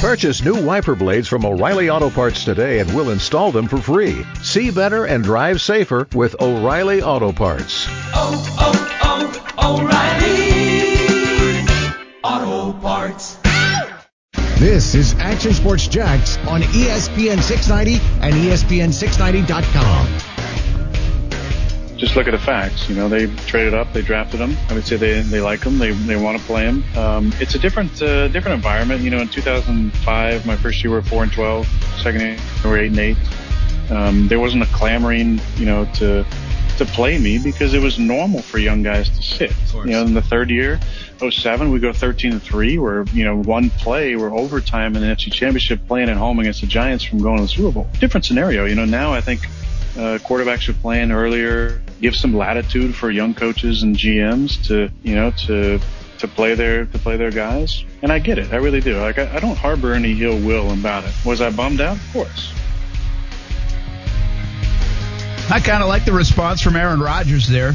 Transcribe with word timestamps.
Purchase 0.00 0.44
new 0.44 0.62
wiper 0.62 0.94
blades 0.94 1.26
from 1.26 1.46
O'Reilly 1.46 1.88
Auto 1.88 2.10
Parts 2.10 2.44
today 2.44 2.80
and 2.80 2.94
we'll 2.94 3.10
install 3.10 3.50
them 3.50 3.66
for 3.66 3.78
free. 3.78 4.24
See 4.42 4.70
better 4.70 5.06
and 5.06 5.24
drive 5.24 5.60
safer 5.60 6.06
with 6.14 6.36
O'Reilly 6.40 7.02
Auto 7.02 7.32
Parts. 7.32 7.86
Oh, 8.14 8.44
oh, 8.60 9.42
oh, 9.58 9.80
O'Reilly 12.22 12.52
Auto 12.62 12.78
Parts. 12.78 13.38
This 14.58 14.94
is 14.94 15.14
Action 15.14 15.54
Sports 15.54 15.88
Jax 15.88 16.36
on 16.46 16.60
ESPN 16.62 17.42
690 17.42 17.98
and 18.20 18.34
E 18.34 18.50
ESPN690.com. 18.50 20.35
just 21.96 22.14
look 22.14 22.26
at 22.26 22.32
the 22.32 22.38
facts. 22.38 22.88
You 22.88 22.94
know, 22.94 23.08
they 23.08 23.26
traded 23.46 23.74
up, 23.74 23.92
they 23.92 24.02
drafted 24.02 24.40
him. 24.40 24.56
I 24.68 24.74
would 24.74 24.86
say 24.86 24.96
they 24.96 25.20
they 25.22 25.40
like 25.40 25.62
him, 25.62 25.78
they 25.78 25.92
they 25.92 26.16
want 26.16 26.38
to 26.38 26.44
play 26.44 26.64
him. 26.64 26.84
Um, 26.96 27.32
it's 27.40 27.54
a 27.54 27.58
different 27.58 28.02
uh, 28.02 28.28
different 28.28 28.54
environment. 28.54 29.02
You 29.02 29.10
know, 29.10 29.18
in 29.18 29.28
2005, 29.28 30.46
my 30.46 30.56
first 30.56 30.82
year 30.82 30.90
we 30.90 30.96
were 30.96 31.02
four 31.02 31.22
and 31.22 31.32
12. 31.32 31.66
Second 32.02 32.20
year 32.20 32.38
we 32.64 32.70
were 32.70 32.78
eight 32.78 32.90
and 32.90 32.98
eight. 32.98 33.16
Um, 33.90 34.28
there 34.28 34.40
wasn't 34.40 34.62
a 34.62 34.66
clamoring, 34.66 35.40
you 35.56 35.66
know, 35.66 35.86
to 35.94 36.26
to 36.78 36.84
play 36.84 37.18
me 37.18 37.38
because 37.38 37.72
it 37.72 37.80
was 37.80 37.98
normal 37.98 38.42
for 38.42 38.58
young 38.58 38.82
guys 38.82 39.08
to 39.08 39.22
sit. 39.22 39.52
You 39.74 39.92
know, 39.92 40.02
in 40.02 40.12
the 40.12 40.22
third 40.22 40.50
year, 40.50 40.78
07, 41.18 41.70
we 41.70 41.78
go 41.78 41.92
13 41.92 42.32
and 42.32 42.42
three. 42.42 42.78
We're 42.78 43.04
you 43.12 43.24
know 43.24 43.36
one 43.42 43.70
play, 43.70 44.16
we're 44.16 44.34
overtime 44.34 44.94
in 44.96 45.02
the 45.02 45.08
NFC 45.08 45.32
Championship, 45.32 45.80
playing 45.86 46.10
at 46.10 46.16
home 46.16 46.38
against 46.40 46.60
the 46.60 46.66
Giants 46.66 47.04
from 47.04 47.20
going 47.20 47.36
to 47.36 47.42
the 47.42 47.48
Super 47.48 47.72
Bowl. 47.72 47.88
Different 47.98 48.24
scenario. 48.24 48.66
You 48.66 48.74
know, 48.74 48.84
now 48.84 49.12
I 49.12 49.20
think 49.20 49.46
uh, 49.96 50.18
quarterbacks 50.18 50.68
are 50.68 50.74
playing 50.74 51.10
earlier, 51.10 51.80
give 52.00 52.14
some 52.14 52.36
latitude 52.36 52.94
for 52.94 53.10
young 53.10 53.34
coaches 53.34 53.82
and 53.82 53.96
GMs 53.96 54.66
to, 54.66 54.90
you 55.02 55.14
know, 55.14 55.30
to 55.46 55.80
to 56.18 56.28
play 56.28 56.54
their 56.54 56.86
to 56.86 56.98
play 56.98 57.16
their 57.16 57.30
guys. 57.30 57.84
And 58.02 58.10
I 58.10 58.18
get 58.18 58.38
it, 58.38 58.52
I 58.52 58.56
really 58.56 58.80
do. 58.80 58.98
Like 58.98 59.18
I, 59.18 59.36
I 59.36 59.40
don't 59.40 59.56
harbor 59.56 59.92
any 59.92 60.20
ill 60.22 60.38
will 60.38 60.72
about 60.72 61.04
it. 61.04 61.12
Was 61.24 61.40
I 61.40 61.50
bummed 61.50 61.80
out? 61.80 61.96
Of 61.96 62.12
course. 62.12 62.52
I 65.48 65.60
kind 65.60 65.80
of 65.80 65.88
like 65.88 66.04
the 66.04 66.12
response 66.12 66.60
from 66.60 66.74
Aaron 66.74 66.98
Rodgers 66.98 67.48
there 67.48 67.74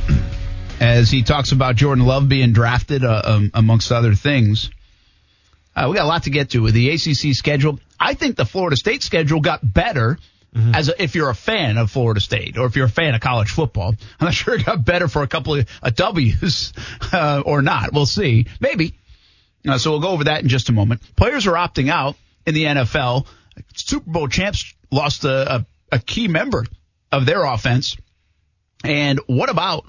as 0.80 1.10
he 1.10 1.22
talks 1.22 1.52
about 1.52 1.76
Jordan 1.76 2.04
Love 2.04 2.28
being 2.28 2.52
drafted, 2.52 3.04
uh, 3.04 3.22
um, 3.24 3.50
amongst 3.54 3.90
other 3.90 4.14
things. 4.14 4.70
Uh, 5.74 5.86
we 5.88 5.96
got 5.96 6.04
a 6.04 6.08
lot 6.08 6.24
to 6.24 6.30
get 6.30 6.50
to 6.50 6.60
with 6.60 6.74
the 6.74 6.90
ACC 6.90 7.34
schedule. 7.34 7.80
I 7.98 8.12
think 8.12 8.36
the 8.36 8.44
Florida 8.44 8.76
State 8.76 9.02
schedule 9.02 9.40
got 9.40 9.60
better 9.62 10.18
as 10.54 10.88
a, 10.88 11.02
if 11.02 11.14
you're 11.14 11.30
a 11.30 11.34
fan 11.34 11.78
of 11.78 11.90
Florida 11.90 12.20
State 12.20 12.58
or 12.58 12.66
if 12.66 12.76
you're 12.76 12.86
a 12.86 12.90
fan 12.90 13.14
of 13.14 13.20
college 13.20 13.50
football. 13.50 13.94
I'm 14.20 14.24
not 14.24 14.34
sure 14.34 14.54
it 14.54 14.64
got 14.64 14.84
better 14.84 15.08
for 15.08 15.22
a 15.22 15.26
couple 15.26 15.54
of 15.54 15.68
uh, 15.82 15.90
W's 15.90 16.72
uh, 17.12 17.42
or 17.44 17.62
not. 17.62 17.92
We'll 17.92 18.06
see. 18.06 18.46
Maybe. 18.60 18.94
Uh, 19.66 19.78
so 19.78 19.90
we'll 19.90 20.00
go 20.00 20.10
over 20.10 20.24
that 20.24 20.42
in 20.42 20.48
just 20.48 20.68
a 20.68 20.72
moment. 20.72 21.02
Players 21.16 21.46
are 21.46 21.54
opting 21.54 21.90
out 21.90 22.16
in 22.46 22.54
the 22.54 22.64
NFL. 22.64 23.26
Super 23.74 24.10
Bowl 24.10 24.28
champs 24.28 24.74
lost 24.90 25.24
a, 25.24 25.56
a, 25.56 25.66
a 25.92 25.98
key 25.98 26.28
member 26.28 26.64
of 27.10 27.26
their 27.26 27.44
offense. 27.44 27.96
And 28.84 29.20
what 29.26 29.48
about 29.48 29.86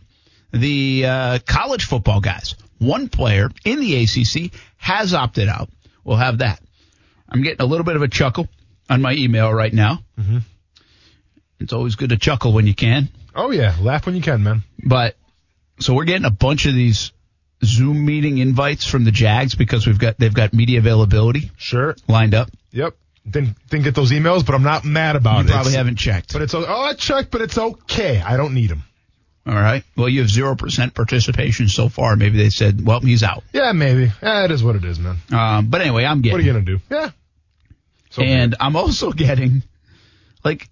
the 0.51 1.05
uh, 1.05 1.39
college 1.45 1.85
football 1.85 2.21
guys? 2.21 2.55
One 2.79 3.09
player 3.09 3.49
in 3.65 3.79
the 3.79 4.03
ACC 4.03 4.51
has 4.77 5.13
opted 5.13 5.47
out. 5.49 5.69
We'll 6.03 6.17
have 6.17 6.39
that. 6.39 6.61
I'm 7.27 7.41
getting 7.41 7.61
a 7.61 7.65
little 7.65 7.85
bit 7.85 7.95
of 7.95 8.01
a 8.01 8.07
chuckle 8.07 8.47
on 8.89 9.01
my 9.01 9.13
email 9.13 9.51
right 9.51 9.73
now. 9.73 10.03
Mm-hmm. 10.19 10.37
It's 11.59 11.73
always 11.73 11.95
good 11.95 12.09
to 12.09 12.17
chuckle 12.17 12.53
when 12.53 12.67
you 12.67 12.73
can. 12.75 13.09
Oh 13.35 13.51
yeah, 13.51 13.75
laugh 13.81 14.05
when 14.05 14.15
you 14.15 14.21
can, 14.21 14.43
man. 14.43 14.63
But 14.83 15.15
so 15.79 15.93
we're 15.93 16.05
getting 16.05 16.25
a 16.25 16.29
bunch 16.31 16.65
of 16.65 16.73
these 16.73 17.11
Zoom 17.63 18.05
meeting 18.05 18.37
invites 18.37 18.85
from 18.85 19.03
the 19.05 19.11
Jags 19.11 19.55
because 19.55 19.87
we've 19.87 19.99
got 19.99 20.17
they've 20.17 20.33
got 20.33 20.53
media 20.53 20.79
availability 20.79 21.51
Sure. 21.57 21.95
lined 22.07 22.33
up. 22.33 22.49
Yep. 22.71 22.95
Didn't 23.29 23.55
didn't 23.69 23.83
get 23.85 23.95
those 23.95 24.11
emails, 24.11 24.45
but 24.45 24.53
I'm 24.55 24.63
not 24.63 24.85
mad 24.85 25.15
about 25.15 25.39
You 25.45 25.49
it. 25.49 25.51
probably 25.51 25.59
It's- 25.71 25.75
haven't 25.75 25.95
checked. 25.97 26.33
But 26.33 26.41
it's 26.43 26.53
oh 26.53 26.65
I 26.65 26.93
checked, 26.93 27.31
but 27.31 27.41
it's 27.41 27.57
okay. 27.57 28.21
I 28.21 28.37
don't 28.37 28.53
need 28.53 28.69
them. 28.69 28.83
All 29.47 29.53
right. 29.53 29.83
Well, 29.95 30.09
you 30.09 30.21
have 30.21 30.29
zero 30.29 30.55
percent 30.55 30.93
participation 30.93 31.67
so 31.69 31.87
far. 31.89 32.15
Maybe 32.15 32.37
they 32.37 32.49
said, 32.49 32.83
well, 32.85 32.99
he's 32.99 33.21
out. 33.23 33.43
Yeah, 33.53 33.71
maybe. 33.73 34.11
Eh, 34.21 34.45
it 34.45 34.51
is 34.51 34.63
what 34.63 34.75
it 34.75 34.83
is, 34.83 34.97
man. 34.99 35.17
Um, 35.31 35.67
but 35.69 35.81
anyway, 35.81 36.03
I'm 36.03 36.21
getting. 36.21 36.33
What 36.33 36.41
are 36.41 36.43
you 36.45 36.53
gonna 36.53 36.65
do? 36.65 36.79
Yeah. 36.89 37.11
So 38.11 38.21
and 38.23 38.55
I'm 38.59 38.75
also 38.75 39.11
getting 39.25 39.61
like 40.43 40.67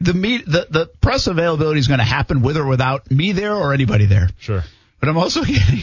the 0.00 0.14
meet 0.14 0.44
the 0.46 0.66
the 0.70 0.86
press 1.00 1.26
availability 1.26 1.80
is 1.80 1.88
going 1.88 1.98
to 1.98 2.04
happen 2.04 2.42
with 2.42 2.56
or 2.56 2.66
without 2.66 3.10
me 3.10 3.32
there 3.32 3.54
or 3.54 3.72
anybody 3.74 4.06
there. 4.06 4.28
sure. 4.38 4.62
But 5.00 5.08
I'm 5.08 5.16
also 5.18 5.42
getting 5.44 5.80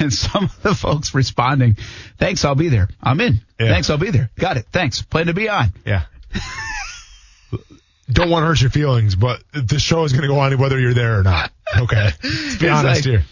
and 0.00 0.12
some 0.12 0.44
of 0.44 0.62
the 0.62 0.74
folks 0.74 1.14
responding, 1.14 1.76
"Thanks, 2.18 2.44
I'll 2.44 2.54
be 2.56 2.68
there. 2.68 2.88
I'm 3.02 3.20
in. 3.20 3.40
Yeah. 3.58 3.68
Thanks, 3.68 3.88
I'll 3.90 3.98
be 3.98 4.10
there. 4.10 4.30
Got 4.38 4.56
it. 4.56 4.66
Thanks. 4.72 5.02
Plan 5.02 5.26
to 5.26 5.34
be 5.34 5.48
on." 5.48 5.72
Yeah. 5.86 6.04
don't 8.10 8.30
want 8.30 8.42
to 8.42 8.46
hurt 8.46 8.60
your 8.60 8.70
feelings, 8.70 9.14
but 9.16 9.42
the 9.52 9.78
show 9.78 10.04
is 10.04 10.12
gonna 10.12 10.26
go 10.28 10.38
on 10.40 10.56
whether 10.58 10.78
you're 10.78 10.94
there 10.94 11.18
or 11.20 11.22
not. 11.22 11.50
Okay. 11.76 12.10
Let's 12.22 12.22
be 12.22 12.28
It's 12.52 12.62
honest 12.64 12.84
like- 12.84 13.04
here. 13.04 13.24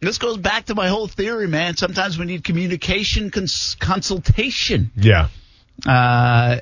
This 0.00 0.18
goes 0.18 0.36
back 0.36 0.66
to 0.66 0.76
my 0.76 0.86
whole 0.86 1.08
theory, 1.08 1.48
man. 1.48 1.76
Sometimes 1.76 2.16
we 2.18 2.24
need 2.26 2.44
communication 2.44 3.32
cons- 3.32 3.76
consultation. 3.80 4.92
Yeah. 4.94 5.26
Uh, 5.84 6.60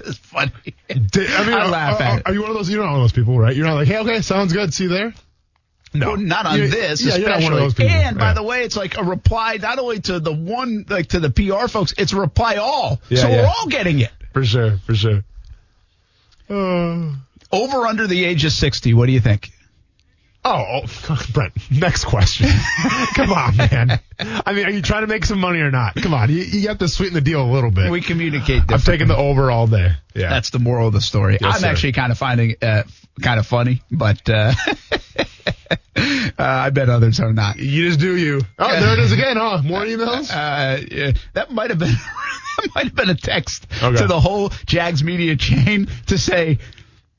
it's 0.00 0.18
funny. 0.18 0.52
I 0.90 0.94
mean, 0.94 1.08
I 1.14 1.64
are- 1.64 1.68
laugh 1.68 2.00
are, 2.00 2.02
at 2.04 2.18
it. 2.20 2.22
Are 2.26 2.32
you 2.32 2.40
one 2.42 2.50
of 2.50 2.56
those? 2.56 2.68
You're 2.70 2.82
not 2.82 2.90
one 2.90 3.00
of 3.00 3.04
those 3.04 3.12
people, 3.12 3.38
right? 3.38 3.54
You're 3.54 3.66
not 3.66 3.74
like, 3.74 3.88
hey, 3.88 3.98
okay, 3.98 4.20
sounds 4.22 4.52
good. 4.52 4.72
See 4.74 4.84
you 4.84 4.90
there. 4.90 5.14
No, 5.92 6.08
Well, 6.10 6.16
not 6.18 6.46
on 6.46 6.58
You- 6.58 6.68
this, 6.68 7.02
Yeah, 7.02 7.08
especially. 7.14 7.20
you're 7.22 7.30
not 7.30 7.42
one 7.42 7.52
of 7.52 7.58
those 7.58 7.74
people. 7.74 7.92
And 7.92 8.16
by 8.18 8.32
the 8.32 8.42
way, 8.44 8.62
it's 8.62 8.76
like 8.76 8.96
a 8.96 9.02
reply 9.02 9.58
not 9.60 9.78
only 9.80 10.00
to 10.02 10.20
the 10.20 10.32
one, 10.32 10.84
like 10.88 11.08
to 11.08 11.20
the 11.20 11.30
PR 11.30 11.66
folks, 11.68 11.94
it's 11.98 12.12
a 12.12 12.16
reply 12.16 12.56
all. 12.56 13.00
Yeah, 13.08 13.22
so 13.22 13.28
we're 13.30 13.46
all 13.46 13.66
getting 13.68 13.98
it. 14.00 14.10
for 14.32 14.44
sure, 14.44 14.78
for 14.86 14.94
sure. 14.94 15.22
Uh, 16.48 17.12
Over 17.52 17.86
under 17.86 18.06
the 18.06 18.24
age 18.24 18.44
of 18.44 18.52
60, 18.52 18.94
what 18.94 19.06
do 19.06 19.12
you 19.12 19.20
think? 19.20 19.50
Oh, 20.44 20.80
oh, 21.08 21.26
Brent. 21.32 21.52
Next 21.70 22.04
question. 22.04 22.48
Come 23.14 23.32
on, 23.32 23.56
man. 23.56 24.00
I 24.18 24.52
mean, 24.52 24.66
are 24.66 24.70
you 24.70 24.82
trying 24.82 25.02
to 25.02 25.06
make 25.06 25.24
some 25.24 25.38
money 25.40 25.60
or 25.60 25.70
not? 25.70 25.94
Come 25.96 26.14
on, 26.14 26.30
you, 26.30 26.42
you 26.42 26.68
have 26.68 26.78
to 26.78 26.88
sweeten 26.88 27.14
the 27.14 27.20
deal 27.20 27.42
a 27.42 27.50
little 27.50 27.70
bit. 27.70 27.90
We 27.90 28.00
communicate 28.00 28.62
I'm 28.68 28.80
taking 28.80 29.08
the 29.08 29.16
over 29.16 29.50
all 29.50 29.66
day. 29.66 29.92
Yeah, 30.14 30.28
That's 30.30 30.50
the 30.50 30.58
moral 30.58 30.88
of 30.88 30.92
the 30.92 31.00
story. 31.00 31.38
Yes, 31.40 31.54
I'm 31.54 31.60
sir. 31.60 31.66
actually 31.68 31.92
kind 31.92 32.10
of 32.12 32.18
finding 32.18 32.56
uh, 32.62 32.82
kind 33.22 33.38
of 33.38 33.46
funny, 33.46 33.82
but 33.90 34.28
uh, 34.28 34.52
uh, 35.96 36.02
I 36.38 36.70
bet 36.70 36.88
others 36.88 37.20
are 37.20 37.32
not. 37.32 37.58
you 37.58 37.86
just 37.88 38.00
do 38.00 38.16
you. 38.16 38.40
Oh, 38.58 38.68
there 38.80 38.92
it 38.94 38.98
is 38.98 39.12
again, 39.12 39.36
huh? 39.36 39.62
More 39.62 39.82
emails. 39.84 40.30
Uh, 40.30 40.82
yeah, 40.90 41.12
that 41.34 41.50
might 41.52 41.70
have 41.70 41.78
been 41.78 41.92
that 41.92 42.68
might 42.74 42.84
have 42.86 42.94
been 42.94 43.10
a 43.10 43.14
text 43.14 43.66
Okay. 43.82 43.96
to 43.98 44.06
the 44.06 44.20
whole 44.20 44.50
Jags 44.66 45.02
media 45.04 45.36
chain 45.36 45.88
to 46.06 46.18
say 46.18 46.58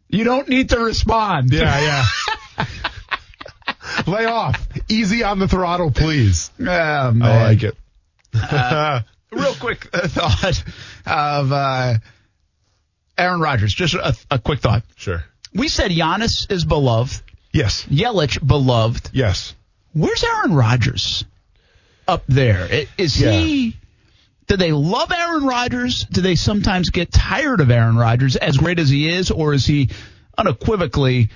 you 0.09 0.23
don't 0.23 0.49
need 0.49 0.69
to 0.69 0.79
respond. 0.79 1.51
yeah, 1.53 2.03
yeah. 2.57 2.65
Lay 4.07 4.25
off. 4.25 4.67
Easy 4.89 5.23
on 5.23 5.39
the 5.39 5.47
throttle, 5.47 5.91
please. 5.91 6.51
Oh. 6.59 6.65
I 6.69 7.09
like 7.43 7.63
it. 7.63 7.75
Real 9.31 9.53
quick 9.55 9.87
uh, 9.93 10.07
thought 10.07 10.63
of 11.05 11.51
uh, 11.51 11.93
Aaron 13.17 13.39
Rodgers. 13.39 13.73
Just 13.73 13.93
a, 13.93 14.15
a 14.29 14.39
quick 14.39 14.59
thought. 14.59 14.83
sure. 14.95 15.23
We 15.53 15.67
said 15.67 15.91
Giannis 15.91 16.49
is 16.51 16.63
beloved, 16.65 17.21
Yes. 17.53 17.85
Yelich 17.89 18.45
beloved. 18.45 19.09
Yes. 19.13 19.53
Where's 19.93 20.23
Aaron 20.23 20.53
Rodgers 20.53 21.25
up 22.07 22.23
there? 22.27 22.85
Is 22.97 23.15
he? 23.15 23.75
Do 24.47 24.57
they 24.57 24.71
love 24.71 25.11
Aaron 25.11 25.45
Rodgers? 25.45 26.05
Do 26.05 26.21
they 26.21 26.35
sometimes 26.35 26.89
get 26.89 27.11
tired 27.11 27.59
of 27.61 27.69
Aaron 27.71 27.95
Rodgers, 27.97 28.35
as 28.37 28.57
great 28.57 28.79
as 28.79 28.89
he 28.89 29.09
is, 29.09 29.31
or 29.31 29.53
is 29.53 29.65
he 29.65 29.89
unequivocally 30.37 31.29
uh, 31.29 31.35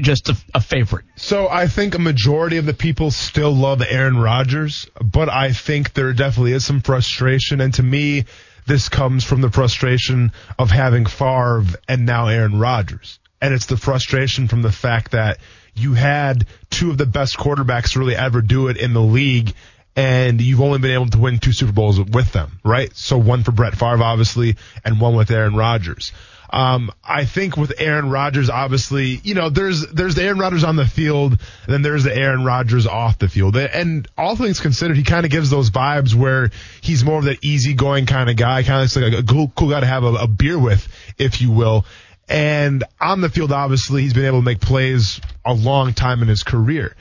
just 0.00 0.28
a, 0.28 0.36
a 0.54 0.60
favorite? 0.60 1.04
So 1.16 1.48
I 1.48 1.66
think 1.66 1.94
a 1.94 1.98
majority 1.98 2.56
of 2.56 2.66
the 2.66 2.74
people 2.74 3.10
still 3.10 3.52
love 3.52 3.82
Aaron 3.86 4.18
Rodgers, 4.18 4.88
but 5.02 5.28
I 5.28 5.52
think 5.52 5.94
there 5.94 6.12
definitely 6.12 6.52
is 6.52 6.64
some 6.64 6.80
frustration. 6.80 7.60
And 7.60 7.74
to 7.74 7.82
me, 7.82 8.24
this 8.66 8.88
comes 8.88 9.24
from 9.24 9.40
the 9.40 9.50
frustration 9.50 10.32
of 10.58 10.70
having 10.70 11.06
Favre 11.06 11.64
and 11.88 12.06
now 12.06 12.28
Aaron 12.28 12.58
Rodgers. 12.58 13.18
And 13.40 13.54
it's 13.54 13.66
the 13.66 13.76
frustration 13.76 14.48
from 14.48 14.62
the 14.62 14.72
fact 14.72 15.12
that 15.12 15.38
you 15.74 15.94
had 15.94 16.46
two 16.70 16.90
of 16.90 16.98
the 16.98 17.06
best 17.06 17.36
quarterbacks 17.36 17.96
really 17.96 18.16
ever 18.16 18.40
do 18.40 18.68
it 18.68 18.76
in 18.76 18.94
the 18.94 19.02
league 19.02 19.54
and 19.96 20.42
you've 20.42 20.60
only 20.60 20.78
been 20.78 20.90
able 20.90 21.08
to 21.08 21.18
win 21.18 21.38
two 21.38 21.52
Super 21.52 21.72
Bowls 21.72 21.98
with 21.98 22.32
them, 22.32 22.58
right? 22.62 22.94
So 22.94 23.16
one 23.16 23.42
for 23.42 23.52
Brett 23.52 23.74
Favre, 23.74 24.02
obviously, 24.02 24.56
and 24.84 25.00
one 25.00 25.16
with 25.16 25.30
Aaron 25.30 25.56
Rodgers. 25.56 26.12
Um, 26.50 26.92
I 27.02 27.24
think 27.24 27.56
with 27.56 27.72
Aaron 27.78 28.10
Rodgers, 28.10 28.50
obviously, 28.50 29.20
you 29.24 29.34
know, 29.34 29.48
there's 29.50 29.86
there's 29.88 30.14
the 30.14 30.22
Aaron 30.22 30.38
Rodgers 30.38 30.64
on 30.64 30.76
the 30.76 30.86
field, 30.86 31.32
and 31.32 31.74
then 31.74 31.82
there's 31.82 32.04
the 32.04 32.16
Aaron 32.16 32.44
Rodgers 32.44 32.86
off 32.86 33.18
the 33.18 33.28
field. 33.28 33.56
And 33.56 34.06
all 34.16 34.36
things 34.36 34.60
considered, 34.60 34.96
he 34.96 35.02
kind 35.02 35.24
of 35.24 35.30
gives 35.32 35.50
those 35.50 35.70
vibes 35.70 36.14
where 36.14 36.50
he's 36.80 37.04
more 37.04 37.18
of 37.18 37.24
that 37.24 37.44
easygoing 37.44 38.06
kind 38.06 38.30
of 38.30 38.36
guy, 38.36 38.62
kind 38.62 38.84
of 38.84 38.96
like 38.96 39.12
a 39.12 39.22
cool, 39.22 39.52
cool 39.56 39.70
guy 39.70 39.80
to 39.80 39.86
have 39.86 40.04
a, 40.04 40.14
a 40.14 40.26
beer 40.28 40.58
with, 40.58 40.86
if 41.18 41.40
you 41.40 41.50
will. 41.50 41.84
And 42.28 42.82
on 43.00 43.20
the 43.20 43.28
field, 43.28 43.52
obviously, 43.52 44.02
he's 44.02 44.14
been 44.14 44.24
able 44.24 44.40
to 44.40 44.44
make 44.44 44.60
plays 44.60 45.20
a 45.44 45.54
long 45.54 45.92
time 45.94 46.22
in 46.22 46.28
his 46.28 46.42
career 46.42 46.96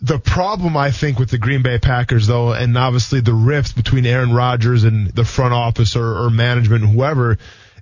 The 0.00 0.18
problem 0.18 0.76
I 0.76 0.92
think 0.92 1.18
with 1.18 1.30
the 1.30 1.38
Green 1.38 1.62
Bay 1.62 1.78
Packers 1.78 2.26
though, 2.26 2.52
and 2.52 2.76
obviously 2.78 3.20
the 3.20 3.34
rift 3.34 3.76
between 3.76 4.06
Aaron 4.06 4.32
Rodgers 4.32 4.84
and 4.84 5.08
the 5.08 5.24
front 5.24 5.52
office 5.52 5.96
or, 5.96 6.24
or 6.24 6.30
management, 6.30 6.84
whoever, 6.84 7.38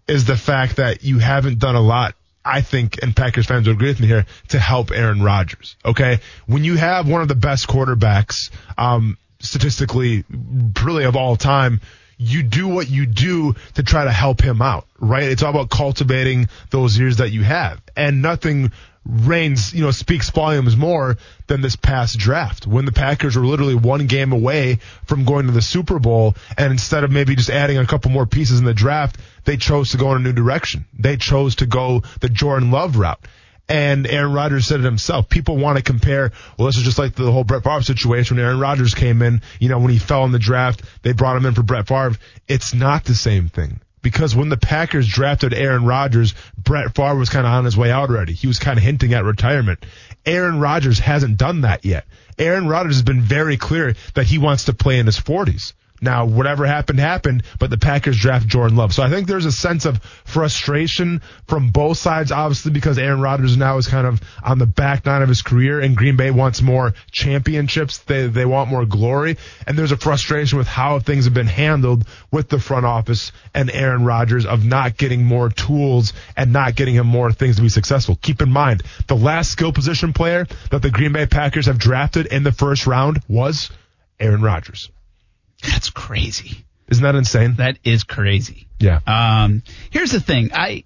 is 0.08 0.24
the 0.24 0.36
fact 0.36 0.76
that 0.76 1.04
you 1.04 1.18
haven't 1.18 1.58
done 1.58 1.74
a 1.74 1.80
lot 1.80 2.14
I 2.48 2.62
think, 2.62 3.02
and 3.02 3.14
Packers 3.14 3.44
fans 3.44 3.66
would 3.66 3.76
agree 3.76 3.88
with 3.88 4.00
me 4.00 4.06
here, 4.06 4.24
to 4.48 4.58
help 4.58 4.90
Aaron 4.90 5.22
Rodgers. 5.22 5.76
Okay, 5.84 6.20
when 6.46 6.64
you 6.64 6.76
have 6.76 7.06
one 7.06 7.20
of 7.20 7.28
the 7.28 7.34
best 7.34 7.68
quarterbacks, 7.68 8.50
um, 8.78 9.18
statistically, 9.40 10.24
really 10.82 11.04
of 11.04 11.14
all 11.14 11.36
time, 11.36 11.80
you 12.16 12.42
do 12.42 12.66
what 12.66 12.88
you 12.90 13.06
do 13.06 13.54
to 13.74 13.82
try 13.82 14.04
to 14.04 14.10
help 14.10 14.40
him 14.40 14.62
out, 14.62 14.86
right? 14.98 15.24
It's 15.24 15.42
all 15.42 15.50
about 15.50 15.70
cultivating 15.70 16.48
those 16.70 16.98
years 16.98 17.18
that 17.18 17.30
you 17.30 17.42
have, 17.42 17.80
and 17.96 18.22
nothing 18.22 18.72
reigns, 19.04 19.72
you 19.72 19.82
know, 19.82 19.90
speaks 19.90 20.30
volumes 20.30 20.76
more 20.76 21.16
than 21.46 21.60
this 21.60 21.76
past 21.76 22.18
draft 22.18 22.66
when 22.66 22.84
the 22.84 22.92
Packers 22.92 23.36
were 23.36 23.46
literally 23.46 23.74
one 23.74 24.06
game 24.06 24.32
away 24.32 24.78
from 25.06 25.24
going 25.24 25.46
to 25.46 25.52
the 25.52 25.62
Super 25.62 25.98
Bowl. 25.98 26.34
And 26.56 26.72
instead 26.72 27.04
of 27.04 27.10
maybe 27.10 27.34
just 27.34 27.50
adding 27.50 27.78
a 27.78 27.86
couple 27.86 28.10
more 28.10 28.26
pieces 28.26 28.58
in 28.58 28.64
the 28.64 28.74
draft, 28.74 29.16
they 29.44 29.56
chose 29.56 29.92
to 29.92 29.96
go 29.96 30.12
in 30.12 30.18
a 30.18 30.24
new 30.24 30.32
direction. 30.32 30.84
They 30.98 31.16
chose 31.16 31.56
to 31.56 31.66
go 31.66 32.02
the 32.20 32.28
Jordan 32.28 32.70
Love 32.70 32.96
route. 32.96 33.20
And 33.70 34.06
Aaron 34.06 34.32
Rodgers 34.32 34.66
said 34.66 34.80
it 34.80 34.84
himself. 34.84 35.28
People 35.28 35.58
want 35.58 35.76
to 35.76 35.82
compare, 35.84 36.32
well, 36.58 36.66
this 36.66 36.78
is 36.78 36.84
just 36.84 36.98
like 36.98 37.14
the 37.14 37.30
whole 37.30 37.44
Brett 37.44 37.64
Favre 37.64 37.82
situation 37.82 38.36
when 38.36 38.46
Aaron 38.46 38.60
Rodgers 38.60 38.94
came 38.94 39.20
in, 39.20 39.42
you 39.60 39.68
know, 39.68 39.78
when 39.78 39.90
he 39.90 39.98
fell 39.98 40.24
in 40.24 40.32
the 40.32 40.38
draft, 40.38 40.82
they 41.02 41.12
brought 41.12 41.36
him 41.36 41.44
in 41.44 41.54
for 41.54 41.62
Brett 41.62 41.86
Favre. 41.86 42.16
It's 42.46 42.72
not 42.72 43.04
the 43.04 43.14
same 43.14 43.48
thing 43.48 43.80
because 44.02 44.34
when 44.34 44.48
the 44.48 44.56
Packers 44.56 45.06
drafted 45.06 45.54
Aaron 45.54 45.84
Rodgers, 45.84 46.34
Brett 46.56 46.94
Favre 46.94 47.16
was 47.16 47.28
kind 47.28 47.46
of 47.46 47.52
on 47.52 47.64
his 47.64 47.76
way 47.76 47.90
out 47.90 48.10
already. 48.10 48.32
He 48.32 48.46
was 48.46 48.58
kind 48.58 48.78
of 48.78 48.84
hinting 48.84 49.14
at 49.14 49.24
retirement. 49.24 49.84
Aaron 50.24 50.60
Rodgers 50.60 50.98
hasn't 50.98 51.36
done 51.36 51.62
that 51.62 51.84
yet. 51.84 52.06
Aaron 52.38 52.68
Rodgers 52.68 52.94
has 52.94 53.02
been 53.02 53.22
very 53.22 53.56
clear 53.56 53.94
that 54.14 54.26
he 54.26 54.38
wants 54.38 54.64
to 54.64 54.72
play 54.72 54.98
in 54.98 55.06
his 55.06 55.18
40s. 55.18 55.72
Now, 56.00 56.26
whatever 56.26 56.66
happened, 56.66 57.00
happened, 57.00 57.42
but 57.58 57.70
the 57.70 57.78
Packers 57.78 58.18
draft 58.18 58.46
Jordan 58.46 58.76
Love. 58.76 58.94
So 58.94 59.02
I 59.02 59.10
think 59.10 59.26
there's 59.26 59.44
a 59.44 59.52
sense 59.52 59.84
of 59.84 60.02
frustration 60.24 61.22
from 61.46 61.70
both 61.70 61.98
sides, 61.98 62.30
obviously, 62.30 62.72
because 62.72 62.98
Aaron 62.98 63.20
Rodgers 63.20 63.56
now 63.56 63.78
is 63.78 63.88
kind 63.88 64.06
of 64.06 64.20
on 64.42 64.58
the 64.58 64.66
back 64.66 65.06
nine 65.06 65.22
of 65.22 65.28
his 65.28 65.42
career 65.42 65.80
and 65.80 65.96
Green 65.96 66.16
Bay 66.16 66.30
wants 66.30 66.62
more 66.62 66.94
championships. 67.10 67.98
They, 67.98 68.26
they 68.28 68.44
want 68.44 68.70
more 68.70 68.86
glory. 68.86 69.38
And 69.66 69.76
there's 69.76 69.92
a 69.92 69.96
frustration 69.96 70.58
with 70.58 70.68
how 70.68 71.00
things 71.00 71.24
have 71.24 71.34
been 71.34 71.46
handled 71.46 72.06
with 72.30 72.48
the 72.48 72.60
front 72.60 72.86
office 72.86 73.32
and 73.54 73.70
Aaron 73.70 74.04
Rodgers 74.04 74.46
of 74.46 74.64
not 74.64 74.96
getting 74.96 75.24
more 75.24 75.48
tools 75.48 76.12
and 76.36 76.52
not 76.52 76.76
getting 76.76 76.94
him 76.94 77.06
more 77.06 77.32
things 77.32 77.56
to 77.56 77.62
be 77.62 77.68
successful. 77.68 78.18
Keep 78.22 78.42
in 78.42 78.50
mind, 78.50 78.82
the 79.08 79.16
last 79.16 79.50
skill 79.50 79.72
position 79.72 80.12
player 80.12 80.46
that 80.70 80.82
the 80.82 80.90
Green 80.90 81.12
Bay 81.12 81.26
Packers 81.26 81.66
have 81.66 81.78
drafted 81.78 82.26
in 82.26 82.42
the 82.42 82.52
first 82.52 82.86
round 82.86 83.20
was 83.28 83.70
Aaron 84.20 84.42
Rodgers. 84.42 84.90
That's 85.62 85.90
crazy. 85.90 86.64
Isn't 86.88 87.02
that 87.02 87.14
insane? 87.14 87.54
That 87.54 87.78
is 87.84 88.04
crazy. 88.04 88.66
Yeah. 88.78 89.00
Um, 89.06 89.62
here's 89.90 90.12
the 90.12 90.20
thing. 90.20 90.50
I, 90.54 90.84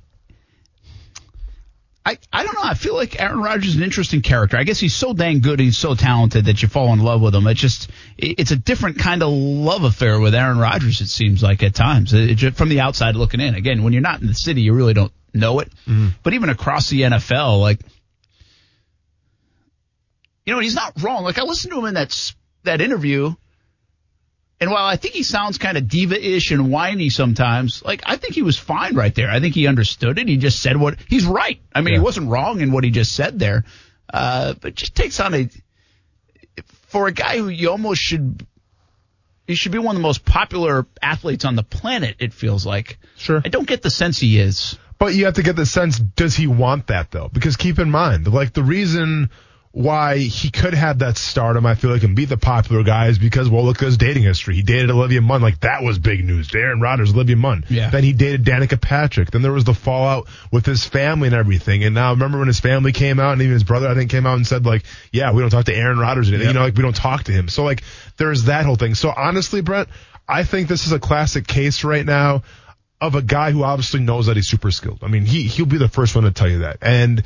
I, 2.04 2.18
I 2.32 2.42
don't 2.44 2.54
know. 2.54 2.62
I 2.64 2.74
feel 2.74 2.94
like 2.94 3.20
Aaron 3.20 3.40
Rodgers 3.40 3.68
is 3.68 3.76
an 3.76 3.84
interesting 3.84 4.22
character. 4.22 4.56
I 4.56 4.64
guess 4.64 4.80
he's 4.80 4.94
so 4.94 5.12
dang 5.12 5.40
good. 5.40 5.60
He's 5.60 5.78
so 5.78 5.94
talented 5.94 6.46
that 6.46 6.60
you 6.60 6.68
fall 6.68 6.92
in 6.92 6.98
love 6.98 7.20
with 7.20 7.34
him. 7.34 7.46
It's 7.46 7.60
just, 7.60 7.88
it's 8.18 8.50
a 8.50 8.56
different 8.56 8.98
kind 8.98 9.22
of 9.22 9.28
love 9.30 9.84
affair 9.84 10.18
with 10.18 10.34
Aaron 10.34 10.58
Rodgers. 10.58 11.00
It 11.00 11.06
seems 11.06 11.42
like 11.42 11.62
at 11.62 11.74
times 11.74 12.12
it, 12.12 12.34
just, 12.34 12.56
from 12.56 12.68
the 12.68 12.80
outside 12.80 13.14
looking 13.14 13.40
in. 13.40 13.54
Again, 13.54 13.84
when 13.84 13.92
you're 13.92 14.02
not 14.02 14.20
in 14.20 14.26
the 14.26 14.34
city, 14.34 14.62
you 14.62 14.72
really 14.72 14.94
don't 14.94 15.12
know 15.32 15.60
it. 15.60 15.68
Mm-hmm. 15.86 16.08
But 16.24 16.34
even 16.34 16.48
across 16.48 16.90
the 16.90 17.02
NFL, 17.02 17.60
like, 17.60 17.80
you 20.44 20.52
know, 20.52 20.58
he's 20.58 20.74
not 20.74 21.00
wrong. 21.00 21.22
Like 21.22 21.38
I 21.38 21.42
listened 21.42 21.72
to 21.72 21.78
him 21.78 21.84
in 21.86 21.94
that 21.94 22.32
that 22.64 22.80
interview 22.80 23.34
and 24.62 24.70
while 24.70 24.86
I 24.86 24.94
think 24.94 25.14
he 25.14 25.24
sounds 25.24 25.58
kind 25.58 25.76
of 25.76 25.88
diva-ish 25.88 26.52
and 26.52 26.70
whiny 26.70 27.10
sometimes, 27.10 27.82
like 27.84 28.02
I 28.06 28.14
think 28.14 28.34
he 28.34 28.42
was 28.42 28.56
fine 28.56 28.94
right 28.94 29.12
there. 29.12 29.28
I 29.28 29.40
think 29.40 29.56
he 29.56 29.66
understood 29.66 30.20
it. 30.20 30.28
He 30.28 30.36
just 30.36 30.62
said 30.62 30.76
what 30.76 30.98
he's 31.08 31.26
right. 31.26 31.60
I 31.74 31.80
mean, 31.80 31.94
yeah. 31.94 31.98
he 31.98 32.04
wasn't 32.04 32.30
wrong 32.30 32.60
in 32.60 32.70
what 32.70 32.84
he 32.84 32.90
just 32.92 33.12
said 33.16 33.40
there. 33.40 33.64
Uh, 34.14 34.54
but 34.54 34.76
just 34.76 34.94
takes 34.94 35.18
on 35.18 35.34
a 35.34 35.48
for 36.62 37.08
a 37.08 37.12
guy 37.12 37.38
who 37.38 37.48
you 37.48 37.70
almost 37.70 38.00
should 38.00 38.46
he 39.48 39.56
should 39.56 39.72
be 39.72 39.78
one 39.78 39.96
of 39.96 40.00
the 40.00 40.06
most 40.06 40.24
popular 40.24 40.86
athletes 41.02 41.44
on 41.44 41.56
the 41.56 41.64
planet. 41.64 42.18
It 42.20 42.32
feels 42.32 42.64
like. 42.64 43.00
Sure. 43.16 43.42
I 43.44 43.48
don't 43.48 43.66
get 43.66 43.82
the 43.82 43.90
sense 43.90 44.20
he 44.20 44.38
is. 44.38 44.78
But 44.96 45.14
you 45.14 45.24
have 45.24 45.34
to 45.34 45.42
get 45.42 45.56
the 45.56 45.66
sense, 45.66 45.98
does 45.98 46.36
he 46.36 46.46
want 46.46 46.86
that 46.86 47.10
though? 47.10 47.28
Because 47.28 47.56
keep 47.56 47.80
in 47.80 47.90
mind, 47.90 48.32
like 48.32 48.52
the 48.52 48.62
reason 48.62 49.30
why 49.72 50.18
he 50.18 50.50
could 50.50 50.74
have 50.74 50.98
that 50.98 51.16
stardom, 51.16 51.64
I 51.64 51.74
feel 51.74 51.90
like, 51.90 52.02
and 52.02 52.14
be 52.14 52.26
the 52.26 52.36
popular 52.36 52.82
guys 52.82 53.18
because, 53.18 53.48
well, 53.48 53.64
look 53.64 53.78
at 53.78 53.86
his 53.86 53.96
dating 53.96 54.22
history. 54.22 54.54
He 54.54 54.62
dated 54.62 54.90
Olivia 54.90 55.22
Munn. 55.22 55.40
Like, 55.40 55.60
that 55.60 55.82
was 55.82 55.98
big 55.98 56.22
news. 56.22 56.54
Aaron 56.54 56.78
Rodgers, 56.78 57.14
Olivia 57.14 57.36
Munn. 57.36 57.64
Yeah. 57.70 57.88
Then 57.88 58.04
he 58.04 58.12
dated 58.12 58.44
Danica 58.44 58.78
Patrick. 58.78 59.30
Then 59.30 59.40
there 59.40 59.52
was 59.52 59.64
the 59.64 59.72
fallout 59.72 60.28
with 60.52 60.66
his 60.66 60.84
family 60.84 61.28
and 61.28 61.34
everything. 61.34 61.84
And 61.84 61.94
now, 61.94 62.10
remember 62.10 62.38
when 62.38 62.48
his 62.48 62.60
family 62.60 62.92
came 62.92 63.18
out 63.18 63.32
and 63.32 63.40
even 63.40 63.54
his 63.54 63.64
brother, 63.64 63.88
I 63.88 63.94
think, 63.94 64.10
came 64.10 64.26
out 64.26 64.36
and 64.36 64.46
said, 64.46 64.66
like, 64.66 64.82
yeah, 65.10 65.32
we 65.32 65.40
don't 65.40 65.48
talk 65.48 65.64
to 65.64 65.74
Aaron 65.74 65.98
Rodgers. 65.98 66.30
Yep. 66.30 66.42
You 66.42 66.52
know, 66.52 66.60
like, 66.60 66.76
we 66.76 66.82
don't 66.82 66.94
talk 66.94 67.24
to 67.24 67.32
him. 67.32 67.48
So, 67.48 67.64
like, 67.64 67.82
there's 68.18 68.44
that 68.44 68.66
whole 68.66 68.76
thing. 68.76 68.94
So, 68.94 69.10
honestly, 69.16 69.62
Brett, 69.62 69.88
I 70.28 70.44
think 70.44 70.68
this 70.68 70.86
is 70.86 70.92
a 70.92 70.98
classic 70.98 71.46
case 71.46 71.82
right 71.82 72.04
now 72.04 72.42
of 73.00 73.14
a 73.14 73.22
guy 73.22 73.52
who 73.52 73.64
obviously 73.64 74.00
knows 74.00 74.26
that 74.26 74.36
he's 74.36 74.48
super 74.48 74.70
skilled. 74.70 74.98
I 75.02 75.08
mean, 75.08 75.24
he, 75.24 75.44
he'll 75.44 75.64
be 75.64 75.78
the 75.78 75.88
first 75.88 76.14
one 76.14 76.24
to 76.24 76.30
tell 76.30 76.48
you 76.48 76.58
that. 76.58 76.76
And 76.82 77.22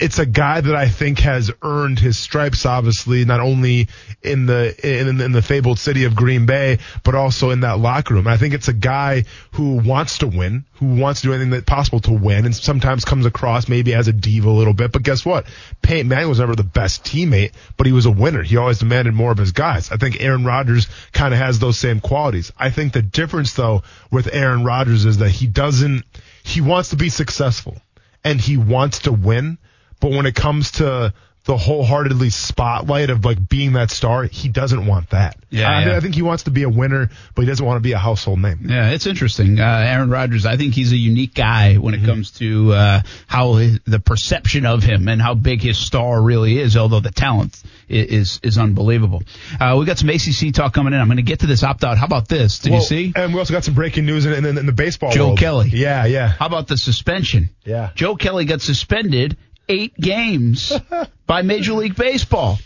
it's 0.00 0.18
a 0.18 0.24
guy 0.24 0.60
that 0.60 0.74
I 0.74 0.88
think 0.88 1.18
has 1.20 1.50
earned 1.62 1.98
his 1.98 2.18
stripes, 2.18 2.64
obviously, 2.64 3.26
not 3.26 3.40
only 3.40 3.88
in 4.22 4.46
the 4.46 4.74
in, 4.82 5.20
in, 5.20 5.32
the 5.32 5.42
fabled 5.42 5.78
city 5.78 6.04
of 6.04 6.16
Green 6.16 6.46
Bay, 6.46 6.78
but 7.04 7.14
also 7.14 7.50
in 7.50 7.60
that 7.60 7.78
locker 7.78 8.14
room. 8.14 8.26
I 8.26 8.38
think 8.38 8.54
it's 8.54 8.68
a 8.68 8.72
guy 8.72 9.24
who 9.52 9.74
wants 9.74 10.18
to 10.18 10.26
win, 10.26 10.64
who 10.74 10.94
wants 10.94 11.20
to 11.20 11.28
do 11.28 11.34
anything 11.34 11.50
that 11.50 11.66
possible 11.66 12.00
to 12.00 12.12
win, 12.12 12.46
and 12.46 12.56
sometimes 12.56 13.04
comes 13.04 13.26
across 13.26 13.68
maybe 13.68 13.94
as 13.94 14.08
a 14.08 14.12
diva 14.12 14.48
a 14.48 14.50
little 14.50 14.72
bit. 14.72 14.90
But 14.90 15.02
guess 15.02 15.24
what? 15.24 15.46
Peyton 15.82 16.08
Manning 16.08 16.30
was 16.30 16.40
never 16.40 16.56
the 16.56 16.64
best 16.64 17.04
teammate, 17.04 17.52
but 17.76 17.86
he 17.86 17.92
was 17.92 18.06
a 18.06 18.10
winner. 18.10 18.42
He 18.42 18.56
always 18.56 18.78
demanded 18.78 19.12
more 19.12 19.32
of 19.32 19.38
his 19.38 19.52
guys. 19.52 19.92
I 19.92 19.98
think 19.98 20.20
Aaron 20.22 20.44
Rodgers 20.44 20.88
kind 21.12 21.34
of 21.34 21.38
has 21.38 21.58
those 21.58 21.78
same 21.78 22.00
qualities. 22.00 22.52
I 22.58 22.70
think 22.70 22.94
the 22.94 23.02
difference 23.02 23.52
though 23.52 23.82
with 24.10 24.32
Aaron 24.32 24.64
Rodgers 24.64 25.04
is 25.04 25.18
that 25.18 25.30
he 25.30 25.46
doesn't. 25.46 26.04
He 26.42 26.62
wants 26.62 26.88
to 26.90 26.96
be 26.96 27.10
successful 27.10 27.76
and 28.24 28.40
he 28.40 28.56
wants 28.56 29.00
to 29.00 29.12
win 29.12 29.58
but 30.00 30.10
when 30.10 30.26
it 30.26 30.34
comes 30.34 30.72
to 30.72 31.12
the 31.44 31.56
wholeheartedly 31.56 32.28
spotlight 32.30 33.08
of 33.08 33.24
like 33.24 33.48
being 33.48 33.72
that 33.72 33.90
star, 33.90 34.24
he 34.24 34.48
doesn't 34.48 34.86
want 34.86 35.10
that. 35.10 35.36
Yeah, 35.48 35.70
I, 35.70 35.86
yeah. 35.86 35.96
I 35.96 36.00
think 36.00 36.14
he 36.14 36.22
wants 36.22 36.44
to 36.44 36.50
be 36.50 36.64
a 36.64 36.68
winner, 36.68 37.08
but 37.34 37.42
he 37.42 37.48
doesn't 37.48 37.64
want 37.64 37.78
to 37.78 37.80
be 37.80 37.92
a 37.92 37.98
household 37.98 38.40
name. 38.40 38.66
Yeah, 38.68 38.90
it's 38.90 39.06
interesting. 39.06 39.58
Uh, 39.58 39.64
Aaron 39.64 40.10
Rodgers, 40.10 40.44
I 40.44 40.56
think 40.56 40.74
he's 40.74 40.92
a 40.92 40.96
unique 40.96 41.34
guy 41.34 41.76
when 41.76 41.94
it 41.94 41.98
mm-hmm. 41.98 42.06
comes 42.06 42.32
to 42.32 42.72
uh, 42.72 43.02
how 43.26 43.54
his, 43.54 43.80
the 43.86 44.00
perception 44.00 44.66
of 44.66 44.82
him 44.82 45.08
and 45.08 45.20
how 45.20 45.34
big 45.34 45.62
his 45.62 45.78
star 45.78 46.20
really 46.20 46.58
is. 46.58 46.76
Although 46.76 47.00
the 47.00 47.10
talent 47.10 47.60
is 47.88 48.06
is, 48.20 48.40
is 48.42 48.58
unbelievable. 48.58 49.22
Uh, 49.58 49.76
we 49.78 49.86
got 49.86 49.98
some 49.98 50.08
ACC 50.08 50.52
talk 50.52 50.74
coming 50.74 50.92
in. 50.92 51.00
I'm 51.00 51.08
going 51.08 51.16
to 51.16 51.22
get 51.22 51.40
to 51.40 51.46
this 51.46 51.64
opt 51.64 51.84
out. 51.84 51.96
How 51.96 52.06
about 52.06 52.28
this? 52.28 52.58
Did 52.58 52.72
well, 52.72 52.80
you 52.80 52.86
see? 52.86 53.12
And 53.16 53.32
we 53.32 53.38
also 53.38 53.52
got 53.52 53.64
some 53.64 53.74
breaking 53.74 54.04
news 54.04 54.26
in, 54.26 54.44
in, 54.44 54.58
in 54.58 54.66
the 54.66 54.72
baseball. 54.72 55.10
Joe 55.10 55.28
world. 55.28 55.38
Kelly. 55.38 55.70
Yeah, 55.72 56.04
yeah. 56.04 56.28
How 56.28 56.46
about 56.46 56.68
the 56.68 56.76
suspension? 56.76 57.50
Yeah. 57.64 57.90
Joe 57.94 58.14
Kelly 58.14 58.44
got 58.44 58.60
suspended 58.60 59.36
eight 59.70 59.94
games 59.96 60.72
by 61.26 61.42
Major 61.42 61.72
League 61.74 61.94
Baseball. 61.94 62.58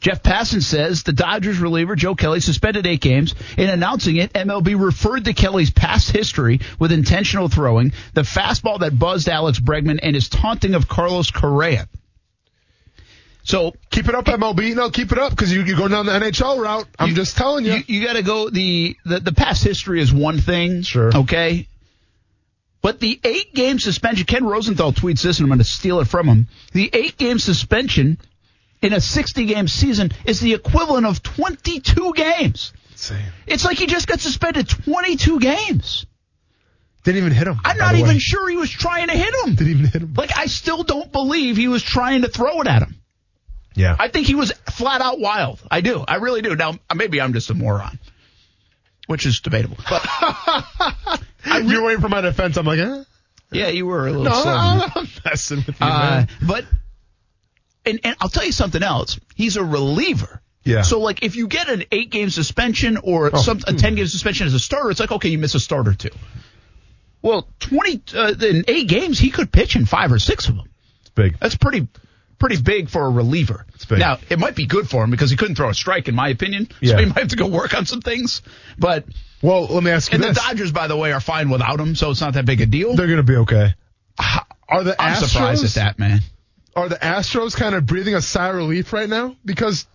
Jeff 0.00 0.22
Passan 0.22 0.62
says 0.62 1.02
the 1.02 1.12
Dodgers 1.12 1.58
reliever 1.58 1.96
Joe 1.96 2.14
Kelly 2.14 2.40
suspended 2.40 2.86
eight 2.86 3.00
games. 3.00 3.34
In 3.56 3.68
announcing 3.68 4.16
it, 4.16 4.32
MLB 4.32 4.80
referred 4.80 5.24
to 5.24 5.34
Kelly's 5.34 5.70
past 5.70 6.10
history 6.10 6.60
with 6.78 6.92
intentional 6.92 7.48
throwing, 7.48 7.92
the 8.14 8.22
fastball 8.22 8.80
that 8.80 8.98
buzzed 8.98 9.28
Alex 9.28 9.58
Bregman, 9.58 9.98
and 10.02 10.14
his 10.14 10.28
taunting 10.28 10.74
of 10.74 10.88
Carlos 10.88 11.30
Correa. 11.30 11.88
So 13.42 13.74
keep 13.90 14.08
it 14.08 14.14
up, 14.14 14.26
MLB. 14.26 14.76
No, 14.76 14.90
keep 14.90 15.10
it 15.10 15.18
up 15.18 15.30
because 15.30 15.52
you, 15.52 15.62
you're 15.62 15.76
going 15.76 15.90
down 15.90 16.06
the 16.06 16.12
NHL 16.12 16.62
route. 16.62 16.86
I'm 16.98 17.10
you, 17.10 17.14
just 17.14 17.36
telling 17.36 17.64
you. 17.64 17.74
You, 17.74 17.82
you 17.86 18.04
got 18.04 18.12
to 18.12 18.22
go. 18.22 18.50
The, 18.50 18.96
the 19.04 19.20
the 19.20 19.32
past 19.32 19.64
history 19.64 20.00
is 20.00 20.12
one 20.12 20.38
thing. 20.38 20.82
Sure. 20.82 21.10
Okay. 21.16 21.66
But 22.80 23.00
the 23.00 23.20
eight 23.24 23.54
game 23.54 23.78
suspension, 23.78 24.24
Ken 24.24 24.44
Rosenthal 24.44 24.92
tweets 24.92 25.22
this, 25.22 25.38
and 25.38 25.44
I'm 25.44 25.48
going 25.48 25.58
to 25.58 25.64
steal 25.64 26.00
it 26.00 26.06
from 26.06 26.26
him. 26.28 26.48
The 26.72 26.88
eight 26.92 27.16
game 27.16 27.38
suspension 27.38 28.18
in 28.80 28.92
a 28.92 29.00
60 29.00 29.46
game 29.46 29.68
season 29.68 30.12
is 30.24 30.40
the 30.40 30.54
equivalent 30.54 31.06
of 31.06 31.22
22 31.22 32.12
games. 32.14 32.72
Insane. 32.92 33.24
It's 33.46 33.64
like 33.64 33.78
he 33.78 33.86
just 33.86 34.06
got 34.06 34.20
suspended 34.20 34.68
22 34.68 35.40
games. 35.40 36.06
Didn't 37.04 37.18
even 37.18 37.32
hit 37.32 37.46
him. 37.46 37.60
I'm 37.64 37.78
not 37.78 37.94
even 37.94 38.18
sure 38.18 38.48
he 38.48 38.56
was 38.56 38.70
trying 38.70 39.08
to 39.08 39.14
hit 39.14 39.34
him. 39.44 39.54
Didn't 39.54 39.72
even 39.72 39.84
hit 39.86 40.02
him. 40.02 40.14
Like, 40.14 40.36
I 40.36 40.46
still 40.46 40.82
don't 40.82 41.10
believe 41.10 41.56
he 41.56 41.68
was 41.68 41.82
trying 41.82 42.22
to 42.22 42.28
throw 42.28 42.60
it 42.60 42.66
at 42.66 42.82
him. 42.82 42.96
Yeah. 43.74 43.96
I 43.98 44.08
think 44.08 44.26
he 44.26 44.34
was 44.34 44.52
flat 44.72 45.00
out 45.00 45.20
wild. 45.20 45.60
I 45.70 45.80
do. 45.80 46.04
I 46.06 46.16
really 46.16 46.42
do. 46.42 46.54
Now, 46.56 46.74
maybe 46.94 47.20
I'm 47.20 47.32
just 47.32 47.48
a 47.50 47.54
moron, 47.54 47.98
which 49.06 49.24
is 49.24 49.40
debatable. 49.40 49.78
But 49.88 50.02
You're 51.64 51.84
waiting 51.84 52.00
for 52.00 52.08
my 52.08 52.20
defense. 52.20 52.56
I'm 52.56 52.66
like, 52.66 52.78
eh? 52.78 53.04
Yeah, 53.50 53.68
you 53.68 53.86
were 53.86 54.06
a 54.06 54.12
little 54.12 54.24
no, 54.24 54.42
slow. 54.42 54.52
I'm 54.52 55.08
messing 55.24 55.64
with 55.66 55.80
you, 55.80 55.86
uh, 55.86 55.98
man. 55.98 56.28
But 56.46 56.64
and, 57.86 58.00
and 58.04 58.16
I'll 58.20 58.28
tell 58.28 58.44
you 58.44 58.52
something 58.52 58.82
else. 58.82 59.18
He's 59.34 59.56
a 59.56 59.64
reliever. 59.64 60.42
Yeah. 60.64 60.82
So 60.82 61.00
like 61.00 61.22
if 61.22 61.36
you 61.36 61.48
get 61.48 61.68
an 61.68 61.84
eight 61.90 62.10
game 62.10 62.28
suspension 62.30 62.98
or 62.98 63.34
some 63.38 63.60
a 63.66 63.72
ten 63.72 63.94
game 63.94 64.06
suspension 64.06 64.46
as 64.46 64.54
a 64.54 64.58
starter, 64.58 64.90
it's 64.90 65.00
like 65.00 65.12
okay, 65.12 65.30
you 65.30 65.38
miss 65.38 65.54
a 65.54 65.60
start 65.60 65.88
or 65.88 65.94
two. 65.94 66.10
Well, 67.22 67.48
twenty 67.58 68.02
uh, 68.14 68.34
in 68.40 68.64
eight 68.68 68.86
games, 68.86 69.18
he 69.18 69.30
could 69.30 69.50
pitch 69.50 69.76
in 69.76 69.86
five 69.86 70.12
or 70.12 70.18
six 70.18 70.48
of 70.48 70.56
them. 70.56 70.68
It's 71.00 71.10
big. 71.10 71.38
That's 71.38 71.56
pretty 71.56 71.88
pretty 72.38 72.60
big 72.60 72.90
for 72.90 73.06
a 73.06 73.10
reliever. 73.10 73.64
It's 73.74 73.86
big. 73.86 73.98
Now 73.98 74.18
it 74.28 74.38
might 74.38 74.56
be 74.56 74.66
good 74.66 74.90
for 74.90 75.02
him 75.02 75.10
because 75.10 75.30
he 75.30 75.36
couldn't 75.36 75.54
throw 75.54 75.70
a 75.70 75.74
strike, 75.74 76.08
in 76.08 76.14
my 76.14 76.28
opinion. 76.28 76.68
Yeah. 76.80 76.92
So 76.92 76.98
he 76.98 77.06
might 77.06 77.18
have 77.18 77.28
to 77.28 77.36
go 77.36 77.46
work 77.46 77.74
on 77.74 77.86
some 77.86 78.02
things. 78.02 78.42
But 78.76 79.06
Well, 79.42 79.66
let 79.66 79.82
me 79.82 79.90
ask 79.90 80.12
you 80.12 80.16
and 80.16 80.24
the 80.24 80.32
Dodgers, 80.32 80.72
by 80.72 80.88
the 80.88 80.96
way, 80.96 81.12
are 81.12 81.20
fine 81.20 81.48
without 81.50 81.78
him, 81.78 81.94
so 81.94 82.10
it's 82.10 82.20
not 82.20 82.34
that 82.34 82.44
big 82.44 82.60
a 82.60 82.66
deal. 82.66 82.94
They're 82.94 83.06
going 83.06 83.18
to 83.18 83.22
be 83.22 83.36
okay. 83.36 83.74
Are 84.68 84.82
the 84.84 85.00
I'm 85.00 85.14
Astros 85.14 85.28
surprised 85.28 85.64
at 85.64 85.70
that, 85.72 85.98
man. 85.98 86.20
are 86.74 86.88
the 86.88 86.96
Astros 86.96 87.54
kind 87.54 87.74
of 87.74 87.86
breathing 87.86 88.14
a 88.14 88.20
sigh 88.20 88.48
of 88.48 88.56
relief 88.56 88.92
right 88.92 89.08
now? 89.08 89.36
Because 89.44 89.86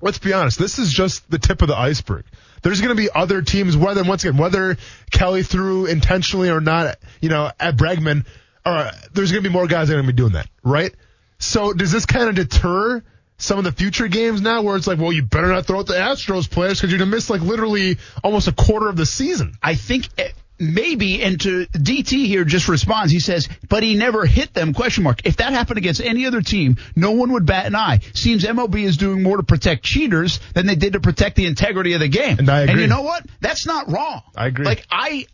let's 0.00 0.18
be 0.18 0.32
honest, 0.32 0.58
this 0.58 0.78
is 0.78 0.92
just 0.92 1.30
the 1.30 1.38
tip 1.38 1.62
of 1.62 1.68
the 1.68 1.76
iceberg. 1.76 2.24
There's 2.62 2.80
going 2.80 2.96
to 2.96 3.00
be 3.00 3.08
other 3.14 3.42
teams, 3.42 3.76
whether 3.76 4.02
once 4.02 4.24
again 4.24 4.36
whether 4.38 4.76
Kelly 5.10 5.42
threw 5.42 5.86
intentionally 5.86 6.50
or 6.50 6.60
not, 6.60 6.96
you 7.20 7.28
know, 7.28 7.50
at 7.60 7.76
Bregman, 7.76 8.26
or 8.66 8.90
there's 9.12 9.30
going 9.30 9.44
to 9.44 9.48
be 9.48 9.52
more 9.52 9.66
guys 9.66 9.88
that 9.88 9.94
are 9.94 9.98
going 9.98 10.06
to 10.06 10.12
be 10.12 10.16
doing 10.16 10.32
that, 10.32 10.48
right? 10.64 10.92
So 11.38 11.72
does 11.72 11.92
this 11.92 12.06
kind 12.06 12.28
of 12.28 12.34
deter 12.34 13.02
some 13.38 13.58
of 13.58 13.64
the 13.64 13.72
future 13.72 14.08
games 14.08 14.40
now, 14.40 14.62
where 14.62 14.76
it's 14.76 14.86
like, 14.86 14.98
well, 14.98 15.12
you 15.12 15.22
better 15.22 15.48
not 15.48 15.66
throw 15.66 15.78
out 15.78 15.86
the 15.86 15.94
Astros 15.94 16.50
players 16.50 16.78
because 16.78 16.90
you're 16.90 16.98
going 16.98 17.10
to 17.10 17.16
miss 17.16 17.30
like 17.30 17.40
literally 17.40 17.98
almost 18.22 18.48
a 18.48 18.52
quarter 18.52 18.88
of 18.88 18.96
the 18.96 19.06
season. 19.06 19.54
I 19.62 19.76
think 19.76 20.08
eh, 20.18 20.30
maybe, 20.58 21.22
and 21.22 21.40
to 21.40 21.66
DT 21.66 22.26
here 22.26 22.44
just 22.44 22.68
responds. 22.68 23.12
He 23.12 23.20
says, 23.20 23.48
but 23.68 23.82
he 23.82 23.94
never 23.94 24.26
hit 24.26 24.52
them, 24.54 24.74
question 24.74 25.04
mark. 25.04 25.20
If 25.24 25.36
that 25.36 25.52
happened 25.52 25.78
against 25.78 26.00
any 26.00 26.26
other 26.26 26.42
team, 26.42 26.76
no 26.96 27.12
one 27.12 27.32
would 27.32 27.46
bat 27.46 27.66
an 27.66 27.76
eye. 27.76 28.00
Seems 28.14 28.44
MLB 28.44 28.82
is 28.82 28.96
doing 28.96 29.22
more 29.22 29.36
to 29.36 29.44
protect 29.44 29.84
cheaters 29.84 30.40
than 30.54 30.66
they 30.66 30.74
did 30.74 30.94
to 30.94 31.00
protect 31.00 31.36
the 31.36 31.46
integrity 31.46 31.94
of 31.94 32.00
the 32.00 32.08
game. 32.08 32.38
And 32.40 32.50
I 32.50 32.62
agree. 32.62 32.72
And 32.72 32.80
you 32.82 32.86
know 32.88 33.02
what? 33.02 33.24
That's 33.40 33.66
not 33.66 33.90
wrong. 33.90 34.22
I 34.36 34.48
agree. 34.48 34.66
Like, 34.66 34.84
I, 34.90 35.26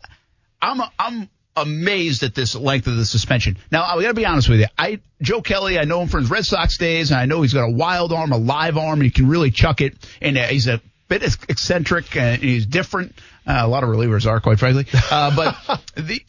I'm, 0.61 0.81
I'm 0.99 1.29
amazed 1.55 2.23
at 2.23 2.35
this 2.35 2.55
length 2.55 2.87
of 2.87 2.97
the 2.97 3.05
suspension. 3.05 3.57
Now, 3.71 3.83
I 3.83 4.01
gotta 4.01 4.13
be 4.13 4.25
honest 4.25 4.49
with 4.49 4.59
you. 4.59 4.67
I, 4.77 4.99
Joe 5.21 5.41
Kelly, 5.41 5.79
I 5.79 5.85
know 5.85 6.01
him 6.01 6.07
from 6.07 6.21
his 6.21 6.29
Red 6.29 6.45
Sox 6.45 6.77
days, 6.77 7.11
and 7.11 7.19
I 7.19 7.25
know 7.25 7.41
he's 7.41 7.53
got 7.53 7.67
a 7.67 7.71
wild 7.71 8.11
arm, 8.11 8.31
a 8.31 8.37
live 8.37 8.77
arm, 8.77 8.99
and 8.99 9.03
he 9.03 9.11
can 9.11 9.27
really 9.27 9.51
chuck 9.51 9.81
it, 9.81 9.95
and 10.21 10.37
uh, 10.37 10.43
he's 10.43 10.67
a 10.67 10.81
bit 11.07 11.23
eccentric, 11.23 12.15
and 12.15 12.41
he's 12.41 12.65
different. 12.65 13.15
Uh, 13.47 13.61
a 13.61 13.67
lot 13.67 13.83
of 13.83 13.89
relievers 13.89 14.25
are, 14.25 14.39
quite 14.39 14.59
frankly. 14.59 14.85
Uh, 15.11 15.35
but 15.35 15.81
the, 15.95 16.21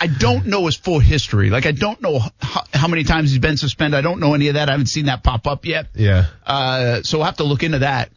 I 0.00 0.06
don't 0.06 0.46
know 0.46 0.66
his 0.66 0.76
full 0.76 0.98
history. 0.98 1.50
Like, 1.50 1.66
I 1.66 1.72
don't 1.72 2.00
know 2.00 2.20
how, 2.40 2.62
how 2.72 2.88
many 2.88 3.04
times 3.04 3.30
he's 3.30 3.38
been 3.38 3.56
suspended. 3.56 3.98
I 3.98 4.02
don't 4.02 4.20
know 4.20 4.34
any 4.34 4.48
of 4.48 4.54
that. 4.54 4.68
I 4.68 4.72
haven't 4.72 4.86
seen 4.86 5.06
that 5.06 5.22
pop 5.22 5.46
up 5.46 5.66
yet. 5.66 5.88
Yeah. 5.94 6.26
Uh, 6.46 7.02
so 7.02 7.18
we'll 7.18 7.26
have 7.26 7.36
to 7.36 7.44
look 7.44 7.62
into 7.62 7.80
that. 7.80 8.10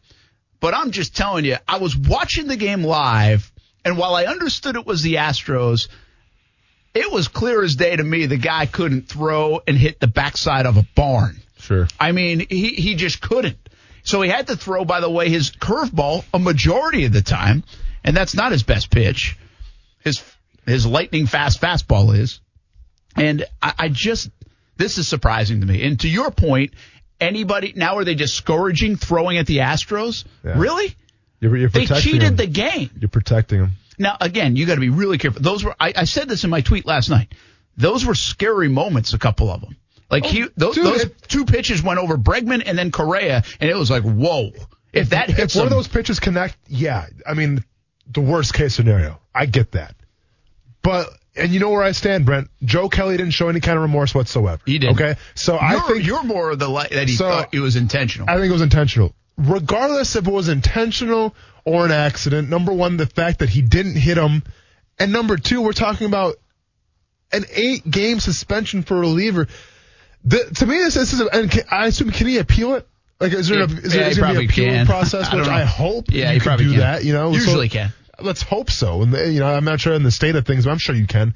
But 0.59 0.73
I'm 0.73 0.91
just 0.91 1.15
telling 1.15 1.45
you, 1.45 1.57
I 1.67 1.77
was 1.77 1.95
watching 1.95 2.47
the 2.47 2.57
game 2.57 2.83
live, 2.83 3.51
and 3.85 3.97
while 3.97 4.15
I 4.15 4.25
understood 4.25 4.75
it 4.75 4.85
was 4.85 5.03
the 5.03 5.15
Astros, 5.15 5.87
it 6.97 7.11
was 7.11 7.27
clear 7.27 7.63
as 7.63 7.75
day 7.75 7.95
to 7.95 8.03
me 8.03 8.25
the 8.25 8.37
guy 8.37 8.65
couldn't 8.65 9.07
throw 9.07 9.61
and 9.67 9.77
hit 9.77 9.99
the 9.99 10.07
backside 10.07 10.65
of 10.65 10.77
a 10.77 10.83
barn. 10.95 11.39
Sure. 11.59 11.87
I 11.99 12.11
mean, 12.11 12.45
he, 12.49 12.69
he 12.69 12.95
just 12.95 13.21
couldn't. 13.21 13.57
So 14.03 14.21
he 14.21 14.29
had 14.29 14.47
to 14.47 14.55
throw, 14.55 14.85
by 14.85 15.01
the 15.01 15.09
way, 15.09 15.29
his 15.29 15.51
curveball 15.51 16.23
a 16.33 16.39
majority 16.39 17.05
of 17.05 17.13
the 17.13 17.21
time, 17.21 17.63
and 18.03 18.15
that's 18.15 18.33
not 18.35 18.51
his 18.51 18.63
best 18.63 18.89
pitch. 18.89 19.37
His 19.99 20.23
his 20.65 20.85
lightning 20.85 21.27
fast 21.27 21.61
fastball 21.61 22.17
is. 22.17 22.39
And 23.15 23.45
I, 23.61 23.73
I 23.77 23.89
just 23.89 24.29
this 24.77 24.97
is 24.97 25.07
surprising 25.07 25.61
to 25.61 25.67
me. 25.67 25.85
And 25.85 25.99
to 26.01 26.07
your 26.07 26.31
point, 26.31 26.71
anybody 27.19 27.73
now 27.75 27.97
are 27.97 28.05
they 28.05 28.15
discouraging 28.15 28.95
throwing 28.95 29.37
at 29.37 29.45
the 29.45 29.57
Astros? 29.57 30.23
Yeah. 30.43 30.57
Really? 30.57 30.95
You're, 31.39 31.57
you're 31.57 31.69
They 31.69 31.85
cheated 31.85 32.21
them. 32.21 32.35
the 32.37 32.47
game. 32.47 32.89
You're 32.99 33.09
protecting 33.09 33.59
them. 33.59 33.71
Now, 33.97 34.15
again, 34.21 34.55
you 34.55 34.65
got 34.65 34.75
to 34.75 34.81
be 34.81 34.89
really 34.89 35.17
careful. 35.17 35.41
Those 35.41 35.63
were 35.63 35.75
I, 35.79 35.93
I 35.95 36.03
said 36.03 36.27
this 36.29 36.43
in 36.43 36.49
my 36.49 36.61
tweet 36.61 36.85
last 36.85 37.09
night. 37.09 37.33
Those 37.77 38.05
were 38.05 38.15
scary 38.15 38.67
moments. 38.69 39.13
A 39.13 39.17
couple 39.19 39.49
of 39.49 39.61
them. 39.61 39.75
Like 40.09 40.25
he, 40.25 40.43
oh, 40.43 40.47
those, 40.55 40.77
Oh, 40.77 40.83
dude, 40.83 40.93
those 40.93 41.03
it- 41.05 41.21
two 41.27 41.45
pitches 41.45 41.83
went 41.83 41.99
over 41.99 42.15
Bregman 42.17 42.63
and 42.65 42.77
then 42.77 42.91
Correa, 42.91 43.43
and 43.59 43.69
it 43.69 43.75
was 43.75 43.91
like, 43.91 44.03
whoa! 44.03 44.51
If 44.93 45.09
that 45.09 45.29
if 45.29 45.35
hits 45.37 45.55
one 45.55 45.65
of 45.65 45.71
those 45.71 45.87
pitches 45.87 46.19
connect, 46.19 46.55
yeah, 46.67 47.07
I 47.25 47.33
mean, 47.33 47.63
the 48.09 48.21
worst 48.21 48.53
case 48.53 48.73
scenario. 48.75 49.19
I 49.35 49.45
get 49.47 49.71
that. 49.73 49.95
But 50.81 51.09
and 51.35 51.51
you 51.51 51.59
know 51.59 51.69
where 51.69 51.83
I 51.83 51.91
stand, 51.91 52.25
Brent. 52.25 52.49
Joe 52.63 52.89
Kelly 52.89 53.17
didn't 53.17 53.33
show 53.33 53.49
any 53.49 53.59
kind 53.59 53.77
of 53.77 53.81
remorse 53.83 54.15
whatsoever. 54.15 54.61
He 54.65 54.79
didn't. 54.79 54.95
Okay, 54.95 55.15
so 55.35 55.53
you're, 55.53 55.61
I 55.63 55.79
think 55.87 56.05
you're 56.05 56.23
more 56.23 56.51
of 56.51 56.59
the 56.59 56.69
li- 56.69 56.87
that 56.91 57.07
he 57.09 57.15
So- 57.15 57.29
thought 57.29 57.53
it 57.53 57.59
was 57.59 57.75
intentional. 57.75 58.29
I 58.29 58.35
think 58.35 58.49
it 58.49 58.53
was 58.53 58.61
intentional. 58.61 59.13
Regardless 59.37 60.15
if 60.15 60.27
it 60.27 60.31
was 60.31 60.49
intentional 60.49 61.35
or 61.63 61.85
an 61.85 61.91
accident, 61.91 62.49
number 62.49 62.73
one, 62.73 62.97
the 62.97 63.05
fact 63.05 63.39
that 63.39 63.49
he 63.49 63.61
didn't 63.61 63.95
hit 63.95 64.17
him, 64.17 64.43
and 64.99 65.11
number 65.11 65.37
two, 65.37 65.61
we're 65.61 65.73
talking 65.73 66.07
about 66.07 66.35
an 67.31 67.45
eight 67.53 67.89
game 67.89 68.19
suspension 68.19 68.81
for 68.83 68.97
a 68.97 68.99
reliever. 69.01 69.47
The, 70.25 70.43
to 70.55 70.65
me, 70.65 70.77
this, 70.79 70.95
this 70.95 71.13
is, 71.13 71.21
a, 71.21 71.27
and 71.27 71.51
can, 71.51 71.63
I 71.69 71.87
assume, 71.87 72.09
can 72.11 72.27
he 72.27 72.37
appeal 72.39 72.73
it? 72.75 72.87
Like, 73.19 73.33
is 73.33 73.47
there, 73.47 73.59
Yeah, 73.59 73.65
a, 73.65 73.67
is 73.67 73.93
there 73.93 74.01
yeah, 74.01 74.07
is 74.09 74.15
there 74.17 74.25
gonna 74.27 74.39
be 74.39 74.45
an 74.45 74.49
appeal 74.51 74.65
can. 74.69 74.85
process? 74.85 75.29
I 75.31 75.35
Which 75.35 75.45
know. 75.47 75.51
I 75.53 75.63
hope 75.63 76.05
Yeah, 76.09 76.31
you 76.31 76.39
he 76.39 76.39
can 76.39 76.57
do 76.57 76.69
can. 76.71 76.79
that. 76.79 77.03
You 77.03 77.13
know, 77.13 77.31
Usually 77.31 77.69
can. 77.69 77.93
Let's 78.19 78.41
hope 78.41 78.71
so. 78.71 79.03
And 79.03 79.11
you 79.13 79.39
know, 79.39 79.47
I'm 79.47 79.63
not 79.65 79.79
sure 79.79 79.93
in 79.93 80.03
the 80.03 80.11
state 80.11 80.35
of 80.35 80.45
things, 80.45 80.65
but 80.65 80.71
I'm 80.71 80.77
sure 80.79 80.95
you 80.95 81.05
can. 81.07 81.35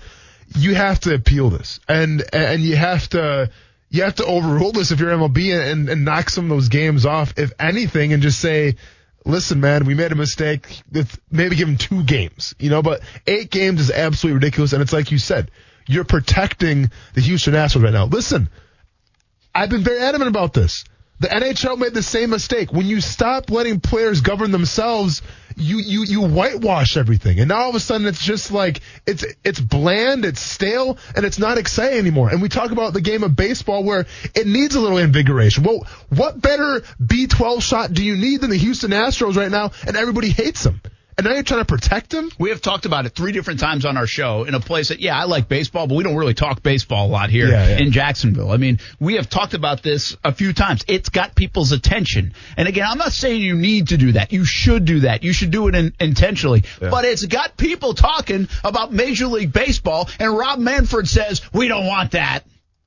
You 0.58 0.74
have 0.76 1.00
to 1.02 1.14
appeal 1.14 1.50
this, 1.50 1.80
and 1.88 2.24
and 2.34 2.62
you 2.62 2.76
have 2.76 3.08
to 3.10 3.52
you 3.92 4.04
have 4.04 4.16
to 4.16 4.26
overrule 4.26 4.72
this 4.72 4.92
if 4.92 5.00
you're 5.02 5.12
MLB 5.12 5.54
and, 5.54 5.90
and 5.90 6.06
knock 6.06 6.30
some 6.30 6.46
of 6.46 6.50
those 6.50 6.70
games 6.70 7.06
off, 7.06 7.34
if 7.38 7.52
anything, 7.60 8.14
and 8.14 8.24
just 8.24 8.40
say, 8.40 8.78
listen, 9.26 9.60
man, 9.60 9.84
we 9.84 9.96
made 9.96 10.14
a 10.14 10.16
mistake. 10.16 10.82
Maybe 11.30 11.58
give 11.58 11.68
them 11.68 11.78
two 11.78 12.04
games, 12.04 12.56
you 12.58 12.70
know. 12.70 12.82
But 12.82 13.02
eight 13.28 13.52
games 13.52 13.82
is 13.82 13.92
absolutely 13.92 14.36
ridiculous, 14.36 14.72
and 14.72 14.82
it's 14.82 14.94
like 14.94 15.12
you 15.12 15.18
said, 15.18 15.52
you're 15.88 16.06
protecting 16.06 16.90
the 17.14 17.22
Houston 17.22 17.54
Astros 17.54 17.84
right 17.84 17.92
now. 17.92 18.06
Listen, 18.06 18.50
I've 19.54 19.70
been 19.70 19.84
very 19.84 20.00
adamant 20.00 20.30
about 20.30 20.54
this. 20.54 20.86
The 21.22 21.28
NHL 21.28 21.78
made 21.78 21.94
the 21.94 22.02
same 22.02 22.32
mistake. 22.32 22.74
When 22.74 22.88
you 22.88 23.00
stop 23.00 23.52
letting 23.52 23.80
players 23.80 24.22
govern 24.22 24.50
themselves, 24.50 25.22
you 25.56 25.78
you 25.78 26.04
you 26.04 26.22
whitewash 26.22 26.98
everything, 26.98 27.40
and 27.40 27.50
now 27.50 27.62
all 27.62 27.70
of 27.70 27.76
a 27.76 27.80
sudden 27.80 28.08
it's 28.08 28.26
just 28.26 28.52
like 28.52 28.82
it's 29.06 29.24
it's 29.44 29.60
bland, 29.60 30.26
it's 30.26 30.42
stale, 30.42 30.98
and 31.16 31.24
it's 31.24 31.38
not 31.38 31.60
exciting 31.60 32.00
anymore. 32.00 32.30
And 32.30 32.42
we 32.42 32.50
talk 32.50 32.72
about 32.72 32.94
the 32.94 33.02
game 33.02 33.22
of 33.22 33.36
baseball 33.36 33.84
where 33.84 34.08
it 34.34 34.48
needs 34.48 34.74
a 34.74 34.80
little 34.80 34.98
invigoration. 34.98 35.64
Well, 35.64 35.86
what 36.10 36.42
better 36.42 36.82
B12 37.00 37.62
shot 37.62 37.94
do 37.94 38.04
you 38.04 38.18
need 38.18 38.42
than 38.42 38.50
the 38.50 38.58
Houston 38.58 38.90
Astros 38.90 39.36
right 39.36 39.52
now? 39.52 39.74
And 39.86 39.96
everybody 39.96 40.30
hates 40.30 40.64
them. 40.64 40.82
And 41.18 41.26
now 41.28 41.34
you're 41.34 41.44
trying 41.44 41.60
to 41.62 41.66
protect 41.66 42.10
them. 42.10 42.30
We 42.40 42.50
have 42.50 42.62
talked 42.62 42.86
about 42.86 43.06
it 43.06 43.10
three 43.10 43.32
different 43.32 43.60
times 43.60 43.86
on 43.86 43.98
our 43.98 44.08
show 44.08 44.46
in 44.46 44.56
a 44.56 44.60
place 44.60 44.88
that, 44.90 45.00
yeah, 45.00 45.20
I 45.20 45.26
like 45.26 45.48
baseball, 45.50 45.86
but 45.88 45.96
we 45.96 46.04
don't 46.04 46.16
really 46.16 46.34
talk 46.34 46.64
baseball 46.64 47.08
a 47.08 47.10
lot 47.10 47.30
here 47.30 47.48
Yeah, 47.50 47.68
yeah. 47.68 47.78
in 47.80 47.92
Jacksonville. 47.92 48.50
I 48.52 48.58
mean, 48.58 48.80
we 49.00 49.16
have 49.16 49.30
talked 49.30 49.54
about 49.54 49.84
this 49.84 50.16
a 50.24 50.32
few 50.34 50.54
times. 50.54 50.84
It's 50.88 51.10
got 51.10 51.36
people's 51.36 51.74
attention. 51.74 52.34
And 52.56 52.68
again, 52.68 52.86
I'm 52.90 52.98
not 52.98 53.12
saying 53.12 53.42
you 53.42 53.56
need 53.56 53.90
to 53.90 53.98
do 53.98 54.14
that. 54.14 54.32
You 54.32 54.46
should 54.46 54.86
do 54.86 55.02
that. 55.02 55.24
You 55.24 55.34
should 55.34 55.52
do 55.52 55.68
it 55.68 55.76
in, 55.76 55.94
intentionally. 56.00 56.64
But 56.80 57.06
it's 57.06 57.26
got 57.26 57.58
people 57.58 57.94
talking 57.94 58.48
about 58.64 58.92
Major 58.94 59.28
League 59.28 59.52
Baseball, 59.54 60.10
and 60.20 60.36
Rob 60.36 60.60
Manfred 60.60 61.08
says, 61.08 61.42
we 61.54 61.68
don't 61.68 61.86
want 61.88 62.12
that. 62.12 62.46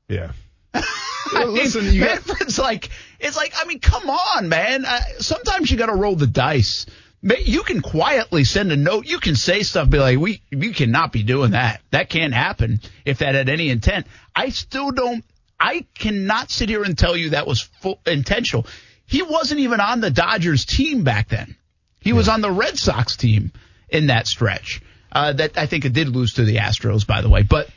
Yeah. 0.09 0.33
I 0.75 1.45
mean, 1.47 1.55
listen, 1.55 1.85
you 1.93 2.01
got- 2.05 2.27
Manfred's 2.27 2.59
like, 2.59 2.89
it's 3.21 3.37
like, 3.37 3.53
I 3.57 3.65
mean, 3.67 3.81
come 3.81 4.09
on, 4.09 4.49
man. 4.49 4.85
Uh, 4.85 5.01
sometimes 5.19 5.71
you 5.71 5.77
got 5.77 5.87
to 5.87 5.95
roll 5.95 6.17
the 6.17 6.27
dice. 6.27 6.87
You 7.25 7.63
can 7.63 7.81
quietly 7.81 8.45
send 8.45 8.71
a 8.71 8.77
note. 8.77 9.07
You 9.07 9.19
can 9.19 9.35
say 9.35 9.63
stuff, 9.63 9.89
be 9.89 9.99
like, 9.99 10.19
we, 10.19 10.43
we 10.55 10.75
cannot 10.75 11.11
be 11.11 11.23
doing 11.23 11.53
that. 11.53 11.81
That 11.91 12.11
can't 12.11 12.35
happen 12.35 12.81
if 13.07 13.19
that 13.19 13.35
had 13.35 13.49
any 13.49 13.71
intent. 13.71 14.07
I 14.37 14.51
still 14.51 14.91
don't, 14.91 15.25
I 15.59 15.87
cannot 15.95 16.51
sit 16.51 16.69
here 16.69 16.83
and 16.83 16.99
tell 16.99 17.17
you 17.17 17.31
that 17.31 17.47
was 17.47 17.63
full, 17.63 17.99
intentional. 18.07 18.67
He 19.07 19.23
wasn't 19.23 19.61
even 19.61 19.81
on 19.81 20.01
the 20.01 20.11
Dodgers 20.11 20.67
team 20.67 21.03
back 21.03 21.31
then. 21.31 21.57
He 22.01 22.13
was 22.13 22.29
on 22.29 22.43
the 22.43 22.51
Red 22.51 22.79
Sox 22.79 23.17
team 23.17 23.53
in 23.89 24.09
that 24.09 24.27
stretch. 24.27 24.83
Uh, 25.11 25.33
that 25.33 25.57
I 25.57 25.65
think 25.65 25.87
it 25.87 25.95
did 25.95 26.09
lose 26.09 26.35
to 26.35 26.45
the 26.45 26.57
Astros, 26.57 27.07
by 27.07 27.23
the 27.23 27.31
way. 27.31 27.43
But 27.43 27.71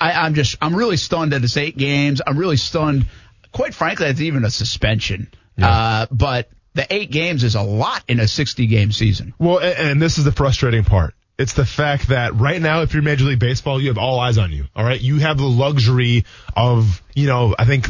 I, 0.00 0.12
I'm 0.12 0.34
just, 0.34 0.56
I'm 0.60 0.74
really 0.74 0.96
stunned 0.96 1.32
that 1.32 1.44
it's 1.44 1.56
eight 1.56 1.76
games. 1.76 2.20
I'm 2.26 2.36
really 2.36 2.56
stunned. 2.56 3.06
Quite 3.52 3.74
frankly, 3.74 4.08
it's 4.08 4.20
even 4.20 4.44
a 4.44 4.50
suspension. 4.50 5.30
Uh, 5.60 6.06
but 6.10 6.48
the 6.78 6.94
eight 6.94 7.10
games 7.10 7.42
is 7.42 7.56
a 7.56 7.62
lot 7.62 8.04
in 8.06 8.20
a 8.20 8.28
60 8.28 8.68
game 8.68 8.92
season. 8.92 9.34
Well, 9.36 9.58
and, 9.58 10.00
this 10.00 10.16
is 10.16 10.24
the 10.24 10.30
frustrating 10.30 10.84
part. 10.84 11.12
It's 11.36 11.54
the 11.54 11.66
fact 11.66 12.10
that 12.10 12.36
right 12.36 12.62
now, 12.62 12.82
if 12.82 12.94
you're 12.94 13.02
Major 13.02 13.24
League 13.24 13.40
Baseball, 13.40 13.80
you 13.82 13.88
have 13.88 13.98
all 13.98 14.20
eyes 14.20 14.38
on 14.38 14.52
you. 14.52 14.66
All 14.76 14.84
right. 14.84 15.00
You 15.00 15.18
have 15.18 15.38
the 15.38 15.48
luxury 15.48 16.24
of, 16.56 17.02
you 17.16 17.26
know, 17.26 17.52
I 17.58 17.64
think 17.64 17.88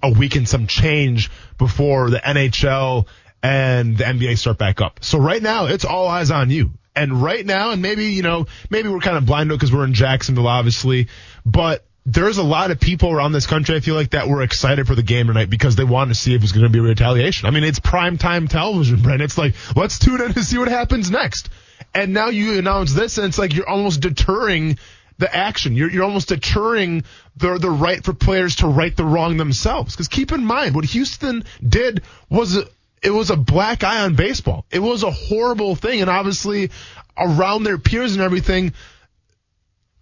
a 0.00 0.12
week 0.12 0.36
and 0.36 0.48
some 0.48 0.68
change 0.68 1.28
before 1.58 2.08
the 2.10 2.18
NHL 2.18 3.08
and 3.42 3.98
the 3.98 4.04
NBA 4.04 4.38
start 4.38 4.58
back 4.58 4.80
up. 4.80 5.00
So 5.02 5.18
right 5.18 5.42
now, 5.42 5.66
it's 5.66 5.84
all 5.84 6.06
eyes 6.06 6.30
on 6.30 6.50
you. 6.50 6.70
And 6.94 7.20
right 7.20 7.44
now, 7.44 7.72
and 7.72 7.82
maybe, 7.82 8.06
you 8.06 8.22
know, 8.22 8.46
maybe 8.70 8.88
we're 8.88 9.00
kind 9.00 9.16
of 9.16 9.26
blind 9.26 9.48
because 9.48 9.72
we're 9.72 9.84
in 9.84 9.94
Jacksonville, 9.94 10.46
obviously, 10.46 11.08
but 11.44 11.84
there's 12.10 12.38
a 12.38 12.42
lot 12.42 12.70
of 12.70 12.80
people 12.80 13.12
around 13.12 13.32
this 13.32 13.46
country, 13.46 13.76
I 13.76 13.80
feel 13.80 13.94
like, 13.94 14.10
that 14.10 14.28
were 14.28 14.40
excited 14.40 14.86
for 14.86 14.94
the 14.94 15.02
game 15.02 15.26
tonight 15.26 15.50
because 15.50 15.76
they 15.76 15.84
wanted 15.84 16.14
to 16.14 16.14
see 16.14 16.32
if 16.32 16.40
it 16.40 16.42
was 16.42 16.52
going 16.52 16.64
to 16.64 16.70
be 16.70 16.80
retaliation. 16.80 17.46
I 17.46 17.50
mean, 17.50 17.64
it's 17.64 17.80
prime 17.80 18.16
time 18.16 18.48
television, 18.48 19.02
Brent. 19.02 19.20
It's 19.20 19.36
like, 19.36 19.54
let's 19.76 19.98
tune 19.98 20.22
in 20.22 20.32
to 20.32 20.42
see 20.42 20.56
what 20.56 20.68
happens 20.68 21.10
next. 21.10 21.50
And 21.94 22.14
now 22.14 22.28
you 22.28 22.58
announce 22.58 22.94
this, 22.94 23.18
and 23.18 23.26
it's 23.26 23.38
like 23.38 23.54
you're 23.54 23.68
almost 23.68 24.00
deterring 24.00 24.78
the 25.18 25.34
action. 25.34 25.74
You're, 25.74 25.90
you're 25.90 26.04
almost 26.04 26.28
deterring 26.28 27.04
the, 27.36 27.58
the 27.58 27.70
right 27.70 28.02
for 28.02 28.14
players 28.14 28.56
to 28.56 28.68
right 28.68 28.96
the 28.96 29.04
wrong 29.04 29.36
themselves. 29.36 29.94
Because 29.94 30.08
keep 30.08 30.32
in 30.32 30.46
mind, 30.46 30.74
what 30.74 30.86
Houston 30.86 31.44
did 31.66 32.04
was 32.30 32.56
it 33.02 33.10
was 33.10 33.28
a 33.28 33.36
black 33.36 33.84
eye 33.84 34.00
on 34.00 34.14
baseball. 34.14 34.64
It 34.70 34.78
was 34.78 35.02
a 35.02 35.10
horrible 35.10 35.76
thing, 35.76 36.00
and 36.00 36.08
obviously 36.08 36.70
around 37.18 37.64
their 37.64 37.76
peers 37.76 38.14
and 38.14 38.22
everything, 38.22 38.72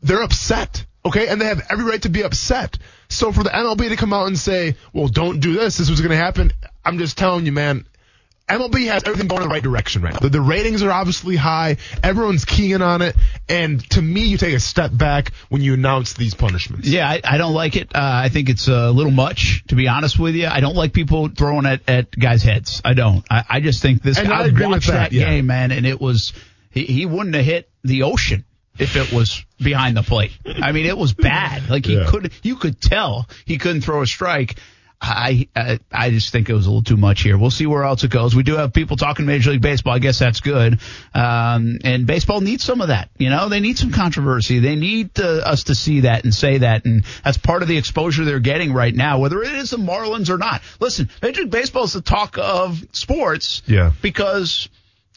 they're 0.03 0.23
upset. 0.23 0.85
Okay, 1.07 1.29
and 1.29 1.41
they 1.41 1.47
have 1.47 1.65
every 1.71 1.85
right 1.85 2.03
to 2.03 2.09
be 2.09 2.23
upset. 2.23 2.79
So 3.09 3.31
for 3.31 3.45
the 3.45 3.51
MLB 3.51 3.91
to 3.91 3.97
come 3.97 4.13
out 4.13 4.27
and 4.27 4.37
say, 4.37 4.75
"Well, 4.93 5.07
don't 5.07 5.39
do 5.39 5.55
this. 5.55 5.79
This 5.79 5.89
was 5.89 6.01
going 6.01 6.11
to 6.11 6.17
happen," 6.17 6.53
I'm 6.85 6.99
just 6.99 7.17
telling 7.17 7.47
you, 7.47 7.53
man. 7.53 7.87
MLB 8.49 8.87
has 8.87 9.03
everything 9.03 9.27
going 9.27 9.43
in 9.43 9.49
the 9.49 9.53
right 9.53 9.63
direction 9.63 10.03
right 10.03 10.13
now. 10.13 10.21
The, 10.21 10.29
the 10.29 10.41
ratings 10.41 10.85
are 10.85 10.93
obviously 10.93 11.35
high. 11.35 11.79
Everyone's 12.01 12.45
keying 12.45 12.81
on 12.81 13.03
it. 13.03 13.17
And 13.49 13.83
to 13.91 14.01
me, 14.01 14.23
you 14.23 14.39
take 14.39 14.55
a 14.55 14.61
step 14.61 14.97
back 14.97 15.33
when 15.49 15.63
you 15.63 15.75
announce 15.75 16.13
these 16.13 16.35
punishments. 16.35 16.87
Yeah, 16.87 17.09
I, 17.09 17.21
I 17.25 17.39
don't 17.39 17.55
like 17.55 17.75
it. 17.75 17.89
Uh, 17.93 17.99
I 18.03 18.29
think 18.29 18.49
it's 18.49 18.69
a 18.69 18.93
little 18.93 19.11
much, 19.11 19.65
to 19.67 19.75
be 19.75 19.89
honest 19.89 20.17
with 20.17 20.37
you. 20.37 20.47
I 20.47 20.61
don't 20.61 20.77
like 20.77 20.93
people 20.93 21.29
throwing 21.29 21.67
it 21.67 21.83
at 21.89 22.13
guys' 22.17 22.45
heads. 22.45 22.81
I 22.85 22.95
don't. 22.95 23.25
I, 23.29 23.45
I 23.49 23.61
just 23.61 23.83
think 23.83 24.03
this. 24.03 24.17
And 24.17 24.33
I 24.33 24.45
I 24.45 24.45
with 24.45 24.61
watched 24.61 24.87
that, 24.87 24.93
that, 24.93 25.13
yeah. 25.13 25.27
game, 25.27 25.47
man, 25.47 25.73
and 25.73 25.85
it 25.85 26.01
was 26.01 26.33
he, 26.71 26.85
he 26.85 27.05
wouldn't 27.05 27.35
have 27.35 27.45
hit 27.45 27.69
the 27.83 28.05
ocean 28.05 28.45
if 28.79 28.97
it 28.97 29.13
was 29.13 29.45
behind 29.59 29.97
the 29.97 30.03
plate. 30.03 30.33
I 30.47 30.73
mean, 30.73 30.87
it 30.87 30.97
was 30.99 31.13
bad. 31.13 31.69
Like 31.71 31.87
he 31.87 31.97
Yeah. 31.97 32.07
could, 32.09 32.33
you 32.43 32.57
could 32.57 32.81
tell 32.81 33.29
he 33.45 33.59
couldn't 33.59 33.83
throw 33.83 34.03
a 34.03 34.07
strike. 34.07 34.59
I, 34.99 35.47
I 35.55 35.79
I 35.93 36.09
just 36.09 36.33
think 36.33 36.49
it 36.49 36.55
was 36.55 36.65
a 36.65 36.71
little 36.71 36.83
too 36.83 36.97
much 36.97 37.21
here. 37.23 37.37
We'll 37.37 37.51
see 37.51 37.67
where 37.67 37.85
else 37.85 38.03
it 38.03 38.11
goes. 38.11 38.35
We 38.35 38.43
do 38.43 38.57
have 38.57 38.73
people 38.73 38.97
talking 38.97 39.27
Major 39.27 39.51
League 39.51 39.61
Baseball. 39.61 39.93
I 39.93 39.99
guess 39.99 40.19
that's 40.19 40.41
good. 40.41 40.81
Um, 41.15 41.79
and 41.85 42.07
baseball 42.07 42.41
needs 42.41 42.65
some 42.65 42.81
of 42.81 42.89
that. 42.89 43.11
You 43.19 43.29
know, 43.29 43.51
they 43.51 43.61
need 43.61 43.77
some 43.77 43.93
controversy. 43.93 44.59
They 44.59 44.75
need 44.75 45.21
uh, 45.21 45.25
us 45.45 45.65
to 45.65 45.75
see 45.75 46.01
that 46.01 46.25
and 46.25 46.35
say 46.35 46.59
that, 46.59 46.87
and 46.87 47.05
that's 47.23 47.37
part 47.37 47.61
of 47.61 47.69
the 47.69 47.77
exposure 47.77 48.25
they're 48.25 48.41
getting 48.41 48.73
right 48.73 48.95
now, 48.95 49.19
whether 49.19 49.43
it 49.43 49.53
is 49.53 49.69
the 49.69 49.77
Marlins 49.77 50.31
or 50.31 50.39
not. 50.39 50.63
Listen, 50.81 51.11
Major 51.23 51.43
League 51.43 51.51
Baseball 51.51 51.85
is 51.85 51.93
the 51.93 52.01
talk 52.01 52.39
of 52.41 52.83
sports. 52.93 53.63
Yeah. 53.67 53.93
Because 54.01 54.71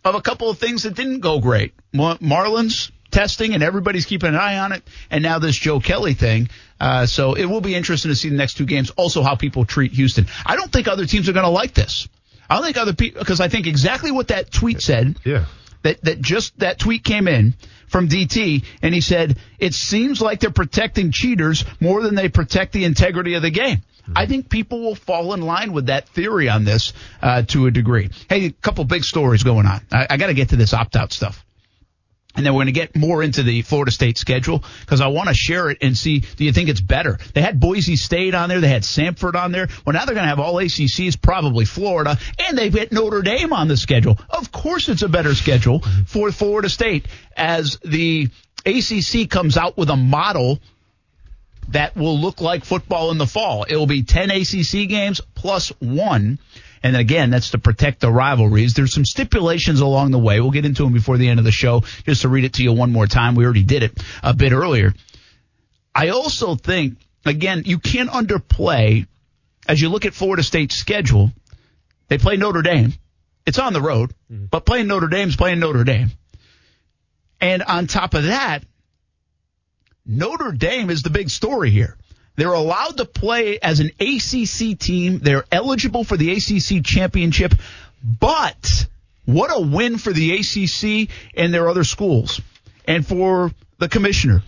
of 0.04 0.14
a 0.16 0.22
couple 0.22 0.50
of 0.50 0.58
things 0.58 0.84
that 0.84 0.96
didn't 0.96 1.22
go 1.22 1.40
great. 1.40 1.74
Marlins 1.94 2.92
testing, 3.12 3.54
and 3.54 3.64
everybody's 3.64 4.06
keeping 4.06 4.30
an 4.30 4.36
eye 4.36 4.58
on 4.58 4.72
it, 4.72 4.84
and 5.10 5.24
now 5.24 5.40
this 5.40 5.56
Joe 5.56 5.80
Kelly 5.80 6.14
thing. 6.14 6.50
Uh, 6.80 7.06
so 7.06 7.34
it 7.34 7.46
will 7.46 7.62
be 7.62 7.76
interesting 7.76 8.10
to 8.10 8.16
see 8.16 8.30
the 8.30 8.36
next 8.36 8.56
two 8.56 8.66
games. 8.66 8.90
Also, 8.92 9.22
how 9.22 9.36
people 9.36 9.66
treat 9.66 9.92
Houston. 9.94 10.28
I 10.46 10.56
don't 10.56 10.72
think 10.72 10.88
other 10.88 11.06
teams 11.06 11.28
are 11.30 11.34
going 11.34 11.46
to 11.46 11.52
like 11.52 11.74
this. 11.74 12.08
I 12.50 12.56
don't 12.56 12.64
think 12.64 12.78
other 12.78 12.94
people 12.94 13.20
because 13.20 13.42
I 13.42 13.48
think 13.48 13.68
exactly 13.68 14.12
what 14.12 14.30
that 14.30 14.52
tweet 14.52 14.82
said. 14.82 15.18
Yeah. 15.24 15.46
That 15.84 16.02
that 16.04 16.22
just 16.22 16.58
that 16.60 16.80
tweet 16.80 17.04
came 17.04 17.28
in 17.28 17.54
from 17.88 18.10
DT, 18.10 18.66
and 18.82 18.94
he 18.94 19.02
said 19.02 19.38
it 19.60 19.74
seems 19.74 20.22
like 20.22 20.40
they're 20.40 20.52
protecting 20.52 21.12
cheaters 21.12 21.64
more 21.80 22.02
than 22.02 22.16
they 22.16 22.28
protect 22.28 22.74
the 22.74 22.86
integrity 22.86 23.36
of 23.36 23.42
the 23.42 23.52
game. 23.52 23.82
I 24.16 24.26
think 24.26 24.50
people 24.50 24.82
will 24.82 24.96
fall 24.96 25.34
in 25.34 25.42
line 25.42 25.72
with 25.72 25.88
that 25.88 26.10
theory 26.10 26.50
on 26.50 26.64
this 26.64 26.94
uh, 27.22 27.44
to 27.44 27.68
a 27.68 27.72
degree. 27.72 28.10
Hey, 28.28 28.46
a 28.46 28.52
couple 28.52 28.84
big 28.86 29.04
stories 29.04 29.44
going 29.44 29.66
on. 29.66 29.82
I, 29.92 30.08
I 30.10 30.18
got 30.18 30.28
to 30.28 30.34
get 30.34 30.50
to 30.50 30.56
this 30.56 30.74
opt 30.74 30.96
out 30.96 31.14
stuff. 31.14 31.46
And 32.36 32.46
then 32.46 32.54
we're 32.54 32.60
going 32.60 32.68
to 32.68 32.72
get 32.74 32.96
more 32.96 33.24
into 33.24 33.42
the 33.42 33.64
Florida 33.64 33.92
State 33.92 34.18
schedule 34.18 34.64
because 34.82 35.02
I 35.02 35.08
want 35.08 35.30
to 35.30 35.34
share 35.34 35.72
it 35.72 35.80
and 35.82 35.98
see, 35.98 36.20
do 36.20 36.46
you 36.46 36.54
think 36.54 36.70
it's 36.70 36.80
better? 36.80 37.18
They 37.34 37.42
had 37.42 37.60
Boise 37.60 37.96
State 37.96 38.36
on 38.36 38.50
there. 38.50 38.62
They 38.62 38.68
had 38.68 38.84
Samford 38.84 39.36
on 39.36 39.52
there. 39.52 39.68
Well, 39.86 39.94
now 39.94 40.06
they're 40.06 40.14
going 40.14 40.26
to 40.26 40.30
have 40.30 40.40
all 40.40 40.56
ACCs, 40.56 41.20
probably 41.20 41.66
Florida, 41.66 42.18
and 42.38 42.58
they've 42.58 42.74
got 42.74 42.92
Notre 42.92 43.24
Dame 43.24 43.52
on 43.52 43.68
the 43.68 43.78
schedule. 43.78 44.18
Of 44.30 44.52
course 44.52 44.90
it's 44.90 45.02
a 45.02 45.10
better 45.10 45.34
schedule 45.34 45.82
for 46.06 46.32
Florida 46.32 46.70
State 46.70 47.08
as 47.36 47.80
the 47.84 48.30
ACC 48.66 49.30
comes 49.30 49.58
out 49.58 49.76
with 49.76 49.90
a 49.90 49.96
model 49.96 50.60
that 51.70 51.96
will 51.96 52.20
look 52.20 52.42
like 52.42 52.66
football 52.66 53.12
in 53.12 53.18
the 53.18 53.28
fall. 53.28 53.64
It 53.64 53.76
will 53.76 53.88
be 53.88 54.04
10 54.04 54.32
ACC 54.32 54.88
games 54.88 55.22
plus 55.36 55.70
one. 55.80 56.40
And 56.82 56.96
again, 56.96 57.30
that's 57.30 57.52
to 57.52 57.58
protect 57.58 58.00
the 58.00 58.12
rivalries. 58.12 58.74
There's 58.74 58.94
some 58.94 59.06
stipulations 59.06 59.82
along 59.82 60.12
the 60.12 60.20
way. 60.20 60.40
We'll 60.40 60.52
get 60.52 60.66
into 60.66 60.84
them 60.84 60.94
before 60.94 61.18
the 61.18 61.28
end 61.28 61.40
of 61.40 61.46
the 61.46 61.52
show. 61.52 61.84
Just 62.06 62.22
to 62.22 62.30
read 62.30 62.46
it 62.46 62.54
to 62.54 62.64
you 62.64 62.72
one 62.72 62.92
more 62.92 63.08
time. 63.08 63.36
We 63.36 63.44
already 63.44 63.64
did 63.64 63.84
it 63.84 64.02
a 64.24 64.34
bit 64.34 64.52
earlier. 64.54 64.94
I 65.94 66.10
also 66.10 66.56
think, 66.56 66.98
again, 67.26 67.64
you 67.66 67.80
can't 67.80 68.10
underplay 68.10 69.08
as 69.68 69.82
you 69.82 69.90
look 69.90 70.06
at 70.06 70.14
Florida 70.14 70.44
State's 70.44 70.76
schedule. 70.76 71.32
They 72.08 72.18
play 72.18 72.38
Notre 72.38 72.62
Dame. 72.62 72.94
It's 73.46 73.60
on 73.60 73.74
the 73.74 73.82
road, 73.82 74.14
mm-hmm. 74.32 74.46
but 74.46 74.66
playing 74.66 74.88
Notre 74.88 75.08
Dame's 75.08 75.36
playing 75.36 75.60
Notre 75.60 75.84
Dame. 75.84 76.12
And 77.42 77.64
on 77.64 77.88
top 77.88 78.14
of 78.14 78.24
that, 78.24 78.64
Notre 80.06 80.52
Dame 80.52 80.90
is 80.90 81.04
the 81.04 81.10
big 81.10 81.30
story 81.30 81.70
here. 81.70 81.98
They're 82.40 82.54
allowed 82.54 82.98
to 82.98 83.06
play 83.06 83.60
as 83.60 83.82
an 83.82 83.92
ACC 84.00 84.80
team. 84.80 85.20
They're 85.20 85.44
eligible 85.52 86.04
for 86.04 86.16
the 86.16 86.32
ACC 86.32 86.84
championship, 86.86 87.54
but 88.02 88.88
what 89.26 89.52
a 89.54 89.60
win 89.60 89.98
for 89.98 90.14
the 90.14 90.38
ACC 90.38 91.10
and 91.36 91.54
their 91.54 91.68
other 91.68 91.84
schools 91.84 92.40
and 92.86 93.06
for 93.06 93.52
the 93.78 93.90
commissioner. 93.90 94.42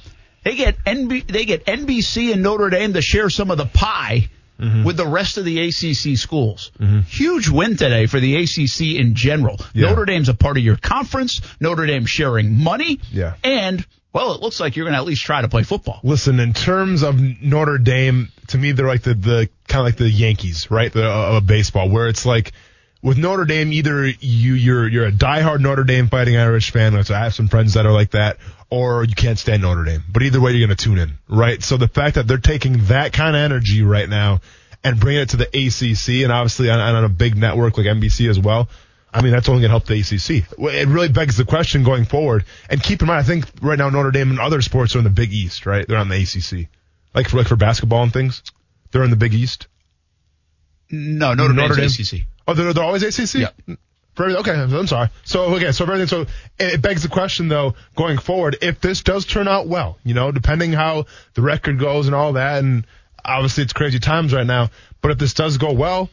They 0.43 0.55
get 0.55 0.77
NB, 0.85 1.27
they 1.27 1.45
get 1.45 1.65
NBC 1.65 2.31
and 2.31 2.41
Notre 2.41 2.69
Dame 2.69 2.93
to 2.93 3.01
share 3.01 3.29
some 3.29 3.51
of 3.51 3.57
the 3.57 3.65
pie 3.65 4.29
with 4.85 4.97
the 4.97 5.07
rest 5.07 5.37
of 5.37 5.45
the 5.45 5.59
ACC 5.67 6.17
schools. 6.17 6.71
Huge 7.07 7.49
win 7.49 7.77
today 7.77 8.05
for 8.05 8.19
the 8.19 8.35
ACC 8.35 8.99
in 8.99 9.15
general. 9.15 9.57
Yeah. 9.73 9.89
Notre 9.89 10.05
Dame's 10.05 10.29
a 10.29 10.33
part 10.33 10.57
of 10.57 10.63
your 10.63 10.77
conference. 10.77 11.41
Notre 11.59 11.85
Dame 11.85 12.05
sharing 12.05 12.63
money. 12.63 12.99
Yeah. 13.11 13.35
And 13.43 13.85
well, 14.13 14.33
it 14.33 14.41
looks 14.41 14.59
like 14.59 14.75
you're 14.75 14.85
going 14.85 14.93
to 14.93 14.99
at 14.99 15.05
least 15.05 15.23
try 15.23 15.41
to 15.41 15.47
play 15.47 15.63
football. 15.63 15.99
Listen, 16.03 16.39
in 16.39 16.53
terms 16.53 17.01
of 17.01 17.19
Notre 17.41 17.77
Dame, 17.77 18.29
to 18.47 18.57
me, 18.57 18.73
they're 18.73 18.87
like 18.87 19.03
the, 19.03 19.13
the 19.13 19.49
kind 19.67 19.79
of 19.81 19.85
like 19.85 19.97
the 19.97 20.09
Yankees, 20.09 20.69
right? 20.69 20.91
The, 20.91 21.09
uh, 21.09 21.37
of 21.37 21.47
baseball, 21.47 21.89
where 21.89 22.09
it's 22.09 22.25
like 22.25 22.51
with 23.01 23.17
Notre 23.17 23.45
Dame, 23.45 23.71
either 23.71 24.05
you, 24.05 24.53
you're, 24.53 24.87
you're 24.87 25.05
a 25.05 25.11
diehard 25.11 25.61
Notre 25.61 25.85
Dame 25.85 26.07
fighting 26.09 26.35
Irish 26.35 26.71
fan, 26.71 26.95
which 26.95 27.09
I 27.09 27.19
have 27.23 27.33
some 27.33 27.47
friends 27.47 27.75
that 27.75 27.85
are 27.85 27.93
like 27.93 28.11
that, 28.11 28.37
or 28.71 29.03
you 29.03 29.13
can't 29.13 29.37
stand 29.37 29.61
Notre 29.61 29.83
Dame. 29.83 30.03
But 30.09 30.23
either 30.23 30.39
way, 30.39 30.53
you're 30.53 30.65
going 30.65 30.75
to 30.75 30.83
tune 30.83 30.97
in, 30.97 31.11
right? 31.27 31.61
So 31.61 31.77
the 31.77 31.89
fact 31.89 32.15
that 32.15 32.27
they're 32.27 32.37
taking 32.37 32.85
that 32.85 33.13
kind 33.13 33.35
of 33.35 33.41
energy 33.41 33.83
right 33.83 34.07
now 34.07 34.39
and 34.83 34.99
bringing 34.99 35.21
it 35.21 35.29
to 35.29 35.37
the 35.37 35.47
ACC 35.47 36.23
and 36.23 36.31
obviously 36.31 36.69
on, 36.69 36.79
on 36.79 37.03
a 37.03 37.09
big 37.09 37.35
network 37.35 37.77
like 37.77 37.85
NBC 37.85 38.29
as 38.29 38.39
well, 38.39 38.69
I 39.13 39.21
mean, 39.21 39.33
that's 39.33 39.49
only 39.49 39.61
going 39.61 39.69
to 39.69 39.77
help 39.77 39.85
the 39.85 39.99
ACC. 39.99 40.49
It 40.57 40.87
really 40.87 41.09
begs 41.09 41.35
the 41.35 41.43
question 41.43 41.83
going 41.83 42.05
forward. 42.05 42.45
And 42.69 42.81
keep 42.81 43.01
in 43.01 43.07
mind, 43.07 43.19
I 43.19 43.23
think 43.23 43.45
right 43.61 43.77
now 43.77 43.89
Notre 43.89 44.11
Dame 44.11 44.31
and 44.31 44.39
other 44.39 44.61
sports 44.61 44.95
are 44.95 44.99
in 44.99 45.03
the 45.03 45.09
Big 45.09 45.33
East, 45.33 45.65
right? 45.65 45.85
They're 45.85 45.97
on 45.97 46.07
the 46.07 46.15
ACC. 46.15 46.69
Like 47.13 47.27
for, 47.27 47.37
like 47.37 47.47
for 47.47 47.57
basketball 47.57 48.03
and 48.03 48.13
things, 48.13 48.41
they're 48.91 49.03
in 49.03 49.09
the 49.09 49.17
Big 49.17 49.33
East. 49.33 49.67
No, 50.89 51.33
Notre, 51.33 51.53
Notre 51.53 51.75
Dame's 51.75 51.97
Dame? 51.97 52.21
ACC. 52.21 52.27
Oh, 52.47 52.53
they're, 52.53 52.71
they're 52.71 52.83
always 52.83 53.03
ACC? 53.03 53.41
Yeah. 53.41 53.75
Every- 54.19 54.35
okay, 54.35 54.51
I'm 54.51 54.87
sorry. 54.87 55.09
So, 55.23 55.55
okay, 55.55 55.71
so 55.71 55.85
everything, 55.85 56.07
so 56.07 56.21
it 56.21 56.29
it 56.59 56.81
begs 56.81 57.03
the 57.03 57.09
question 57.09 57.47
though, 57.47 57.75
going 57.95 58.17
forward, 58.17 58.57
if 58.61 58.79
this 58.81 59.01
does 59.01 59.25
turn 59.25 59.47
out 59.47 59.67
well, 59.67 59.97
you 60.03 60.13
know, 60.13 60.31
depending 60.31 60.73
how 60.73 61.05
the 61.33 61.41
record 61.41 61.79
goes 61.79 62.07
and 62.07 62.15
all 62.15 62.33
that, 62.33 62.63
and 62.63 62.85
obviously 63.23 63.63
it's 63.63 63.73
crazy 63.73 63.99
times 63.99 64.33
right 64.33 64.45
now, 64.45 64.69
but 65.01 65.11
if 65.11 65.17
this 65.17 65.33
does 65.33 65.57
go 65.57 65.71
well, 65.73 66.09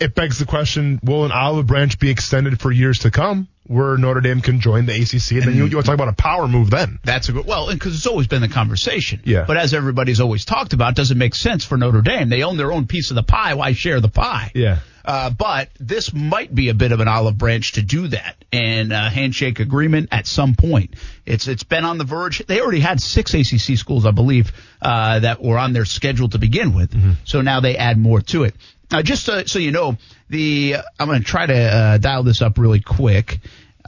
it 0.00 0.14
begs 0.14 0.38
the 0.38 0.44
question, 0.44 0.98
will 1.02 1.24
an 1.24 1.32
olive 1.32 1.66
branch 1.66 1.98
be 1.98 2.10
extended 2.10 2.60
for 2.60 2.72
years 2.72 3.00
to 3.00 3.10
come 3.10 3.48
where 3.66 3.96
Notre 3.96 4.20
Dame 4.20 4.40
can 4.40 4.60
join 4.60 4.86
the 4.86 4.92
ACC? 4.92 5.32
And, 5.32 5.42
then 5.42 5.54
you, 5.56 5.66
you 5.66 5.76
want 5.76 5.86
to 5.86 5.90
talk 5.90 5.94
about 5.94 6.08
a 6.08 6.12
power 6.12 6.48
move 6.48 6.68
then. 6.68 6.98
That's 7.04 7.28
a 7.28 7.32
good, 7.32 7.46
well, 7.46 7.72
because 7.72 7.94
it's 7.94 8.06
always 8.06 8.26
been 8.26 8.42
the 8.42 8.48
conversation. 8.48 9.22
Yeah. 9.24 9.44
But 9.46 9.56
as 9.56 9.72
everybody's 9.72 10.20
always 10.20 10.44
talked 10.44 10.72
about, 10.72 10.96
doesn't 10.96 11.16
make 11.16 11.34
sense 11.36 11.64
for 11.64 11.78
Notre 11.78 12.02
Dame. 12.02 12.28
They 12.28 12.42
own 12.42 12.56
their 12.56 12.72
own 12.72 12.86
piece 12.86 13.10
of 13.10 13.14
the 13.14 13.22
pie. 13.22 13.54
Why 13.54 13.72
share 13.72 14.00
the 14.00 14.08
pie? 14.08 14.50
Yeah. 14.54 14.80
Uh, 15.04 15.30
but 15.30 15.68
this 15.78 16.14
might 16.14 16.54
be 16.54 16.70
a 16.70 16.74
bit 16.74 16.92
of 16.92 17.00
an 17.00 17.08
olive 17.08 17.36
branch 17.36 17.72
to 17.72 17.82
do 17.82 18.08
that 18.08 18.36
and 18.52 18.92
a 18.92 19.10
handshake 19.10 19.60
agreement 19.60 20.08
at 20.12 20.26
some 20.26 20.54
point. 20.54 20.94
It's 21.26 21.46
it's 21.46 21.62
been 21.64 21.84
on 21.84 21.98
the 21.98 22.04
verge. 22.04 22.44
They 22.46 22.60
already 22.60 22.80
had 22.80 23.00
six 23.00 23.34
ACC 23.34 23.76
schools, 23.76 24.06
I 24.06 24.12
believe, 24.12 24.52
uh, 24.80 25.20
that 25.20 25.42
were 25.42 25.58
on 25.58 25.72
their 25.74 25.84
schedule 25.84 26.28
to 26.30 26.38
begin 26.38 26.74
with. 26.74 26.94
So 27.26 27.42
now 27.42 27.60
they 27.60 27.76
add 27.76 27.98
more 27.98 28.20
to 28.22 28.44
it. 28.44 28.54
Now, 28.90 29.02
just 29.02 29.24
so, 29.24 29.44
so 29.44 29.58
you 29.58 29.72
know, 29.72 29.96
the 30.30 30.76
I'm 30.98 31.06
going 31.08 31.20
to 31.20 31.26
try 31.26 31.46
to 31.46 31.54
uh, 31.54 31.98
dial 31.98 32.22
this 32.22 32.40
up 32.40 32.58
really 32.58 32.80
quick. 32.80 33.40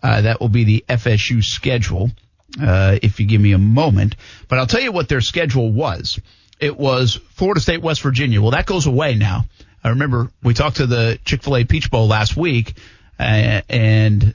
Uh, 0.02 0.20
that 0.22 0.40
will 0.40 0.50
be 0.50 0.64
the 0.64 0.84
FSU 0.88 1.42
schedule, 1.42 2.10
uh, 2.60 2.98
if 3.02 3.18
you 3.18 3.26
give 3.26 3.40
me 3.40 3.52
a 3.52 3.58
moment. 3.58 4.16
But 4.48 4.58
I'll 4.58 4.66
tell 4.66 4.82
you 4.82 4.92
what 4.92 5.08
their 5.08 5.22
schedule 5.22 5.72
was. 5.72 6.20
It 6.60 6.76
was 6.76 7.18
Florida 7.34 7.60
State, 7.60 7.82
West 7.82 8.02
Virginia. 8.02 8.40
Well, 8.40 8.52
that 8.52 8.66
goes 8.66 8.86
away 8.86 9.14
now. 9.14 9.46
I 9.86 9.90
remember 9.90 10.32
we 10.42 10.52
talked 10.52 10.78
to 10.78 10.86
the 10.88 11.16
Chick 11.24 11.44
Fil 11.44 11.58
A 11.58 11.64
Peach 11.64 11.92
Bowl 11.92 12.08
last 12.08 12.36
week, 12.36 12.74
uh, 13.20 13.62
and 13.68 14.34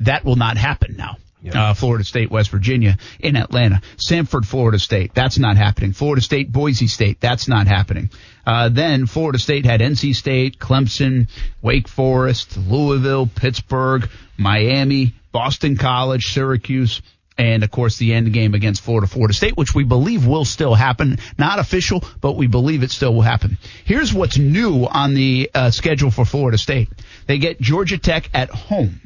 that 0.00 0.26
will 0.26 0.36
not 0.36 0.58
happen 0.58 0.94
now. 0.98 1.16
Uh, 1.54 1.74
Florida 1.74 2.04
State, 2.04 2.30
West 2.30 2.50
Virginia 2.50 2.98
in 3.18 3.34
Atlanta. 3.34 3.80
Samford, 3.96 4.44
Florida 4.44 4.78
State. 4.78 5.12
That's 5.14 5.38
not 5.38 5.56
happening. 5.56 5.92
Florida 5.92 6.20
State, 6.20 6.52
Boise 6.52 6.86
State. 6.86 7.18
That's 7.18 7.48
not 7.48 7.66
happening. 7.66 8.10
Uh, 8.46 8.68
then 8.68 9.06
Florida 9.06 9.38
State 9.38 9.64
had 9.64 9.80
NC 9.80 10.14
State, 10.14 10.58
Clemson, 10.58 11.28
Wake 11.62 11.88
Forest, 11.88 12.56
Louisville, 12.58 13.26
Pittsburgh, 13.26 14.08
Miami, 14.36 15.14
Boston 15.32 15.76
College, 15.76 16.26
Syracuse, 16.26 17.00
and 17.42 17.64
of 17.64 17.72
course 17.72 17.96
the 17.96 18.14
end 18.14 18.32
game 18.32 18.54
against 18.54 18.82
Florida, 18.82 19.08
Florida 19.08 19.34
State, 19.34 19.56
which 19.56 19.74
we 19.74 19.82
believe 19.82 20.24
will 20.24 20.44
still 20.44 20.74
happen. 20.74 21.18
Not 21.36 21.58
official, 21.58 22.04
but 22.20 22.36
we 22.36 22.46
believe 22.46 22.84
it 22.84 22.92
still 22.92 23.12
will 23.12 23.22
happen. 23.22 23.58
Here's 23.84 24.14
what's 24.14 24.38
new 24.38 24.84
on 24.84 25.14
the 25.14 25.50
uh, 25.52 25.72
schedule 25.72 26.12
for 26.12 26.24
Florida 26.24 26.56
State. 26.56 26.88
They 27.26 27.38
get 27.38 27.60
Georgia 27.60 27.98
Tech 27.98 28.30
at 28.32 28.48
home. 28.50 29.00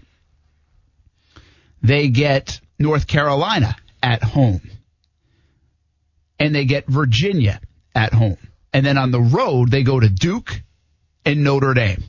They 1.83 2.09
get 2.09 2.61
North 2.79 3.07
Carolina 3.07 3.75
at 4.03 4.23
home. 4.23 4.61
And 6.39 6.55
they 6.55 6.67
get 6.67 6.87
Virginia 6.87 7.59
at 7.95 8.13
home. 8.13 8.37
And 8.75 8.85
then 8.85 8.99
on 8.99 9.13
the 9.13 9.21
road, 9.21 9.71
they 9.71 9.83
go 9.83 9.99
to 9.99 10.11
Duke 10.11 10.61
and 11.25 11.43
Notre 11.43 11.73
Dame. 11.73 12.05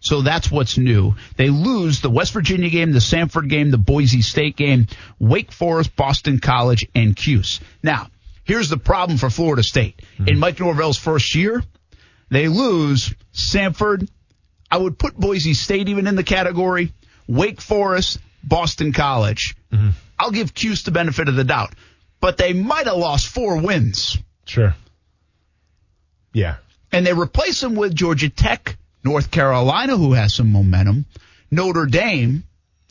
So 0.00 0.22
that's 0.22 0.50
what's 0.50 0.78
new. 0.78 1.14
They 1.36 1.50
lose 1.50 2.00
the 2.00 2.10
West 2.10 2.32
Virginia 2.32 2.70
game, 2.70 2.92
the 2.92 3.00
Samford 3.00 3.48
game, 3.48 3.70
the 3.70 3.78
Boise 3.78 4.22
State 4.22 4.56
game, 4.56 4.86
Wake 5.18 5.50
Forest, 5.50 5.96
Boston 5.96 6.38
College, 6.38 6.86
and 6.94 7.16
Cuse. 7.16 7.60
Now, 7.82 8.08
here's 8.44 8.68
the 8.68 8.76
problem 8.76 9.18
for 9.18 9.28
Florida 9.28 9.62
State. 9.62 10.00
Mm-hmm. 10.14 10.28
In 10.28 10.38
Mike 10.38 10.60
Norvell's 10.60 10.98
first 10.98 11.34
year, 11.34 11.62
they 12.30 12.48
lose 12.48 13.12
Samford. 13.32 14.08
I 14.70 14.76
would 14.76 14.98
put 14.98 15.16
Boise 15.16 15.54
State 15.54 15.88
even 15.88 16.06
in 16.06 16.14
the 16.14 16.24
category. 16.24 16.92
Wake 17.26 17.60
Forest, 17.60 18.18
Boston 18.44 18.92
College. 18.92 19.56
Mm-hmm. 19.72 19.90
I'll 20.18 20.30
give 20.30 20.54
Cuse 20.54 20.82
the 20.84 20.90
benefit 20.90 21.28
of 21.28 21.36
the 21.36 21.44
doubt, 21.44 21.74
but 22.20 22.36
they 22.36 22.52
might 22.52 22.86
have 22.86 22.96
lost 22.96 23.28
four 23.28 23.60
wins. 23.60 24.18
Sure. 24.46 24.74
Yeah. 26.32 26.56
And 26.92 27.06
they 27.06 27.12
replace 27.12 27.60
them 27.60 27.74
with 27.74 27.94
Georgia 27.94 28.30
Tech, 28.30 28.76
North 29.04 29.30
Carolina, 29.30 29.96
who 29.96 30.12
has 30.12 30.34
some 30.34 30.52
momentum, 30.52 31.06
Notre 31.50 31.86
Dame, 31.86 32.44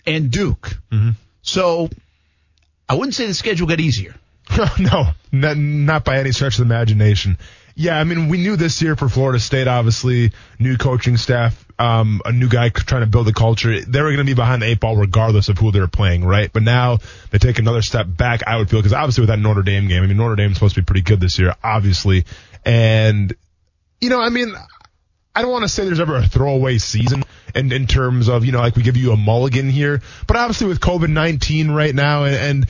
and 0.06 0.32
Duke. 0.32 0.78
Mm-hmm. 0.92 1.12
So 1.42 1.90
I 2.90 2.96
wouldn't 2.96 3.16
say 3.16 3.28
the 3.28 3.34
schedule 3.34 3.68
got 3.68 3.80
easier. 3.80 4.16
no, 4.80 5.10
not, 5.32 5.58
not 5.58 6.06
by 6.06 6.18
any 6.18 6.32
stretch 6.32 6.58
of 6.58 6.68
the 6.68 6.74
imagination. 6.74 7.38
Yeah, 7.76 8.00
I 8.00 8.06
mean, 8.06 8.28
we 8.28 8.40
knew 8.40 8.56
this 8.56 8.82
year 8.82 8.96
for 8.96 9.08
Florida 9.08 9.40
State, 9.40 9.68
obviously, 9.68 10.32
new 10.58 10.78
coaching 10.78 11.16
staff, 11.16 11.64
um, 11.78 12.22
a 12.26 12.32
new 12.32 12.50
guy 12.50 12.70
trying 12.70 13.02
to 13.02 13.08
build 13.08 13.28
a 13.28 13.34
culture. 13.34 13.82
They 13.82 14.02
were 14.02 14.08
going 14.08 14.18
to 14.18 14.24
be 14.24 14.34
behind 14.34 14.64
the 14.64 14.66
eight 14.66 14.80
ball 14.80 14.96
regardless 14.98 15.50
of 15.50 15.60
who 15.60 15.72
they 15.72 15.80
were 15.80 15.88
playing, 15.88 16.26
right? 16.26 16.52
But 16.52 16.64
now 16.64 16.98
they 17.30 17.38
take 17.38 17.60
another 17.60 17.84
step 17.84 18.08
back, 18.10 18.42
I 18.48 18.58
would 18.58 18.68
feel, 18.70 18.80
because 18.80 18.94
obviously 18.94 19.22
with 19.22 19.30
that 19.30 19.38
Notre 19.38 19.62
Dame 19.62 19.88
game, 19.88 20.02
I 20.02 20.08
mean, 20.08 20.18
Notre 20.18 20.36
Dame's 20.36 20.56
supposed 20.56 20.74
to 20.74 20.82
be 20.82 20.86
pretty 20.86 21.02
good 21.02 21.20
this 21.20 21.38
year, 21.38 21.54
obviously. 21.64 22.26
And, 22.66 23.36
you 24.02 24.10
know, 24.10 24.22
I 24.22 24.30
mean, 24.30 24.56
I 25.38 25.44
don't 25.44 25.52
want 25.52 25.66
to 25.66 25.70
say 25.70 25.86
there's 25.86 26.00
ever 26.00 26.16
a 26.16 26.28
throwaway 26.28 26.80
season 26.80 27.24
in, 27.54 27.72
in 27.72 27.86
terms 27.86 28.28
of, 28.28 28.44
you 28.44 28.52
know, 28.52 28.58
like 28.58 28.76
we 28.76 28.82
give 28.82 28.98
you 28.98 29.12
a 29.12 29.18
mulligan 29.18 29.70
here, 29.70 30.02
but 30.26 30.36
obviously 30.36 30.66
with 30.66 30.80
COVID-19 30.80 31.72
right 31.76 31.94
now 31.94 32.24
and, 32.24 32.36
and 32.36 32.70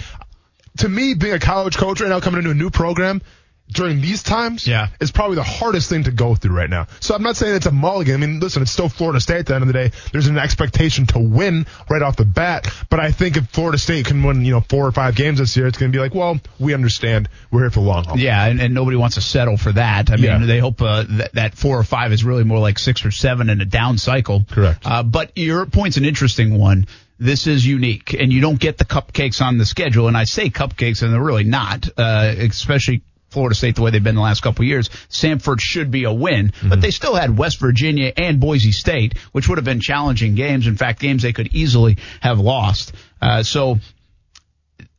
to 0.80 0.90
me, 0.90 1.14
being 1.14 1.34
a 1.34 1.40
college 1.40 1.78
coach 1.78 2.02
right 2.02 2.10
now, 2.10 2.20
coming 2.20 2.40
into 2.40 2.52
a 2.52 2.54
new 2.54 2.70
program, 2.70 3.22
during 3.70 4.02
these 4.02 4.24
times 4.24 4.66
yeah. 4.66 4.88
is 5.00 5.12
probably 5.12 5.36
the 5.36 5.44
hardest 5.44 5.90
thing 5.90 6.04
to 6.06 6.12
go 6.12 6.36
through 6.36 6.56
right 6.56 6.70
now. 6.70 6.88
So 7.00 7.14
I'm 7.14 7.24
not 7.24 7.36
saying 7.36 7.56
it's 7.56 7.66
a 7.66 7.72
mulligan. 7.72 8.16
I 8.16 8.26
mean, 8.26 8.40
listen, 8.40 8.62
it's 8.62 8.72
still 8.72 8.90
Florida 8.90 9.20
State 9.20 9.40
at 9.40 9.46
the 9.48 9.56
end 9.56 9.64
of 9.64 9.68
the 9.68 9.74
day. 9.74 9.92
There's 10.12 10.28
an 10.28 10.38
expectation 10.38 11.06
to 11.08 11.20
win 11.20 11.66
right 11.90 12.02
off 12.02 12.16
the 12.16 12.26
bat. 12.26 12.74
But 12.90 13.00
I 13.00 13.12
think 13.12 13.36
if 13.36 13.50
Florida 13.50 13.78
State 13.78 14.06
can 14.06 14.24
win, 14.24 14.46
you 14.46 14.52
know, 14.52 14.62
four 14.62 14.88
or 14.88 14.92
five 14.92 15.16
games 15.16 15.40
this 15.40 15.56
year, 15.58 15.68
it's 15.68 15.78
going 15.78 15.92
to 15.92 15.96
be 15.96 16.02
like, 16.02 16.16
well, 16.16 16.40
we 16.60 16.74
understand. 16.74 17.30
We're 17.52 17.62
here 17.62 17.70
for 17.72 17.82
the 17.82 17.88
long 17.88 18.06
haul. 18.06 18.18
Yeah, 18.18 18.46
and, 18.46 18.62
and 18.62 18.74
nobody 18.74 18.98
wants 18.98 19.16
to 19.16 19.22
settle 19.22 19.58
for 19.58 19.74
that. 19.74 20.10
I 20.12 20.16
mean, 20.16 20.26
yeah. 20.26 20.46
they 20.46 20.60
hope 20.60 20.82
uh, 20.82 21.04
that, 21.10 21.34
that 21.34 21.56
four 21.56 21.78
or 21.78 21.84
five 21.84 22.14
is 22.14 22.24
really 22.24 22.44
more 22.44 22.60
like 22.60 22.80
six 22.80 23.06
or 23.06 23.12
seven 23.12 23.50
in 23.50 23.60
a 23.60 23.66
down 23.66 23.98
cycle. 23.98 24.46
Correct. 24.50 24.86
Uh, 24.86 25.04
but 25.04 25.38
your 25.38 25.66
point's 25.66 25.98
an 25.98 26.06
interesting 26.06 26.58
one 26.58 26.88
this 27.20 27.48
is 27.48 27.66
unique 27.66 28.14
and 28.14 28.32
you 28.32 28.42
don't 28.42 28.60
get 28.60 28.78
the 28.78 28.86
cupcakes 28.86 29.42
on 29.42 29.58
the 29.58 29.66
schedule 29.66 30.08
and 30.08 30.16
i 30.16 30.24
say 30.24 30.52
cupcakes 30.52 31.02
and 31.02 31.12
they're 31.12 31.20
really 31.20 31.44
not 31.44 31.90
uh, 31.98 32.32
especially 32.38 33.02
Florida 33.38 33.54
State 33.54 33.76
the 33.76 33.84
way 33.84 33.92
they've 33.92 34.04
been 34.04 34.16
the 34.16 34.22
last 34.22 34.42
couple 34.42 34.66
years. 34.66 34.90
Samford 35.12 35.60
should 35.60 35.92
be 35.92 36.06
a 36.06 36.12
win, 36.12 36.48
mm-hmm. 36.48 36.70
but 36.70 36.82
they 36.82 36.90
still 36.90 37.14
had 37.14 37.38
West 37.38 37.60
Virginia 37.60 38.12
and 38.18 38.40
Boise 38.40 38.72
State, 38.72 39.16
which 39.32 39.48
would 39.48 39.60
have 39.60 39.66
been 39.66 39.80
challenging 39.80 40.34
games. 40.34 40.66
In 40.66 40.76
fact, 40.76 41.00
games 41.00 41.22
they 41.22 41.34
could 41.34 41.54
easily 41.54 41.98
have 42.20 42.40
lost. 42.40 42.94
Uh, 43.22 43.44
so 43.44 43.78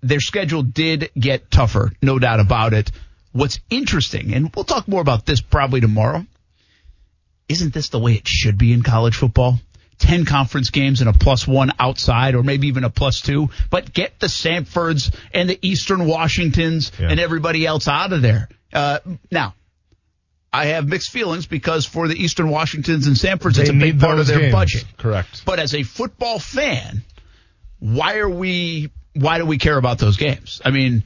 their 0.03 0.21
schedule 0.21 0.63
did 0.63 1.11
get 1.19 1.51
tougher, 1.51 1.91
no 2.01 2.21
doubt 2.21 2.39
about 2.39 2.75
it. 2.75 2.93
What's 3.33 3.59
interesting, 3.71 4.33
and 4.33 4.55
we'll 4.55 4.65
talk 4.65 4.87
more 4.87 5.01
about 5.01 5.27
this 5.27 5.41
probably 5.41 5.81
tomorrow, 5.81 6.25
isn't 7.49 7.75
this 7.75 7.89
the 7.89 7.99
way 7.99 8.13
it 8.13 8.29
should 8.29 8.57
be 8.57 8.73
in 8.73 8.85
college 8.85 9.17
football? 9.17 9.59
10 9.99 10.25
conference 10.25 10.71
games 10.71 11.01
and 11.01 11.11
a 11.11 11.13
plus 11.13 11.47
one 11.47 11.73
outside 11.79 12.35
or 12.35 12.43
maybe 12.43 12.69
even 12.69 12.85
a 12.85 12.91
plus 12.91 13.21
two, 13.21 13.51
but 13.71 13.93
get 13.93 14.19
the 14.21 14.27
Samfords 14.29 15.15
and 15.33 15.49
the 15.49 15.59
Eastern 15.63 16.07
Washingtons 16.07 16.93
yeah. 16.99 17.09
and 17.11 17.21
everybody 17.21 17.67
else 17.67 17.89
out 17.89 18.13
of 18.13 18.23
there. 18.23 18.49
Uh, 18.73 18.99
now, 19.31 19.55
I 20.53 20.67
have 20.67 20.89
mixed 20.89 21.11
feelings 21.11 21.47
because 21.47 21.85
for 21.85 22.09
the 22.09 22.15
Eastern 22.15 22.49
Washingtons 22.49 23.07
and 23.07 23.17
Samfords, 23.17 23.57
they 23.57 23.63
it's 23.63 23.71
a 23.71 23.75
big 23.75 24.01
part 24.01 24.19
of 24.19 24.27
their 24.27 24.41
games. 24.41 24.53
budget. 24.53 24.85
Correct. 24.97 25.45
But 25.45 25.59
as 25.59 25.75
a 25.75 25.83
football 25.83 26.39
fan, 26.39 27.03
why 27.81 28.19
are 28.19 28.29
we, 28.29 28.91
why 29.15 29.39
do 29.39 29.47
we 29.47 29.59
care 29.59 29.77
about 29.77 29.99
those 29.99 30.17
games? 30.17 30.63
I 30.65 30.71
mean, 30.71 31.05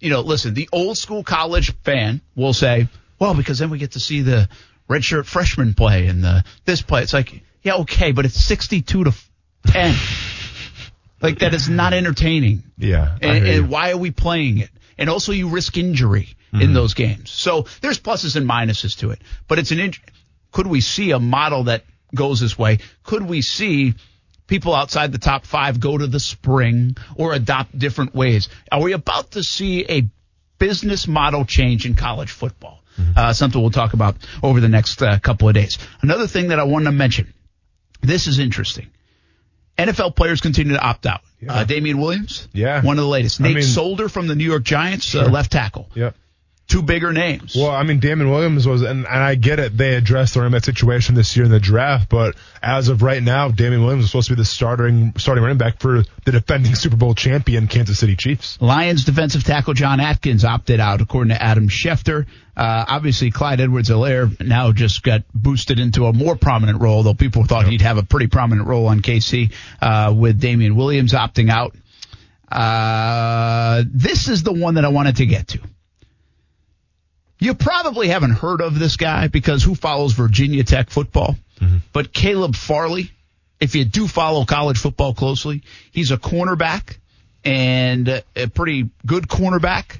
you 0.00 0.10
know, 0.10 0.20
listen, 0.20 0.54
the 0.54 0.68
old 0.72 0.98
school 0.98 1.22
college 1.22 1.72
fan 1.82 2.20
will 2.34 2.52
say, 2.52 2.88
well, 3.18 3.34
because 3.34 3.58
then 3.58 3.70
we 3.70 3.78
get 3.78 3.92
to 3.92 4.00
see 4.00 4.22
the 4.22 4.48
redshirt 4.90 5.26
freshman 5.26 5.74
play 5.74 6.08
and 6.08 6.22
the, 6.22 6.44
this 6.64 6.82
play. 6.82 7.02
It's 7.02 7.14
like, 7.14 7.42
yeah, 7.62 7.76
okay, 7.76 8.12
but 8.12 8.24
it's 8.24 8.44
62 8.44 9.04
to 9.04 9.12
10. 9.66 9.94
like 11.20 11.38
that 11.38 11.54
is 11.54 11.68
not 11.68 11.92
entertaining. 11.92 12.64
Yeah. 12.76 13.16
And, 13.20 13.46
and 13.46 13.68
why 13.70 13.92
are 13.92 13.96
we 13.96 14.10
playing 14.10 14.58
it? 14.58 14.70
And 14.98 15.08
also 15.08 15.32
you 15.32 15.48
risk 15.48 15.76
injury 15.76 16.34
mm-hmm. 16.52 16.62
in 16.62 16.74
those 16.74 16.94
games. 16.94 17.30
So 17.30 17.66
there's 17.80 18.00
pluses 18.00 18.36
and 18.36 18.48
minuses 18.48 18.98
to 18.98 19.10
it. 19.10 19.20
But 19.48 19.58
it's 19.58 19.70
an 19.70 19.78
in- 19.78 19.94
could 20.50 20.66
we 20.66 20.80
see 20.80 21.12
a 21.12 21.18
model 21.18 21.64
that 21.64 21.84
goes 22.14 22.40
this 22.40 22.58
way? 22.58 22.78
Could 23.04 23.22
we 23.22 23.42
see 23.42 23.94
people 24.46 24.74
outside 24.74 25.12
the 25.12 25.18
top 25.18 25.46
5 25.46 25.80
go 25.80 25.96
to 25.96 26.06
the 26.06 26.20
spring 26.20 26.96
or 27.16 27.32
adopt 27.32 27.78
different 27.78 28.14
ways? 28.14 28.48
Are 28.70 28.82
we 28.82 28.92
about 28.92 29.32
to 29.32 29.42
see 29.42 29.86
a 29.88 30.08
business 30.58 31.08
model 31.08 31.44
change 31.44 31.86
in 31.86 31.94
college 31.94 32.30
football? 32.30 32.82
Mm-hmm. 32.98 33.12
Uh, 33.16 33.32
something 33.32 33.58
we'll 33.58 33.70
talk 33.70 33.94
about 33.94 34.16
over 34.42 34.60
the 34.60 34.68
next 34.68 35.00
uh, 35.00 35.18
couple 35.18 35.48
of 35.48 35.54
days. 35.54 35.78
Another 36.02 36.26
thing 36.26 36.48
that 36.48 36.58
I 36.58 36.64
want 36.64 36.84
to 36.84 36.92
mention 36.92 37.32
this 38.02 38.26
is 38.26 38.38
interesting. 38.38 38.88
NFL 39.78 40.14
players 40.14 40.40
continue 40.40 40.74
to 40.74 40.80
opt 40.82 41.06
out. 41.06 41.22
Yeah. 41.40 41.54
Uh, 41.54 41.64
Damien 41.64 41.98
Williams, 41.98 42.46
yeah, 42.52 42.82
one 42.84 42.98
of 42.98 43.04
the 43.04 43.08
latest. 43.08 43.40
Nate 43.40 43.52
I 43.52 43.54
mean, 43.54 43.64
Solder 43.64 44.08
from 44.08 44.26
the 44.26 44.34
New 44.34 44.44
York 44.44 44.62
Giants, 44.62 45.14
uh, 45.14 45.20
sure. 45.20 45.28
uh, 45.28 45.32
left 45.32 45.50
tackle. 45.50 45.88
Yep 45.94 46.14
two 46.72 46.82
bigger 46.82 47.12
names. 47.12 47.54
Well, 47.54 47.70
I 47.70 47.82
mean, 47.82 48.00
Damien 48.00 48.30
Williams 48.30 48.66
was, 48.66 48.80
and, 48.80 49.06
and 49.06 49.06
I 49.06 49.34
get 49.34 49.58
it, 49.58 49.76
they 49.76 49.94
addressed 49.94 50.32
the 50.32 50.40
running 50.40 50.52
back 50.52 50.64
situation 50.64 51.14
this 51.14 51.36
year 51.36 51.44
in 51.44 51.50
the 51.50 51.60
draft, 51.60 52.08
but 52.08 52.34
as 52.62 52.88
of 52.88 53.02
right 53.02 53.22
now, 53.22 53.50
Damien 53.50 53.82
Williams 53.82 54.04
is 54.04 54.10
supposed 54.10 54.28
to 54.28 54.34
be 54.34 54.40
the 54.40 54.46
starting 54.46 55.12
starting 55.18 55.42
running 55.42 55.58
back 55.58 55.80
for 55.80 56.02
the 56.24 56.32
defending 56.32 56.74
Super 56.74 56.96
Bowl 56.96 57.14
champion 57.14 57.66
Kansas 57.68 57.98
City 57.98 58.16
Chiefs. 58.16 58.58
Lions 58.60 59.04
defensive 59.04 59.44
tackle 59.44 59.74
John 59.74 60.00
Atkins 60.00 60.46
opted 60.46 60.80
out, 60.80 61.02
according 61.02 61.34
to 61.34 61.42
Adam 61.42 61.68
Schefter. 61.68 62.26
Uh, 62.56 62.84
obviously, 62.88 63.30
Clyde 63.30 63.60
Edwards-Helaire 63.60 64.40
now 64.40 64.72
just 64.72 65.02
got 65.02 65.22
boosted 65.34 65.78
into 65.78 66.06
a 66.06 66.12
more 66.14 66.36
prominent 66.36 66.80
role, 66.80 67.02
though 67.02 67.14
people 67.14 67.44
thought 67.44 67.64
yep. 67.64 67.70
he'd 67.70 67.80
have 67.82 67.98
a 67.98 68.02
pretty 68.02 68.28
prominent 68.28 68.66
role 68.66 68.86
on 68.88 69.00
KC 69.00 69.52
uh, 69.82 70.14
with 70.16 70.40
Damien 70.40 70.74
Williams 70.74 71.12
opting 71.12 71.50
out. 71.50 71.76
Uh, 72.50 73.82
this 73.86 74.28
is 74.28 74.42
the 74.42 74.52
one 74.52 74.74
that 74.74 74.84
I 74.86 74.88
wanted 74.88 75.16
to 75.16 75.26
get 75.26 75.48
to. 75.48 75.60
You 77.42 77.54
probably 77.54 78.06
haven't 78.06 78.34
heard 78.34 78.60
of 78.60 78.78
this 78.78 78.96
guy 78.96 79.26
because 79.26 79.64
who 79.64 79.74
follows 79.74 80.12
Virginia 80.12 80.62
Tech 80.62 80.90
football? 80.90 81.36
Mm-hmm. 81.58 81.78
But 81.92 82.12
Caleb 82.12 82.54
Farley, 82.54 83.10
if 83.58 83.74
you 83.74 83.84
do 83.84 84.06
follow 84.06 84.44
college 84.44 84.78
football 84.78 85.12
closely, 85.12 85.62
he's 85.90 86.12
a 86.12 86.16
cornerback 86.16 86.98
and 87.44 88.22
a 88.36 88.46
pretty 88.46 88.90
good 89.04 89.26
cornerback, 89.26 89.98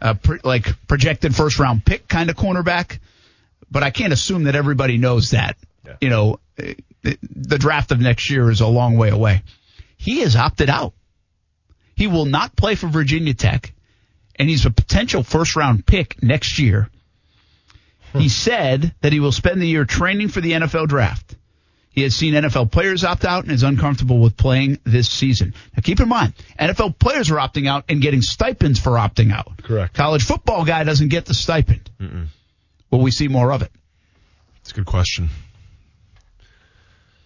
a 0.00 0.14
pre- 0.14 0.38
like 0.44 0.68
projected 0.86 1.34
first 1.34 1.58
round 1.58 1.84
pick 1.84 2.06
kind 2.06 2.30
of 2.30 2.36
cornerback. 2.36 3.00
But 3.68 3.82
I 3.82 3.90
can't 3.90 4.12
assume 4.12 4.44
that 4.44 4.54
everybody 4.54 4.96
knows 4.96 5.30
that. 5.30 5.56
Yeah. 5.84 5.96
You 6.00 6.08
know, 6.08 6.40
the 6.56 7.58
draft 7.58 7.90
of 7.90 7.98
next 7.98 8.30
year 8.30 8.48
is 8.48 8.60
a 8.60 8.68
long 8.68 8.96
way 8.96 9.08
away. 9.08 9.42
He 9.96 10.20
has 10.20 10.36
opted 10.36 10.70
out. 10.70 10.92
He 11.96 12.06
will 12.06 12.26
not 12.26 12.54
play 12.54 12.76
for 12.76 12.86
Virginia 12.86 13.34
Tech 13.34 13.72
and 14.40 14.48
he's 14.48 14.64
a 14.64 14.70
potential 14.70 15.22
first 15.22 15.54
round 15.54 15.84
pick 15.84 16.22
next 16.22 16.58
year. 16.58 16.88
He 18.14 18.30
said 18.30 18.94
that 19.02 19.12
he 19.12 19.20
will 19.20 19.32
spend 19.32 19.60
the 19.60 19.66
year 19.66 19.84
training 19.84 20.28
for 20.28 20.40
the 20.40 20.52
NFL 20.52 20.88
draft. 20.88 21.36
He 21.90 22.02
has 22.02 22.16
seen 22.16 22.32
NFL 22.32 22.72
players 22.72 23.04
opt 23.04 23.26
out 23.26 23.44
and 23.44 23.52
is 23.52 23.62
uncomfortable 23.62 24.18
with 24.18 24.38
playing 24.38 24.78
this 24.82 25.10
season. 25.10 25.52
Now 25.76 25.82
keep 25.82 26.00
in 26.00 26.08
mind, 26.08 26.32
NFL 26.58 26.98
players 26.98 27.30
are 27.30 27.36
opting 27.36 27.68
out 27.68 27.84
and 27.90 28.00
getting 28.00 28.22
stipends 28.22 28.80
for 28.80 28.92
opting 28.92 29.30
out. 29.30 29.62
Correct. 29.62 29.92
College 29.92 30.24
football 30.24 30.64
guy 30.64 30.84
doesn't 30.84 31.08
get 31.08 31.26
the 31.26 31.34
stipend. 31.34 31.90
Mm-mm. 32.00 32.28
Will 32.90 33.00
we 33.00 33.10
see 33.10 33.28
more 33.28 33.52
of 33.52 33.60
it? 33.60 33.70
It's 34.62 34.72
a 34.72 34.74
good 34.74 34.86
question. 34.86 35.28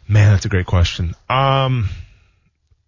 Man, 0.08 0.32
that's 0.32 0.46
a 0.46 0.48
great 0.50 0.66
question. 0.66 1.14
Um, 1.30 1.88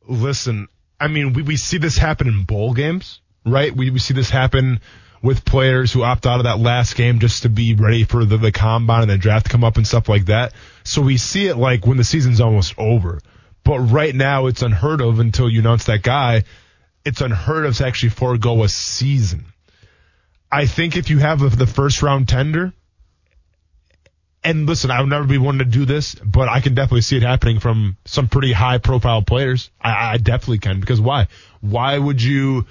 listen, 0.09 0.67
I 0.99 1.07
mean, 1.07 1.33
we, 1.33 1.43
we 1.43 1.57
see 1.57 1.79
this 1.79 1.97
happen 1.97 2.27
in 2.27 2.43
bowl 2.43 2.75
games, 2.75 3.21
right? 3.47 3.75
We, 3.75 3.91
we 3.91 3.99
see 3.99 4.13
this 4.13 4.29
happen 4.29 4.81
with 5.23 5.45
players 5.45 5.93
who 5.93 6.03
opt 6.03 6.27
out 6.27 6.41
of 6.41 6.45
that 6.45 6.59
last 6.59 6.95
game 6.97 7.21
just 7.21 7.43
to 7.43 7.49
be 7.49 7.75
ready 7.75 8.05
for 8.05 8.25
the, 8.25 8.37
the 8.37 8.53
combine 8.53 9.03
and 9.03 9.11
the 9.11 9.17
draft 9.17 9.47
to 9.47 9.53
come 9.53 9.65
up 9.65 9.77
and 9.77 9.87
stuff 9.87 10.09
like 10.09 10.27
that. 10.27 10.53
So 10.85 11.01
we 11.01 11.17
see 11.17 11.47
it 11.47 11.57
like 11.57 11.87
when 11.87 11.97
the 11.97 12.05
season's 12.05 12.41
almost 12.41 12.75
over. 12.79 13.21
But 13.65 13.81
right 13.81 14.15
now, 14.15 14.47
it's 14.47 14.63
unheard 14.63 15.01
of 15.01 15.19
until 15.19 15.49
you 15.49 15.61
announce 15.61 15.87
that 15.87 16.03
guy. 16.03 16.45
It's 17.05 17.21
unheard 17.21 17.67
of 17.67 17.77
to 17.77 17.87
actually 17.87 18.11
forego 18.11 18.63
a 18.63 18.69
season. 18.69 19.47
I 20.51 20.67
think 20.67 20.97
if 20.97 21.11
you 21.11 21.19
have 21.19 21.41
the 21.59 21.67
first 21.67 22.03
round 22.03 22.29
tender, 22.29 22.73
and 24.45 24.67
listen, 24.67 24.93
I 24.93 25.01
would 25.01 25.11
never 25.11 25.27
be 25.27 25.39
one 25.39 25.59
to 25.59 25.65
do 25.65 25.85
this, 25.85 26.15
but 26.15 26.49
I 26.49 26.61
can 26.61 26.75
definitely 26.75 27.01
see 27.01 27.17
it 27.17 27.25
happening 27.25 27.59
from 27.59 27.97
some 28.05 28.29
pretty 28.29 28.53
high 28.53 28.79
profile 28.79 29.23
players. 29.23 29.71
I, 29.81 30.13
I 30.13 30.17
definitely 30.19 30.59
can 30.59 30.79
because 30.79 31.01
why? 31.01 31.27
Why 31.61 31.99
would 31.99 32.23
you? 32.23 32.67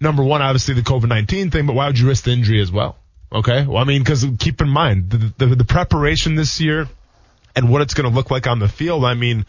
Number 0.00 0.22
one, 0.22 0.42
obviously 0.42 0.74
the 0.74 0.82
COVID 0.82 1.08
nineteen 1.08 1.50
thing, 1.50 1.66
but 1.66 1.74
why 1.74 1.86
would 1.86 1.98
you 1.98 2.06
risk 2.06 2.24
the 2.24 2.30
injury 2.32 2.60
as 2.60 2.70
well? 2.70 2.96
Okay, 3.32 3.66
well, 3.66 3.78
I 3.78 3.84
mean, 3.84 4.02
because 4.02 4.24
keep 4.38 4.60
in 4.60 4.68
mind 4.68 5.10
the, 5.10 5.32
the 5.38 5.54
the 5.56 5.64
preparation 5.64 6.34
this 6.34 6.60
year 6.60 6.88
and 7.54 7.68
what 7.70 7.82
it's 7.82 7.94
going 7.94 8.08
to 8.08 8.14
look 8.14 8.30
like 8.30 8.46
on 8.46 8.58
the 8.58 8.68
field. 8.68 9.04
I 9.04 9.14
mean, 9.14 9.44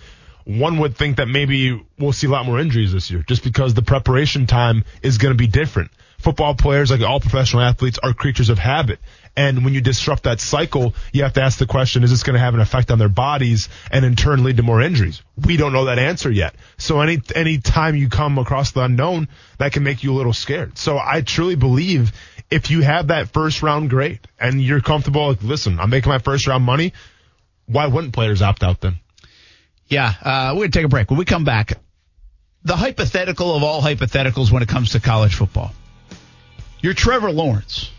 one 0.45 0.79
would 0.79 0.97
think 0.97 1.17
that 1.17 1.27
maybe 1.27 1.79
we'll 1.97 2.11
see 2.11 2.27
a 2.27 2.29
lot 2.29 2.45
more 2.45 2.59
injuries 2.59 2.91
this 2.91 3.11
year 3.11 3.23
just 3.27 3.43
because 3.43 3.73
the 3.73 3.83
preparation 3.83 4.47
time 4.47 4.83
is 5.03 5.17
going 5.17 5.31
to 5.33 5.37
be 5.37 5.47
different. 5.47 5.91
Football 6.17 6.55
players, 6.55 6.91
like 6.91 7.01
all 7.01 7.19
professional 7.19 7.61
athletes, 7.61 7.99
are 8.01 8.13
creatures 8.13 8.49
of 8.49 8.57
habit. 8.59 8.99
And 9.35 9.63
when 9.63 9.73
you 9.73 9.81
disrupt 9.81 10.23
that 10.23 10.41
cycle, 10.41 10.93
you 11.13 11.23
have 11.23 11.33
to 11.33 11.41
ask 11.41 11.59
the 11.59 11.65
question, 11.65 12.03
is 12.03 12.09
this 12.09 12.23
going 12.23 12.33
to 12.33 12.39
have 12.39 12.53
an 12.53 12.59
effect 12.59 12.91
on 12.91 12.99
their 12.99 13.09
bodies 13.09 13.69
and 13.91 14.03
in 14.03 14.15
turn 14.15 14.43
lead 14.43 14.57
to 14.57 14.63
more 14.63 14.81
injuries? 14.81 15.21
We 15.37 15.55
don't 15.55 15.71
know 15.71 15.85
that 15.85 15.99
answer 15.99 16.29
yet. 16.29 16.55
So 16.77 16.99
any, 17.01 17.21
any 17.35 17.59
time 17.59 17.95
you 17.95 18.09
come 18.09 18.37
across 18.37 18.71
the 18.71 18.81
unknown, 18.81 19.29
that 19.57 19.71
can 19.71 19.83
make 19.83 20.03
you 20.03 20.11
a 20.11 20.17
little 20.17 20.33
scared. 20.33 20.77
So 20.77 20.97
I 20.97 21.21
truly 21.21 21.55
believe 21.55 22.11
if 22.51 22.71
you 22.71 22.81
have 22.81 23.07
that 23.07 23.29
first 23.29 23.61
round 23.61 23.89
grade 23.89 24.19
and 24.39 24.61
you're 24.61 24.81
comfortable, 24.81 25.29
like, 25.29 25.43
listen, 25.43 25.79
I'm 25.79 25.89
making 25.89 26.11
my 26.11 26.19
first 26.19 26.47
round 26.47 26.63
money, 26.63 26.93
why 27.65 27.87
wouldn't 27.87 28.13
players 28.13 28.41
opt 28.41 28.63
out 28.63 28.81
then? 28.81 28.95
Yeah, 29.87 30.13
uh, 30.21 30.49
we're 30.53 30.61
going 30.61 30.71
to 30.71 30.79
take 30.79 30.85
a 30.85 30.89
break. 30.89 31.09
When 31.09 31.17
we 31.17 31.25
come 31.25 31.45
back, 31.45 31.77
the 32.63 32.75
hypothetical 32.75 33.55
of 33.55 33.63
all 33.63 33.81
hypotheticals 33.81 34.51
when 34.51 34.63
it 34.63 34.69
comes 34.69 34.91
to 34.91 34.99
college 34.99 35.35
football. 35.35 35.71
You're 36.81 36.93
Trevor 36.93 37.31
Lawrence 37.31 37.91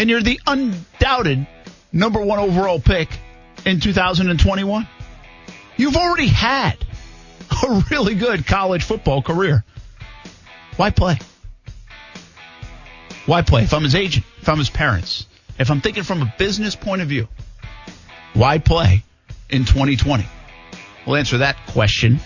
and 0.00 0.08
you're 0.08 0.22
the 0.22 0.40
undoubted 0.46 1.46
number 1.92 2.22
one 2.22 2.38
overall 2.38 2.80
pick 2.80 3.10
in 3.66 3.80
2021. 3.80 4.88
You've 5.76 5.96
already 5.96 6.26
had 6.26 6.78
a 7.50 7.84
really 7.90 8.14
good 8.14 8.46
college 8.46 8.82
football 8.82 9.20
career. 9.20 9.62
Why 10.78 10.88
play? 10.88 11.18
Why 13.26 13.42
play? 13.42 13.64
If 13.64 13.74
I'm 13.74 13.82
his 13.82 13.94
agent, 13.94 14.24
if 14.40 14.48
I'm 14.48 14.56
his 14.56 14.70
parents, 14.70 15.26
if 15.58 15.70
I'm 15.70 15.82
thinking 15.82 16.02
from 16.02 16.22
a 16.22 16.34
business 16.38 16.74
point 16.74 17.02
of 17.02 17.08
view, 17.08 17.28
why 18.32 18.56
play 18.56 19.04
in 19.50 19.66
2020? 19.66 20.24
We'll 21.06 21.16
answer 21.16 21.38
that 21.38 21.58
question 21.66 22.20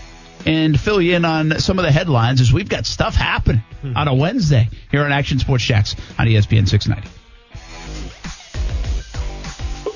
and 0.45 0.79
fill 0.79 1.01
you 1.01 1.17
in 1.17 1.25
on 1.25 1.59
some 1.59 1.77
of 1.77 1.83
the 1.83 1.91
headlines 1.91 2.39
as 2.39 2.53
we've 2.53 2.69
got 2.69 2.85
stuff 2.85 3.15
happening 3.15 3.63
hmm. 3.81 3.97
on 3.97 4.07
a 4.07 4.15
Wednesday 4.15 4.69
here 4.91 5.03
on 5.03 5.11
Action 5.11 5.39
Sports 5.39 5.65
Jax 5.65 5.97
on 6.17 6.27
ESPN 6.27 6.69
690. 6.69 7.24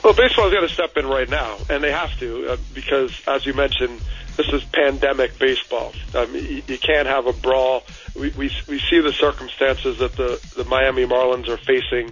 Well, 0.09 0.27
baseball's 0.27 0.51
got 0.51 0.61
to 0.61 0.69
step 0.69 0.97
in 0.97 1.05
right 1.05 1.29
now, 1.29 1.57
and 1.69 1.83
they 1.83 1.91
have 1.91 2.17
to 2.17 2.53
uh, 2.53 2.57
because, 2.73 3.11
as 3.27 3.45
you 3.45 3.53
mentioned, 3.53 4.01
this 4.37 4.47
is 4.47 4.63
pandemic 4.63 5.37
baseball. 5.37 5.93
Um, 6.15 6.33
you, 6.33 6.63
you 6.65 6.79
can't 6.79 7.07
have 7.07 7.27
a 7.27 7.33
brawl. 7.33 7.83
We, 8.15 8.29
we 8.29 8.51
we 8.67 8.79
see 8.79 9.01
the 9.01 9.13
circumstances 9.13 9.99
that 9.99 10.13
the 10.13 10.43
the 10.57 10.65
Miami 10.65 11.05
Marlins 11.05 11.47
are 11.47 11.57
facing, 11.57 12.11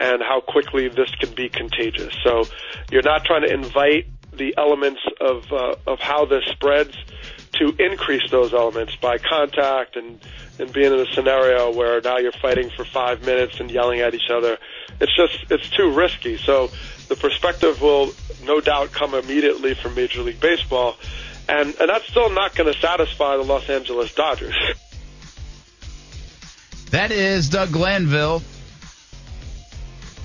and 0.00 0.22
how 0.22 0.40
quickly 0.40 0.88
this 0.88 1.10
can 1.16 1.34
be 1.34 1.50
contagious. 1.50 2.14
So, 2.24 2.44
you're 2.90 3.02
not 3.02 3.26
trying 3.26 3.42
to 3.42 3.52
invite 3.52 4.06
the 4.32 4.54
elements 4.56 5.02
of 5.20 5.44
uh, 5.52 5.74
of 5.86 6.00
how 6.00 6.24
this 6.24 6.44
spreads 6.46 6.96
to 7.58 7.74
increase 7.78 8.30
those 8.30 8.52
elements 8.52 8.96
by 8.96 9.18
contact 9.18 9.96
and 9.96 10.18
and 10.58 10.72
being 10.72 10.92
in 10.92 11.00
a 11.00 11.06
scenario 11.12 11.72
where 11.72 12.00
now 12.00 12.18
you're 12.18 12.32
fighting 12.32 12.70
for 12.76 12.84
five 12.84 13.24
minutes 13.26 13.58
and 13.58 13.70
yelling 13.70 14.00
at 14.00 14.14
each 14.14 14.30
other. 14.30 14.58
It's 15.00 15.14
just 15.16 15.50
it's 15.50 15.68
too 15.70 15.90
risky. 15.90 16.36
So 16.36 16.70
the 17.08 17.16
perspective 17.16 17.80
will 17.80 18.12
no 18.44 18.60
doubt 18.60 18.92
come 18.92 19.14
immediately 19.14 19.74
from 19.74 19.94
Major 19.94 20.22
League 20.22 20.40
Baseball, 20.40 20.96
and 21.48 21.74
and 21.80 21.88
that's 21.88 22.06
still 22.06 22.30
not 22.30 22.54
going 22.54 22.72
to 22.72 22.78
satisfy 22.78 23.36
the 23.36 23.42
Los 23.42 23.68
Angeles 23.68 24.14
Dodgers. 24.14 24.54
That 26.90 27.10
is 27.10 27.48
Doug 27.48 27.72
Glanville 27.72 28.42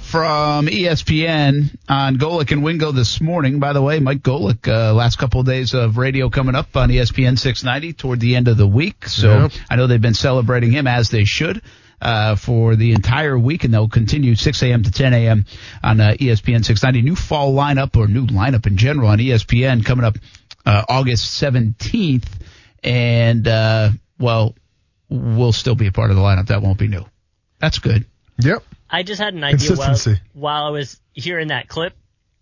from 0.09 0.65
ESPN 0.65 1.77
on 1.87 2.17
Golic 2.17 2.51
and 2.51 2.63
Wingo 2.63 2.91
this 2.91 3.21
morning. 3.21 3.59
By 3.59 3.73
the 3.73 3.81
way, 3.81 3.99
Mike 3.99 4.23
Golic, 4.23 4.67
uh, 4.67 4.91
last 4.93 5.17
couple 5.17 5.39
of 5.39 5.45
days 5.45 5.75
of 5.75 5.97
radio 5.97 6.31
coming 6.31 6.55
up 6.55 6.75
on 6.75 6.89
ESPN 6.89 7.37
690 7.37 7.93
toward 7.93 8.19
the 8.19 8.35
end 8.35 8.47
of 8.47 8.57
the 8.57 8.65
week. 8.65 9.07
So. 9.07 9.49
I 9.69 9.75
know 9.75 9.85
they've 9.85 10.01
been 10.01 10.15
celebrating 10.15 10.71
him 10.71 10.87
as 10.87 11.09
they 11.09 11.25
should 11.25 11.61
uh, 12.01 12.35
for 12.35 12.75
the 12.75 12.93
entire 12.93 13.37
week, 13.37 13.65
and 13.65 13.73
they'll 13.73 13.87
continue 13.87 14.33
6 14.33 14.63
a.m. 14.63 14.81
to 14.81 14.91
10 14.91 15.13
a.m. 15.13 15.45
on 15.83 16.01
uh, 16.01 16.15
ESPN 16.19 16.65
690. 16.65 17.03
New 17.03 17.15
fall 17.15 17.53
lineup 17.53 17.95
or 17.95 18.07
new 18.07 18.25
lineup 18.25 18.65
in 18.65 18.77
general 18.77 19.09
on 19.09 19.19
ESPN 19.19 19.85
coming 19.85 20.05
up 20.05 20.15
uh, 20.65 20.85
August 20.89 21.39
17th, 21.39 22.25
and 22.83 23.47
uh, 23.47 23.91
well, 24.19 24.55
we'll 25.07 25.53
still 25.53 25.75
be 25.75 25.85
a 25.85 25.91
part 25.91 26.09
of 26.09 26.15
the 26.15 26.23
lineup. 26.23 26.47
That 26.47 26.63
won't 26.63 26.79
be 26.79 26.87
new. 26.87 27.05
That's 27.59 27.77
good. 27.77 28.05
Yep. 28.39 28.63
I 28.89 29.03
just 29.03 29.21
had 29.21 29.33
an 29.33 29.43
idea 29.43 29.75
while, 29.75 29.97
while 30.33 30.63
I 30.65 30.69
was 30.69 30.99
hearing 31.13 31.49
that 31.49 31.67
clip. 31.67 31.93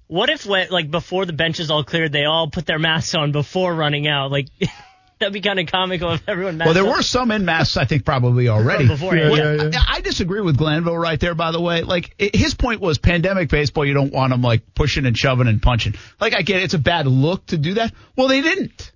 What 0.08 0.30
if, 0.30 0.46
like, 0.46 0.90
before 0.90 1.26
the 1.26 1.34
benches 1.34 1.70
all 1.70 1.84
cleared, 1.84 2.14
they 2.14 2.24
all 2.24 2.50
put 2.50 2.66
their 2.66 2.80
masks 2.80 3.14
on 3.14 3.34
before 3.34 3.76
running 3.76 4.08
out? 4.08 4.32
Like, 4.32 4.48
That'd 5.20 5.34
be 5.34 5.42
kind 5.42 5.60
of 5.60 5.66
comical 5.66 6.14
if 6.14 6.30
everyone. 6.30 6.60
Well, 6.60 6.76
there 6.76 6.86
up. 6.86 6.98
were 6.98 7.02
some 7.02 7.32
in 7.32 7.44
masks, 7.44 7.76
I 7.76 7.86
think, 7.86 8.06
probably 8.06 8.50
already. 8.50 8.88
Before, 8.88 9.16
yeah, 9.16 9.32
yeah, 9.32 9.54
yeah. 9.72 9.80
I, 9.80 9.96
I, 9.96 10.02
disagree 10.02 10.42
with 10.42 10.58
Glanville 10.58 10.98
right 10.98 11.20
there. 11.20 11.34
By 11.34 11.52
the 11.52 11.60
way, 11.60 11.82
like 11.82 12.14
his 12.20 12.54
point 12.54 12.82
was, 12.82 13.00
pandemic 13.00 13.50
baseball, 13.50 13.84
you 13.86 13.96
don't 13.96 14.14
want 14.14 14.32
them 14.32 14.44
like 14.44 14.76
pushing 14.76 15.08
and 15.08 15.18
shoving 15.18 15.48
and 15.48 15.60
punching. 15.60 15.96
Like 16.22 16.36
I 16.36 16.44
get 16.44 16.58
it, 16.58 16.66
it's 16.66 16.76
a 16.76 16.80
bad 16.80 17.08
look 17.08 17.48
to 17.48 17.58
do 17.58 17.76
that. 17.76 17.94
Well, 18.16 18.28
they 18.28 18.42
didn't. 18.42 18.92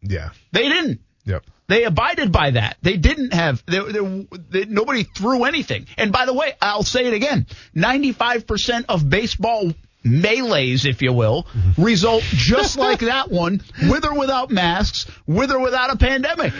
Yeah, 0.00 0.30
they 0.52 0.66
didn't. 0.68 1.00
Yep. 1.26 1.44
They 1.70 1.84
abided 1.84 2.32
by 2.32 2.50
that. 2.50 2.78
They 2.82 2.96
didn't 2.96 3.32
have, 3.32 3.62
they, 3.64 3.78
they, 3.78 4.26
they, 4.50 4.64
nobody 4.64 5.04
threw 5.04 5.44
anything. 5.44 5.86
And 5.96 6.10
by 6.10 6.26
the 6.26 6.34
way, 6.34 6.52
I'll 6.60 6.82
say 6.82 7.06
it 7.06 7.14
again 7.14 7.46
95% 7.76 8.86
of 8.88 9.08
baseball 9.08 9.72
melees, 10.04 10.84
if 10.84 11.00
you 11.00 11.12
will, 11.12 11.44
mm-hmm. 11.44 11.80
result 11.80 12.24
just 12.24 12.76
like 12.86 12.98
that 13.00 13.30
one, 13.30 13.62
with 13.88 14.04
or 14.04 14.18
without 14.18 14.50
masks, 14.50 15.06
with 15.28 15.52
or 15.52 15.60
without 15.60 15.92
a 15.92 15.96
pandemic. 15.96 16.52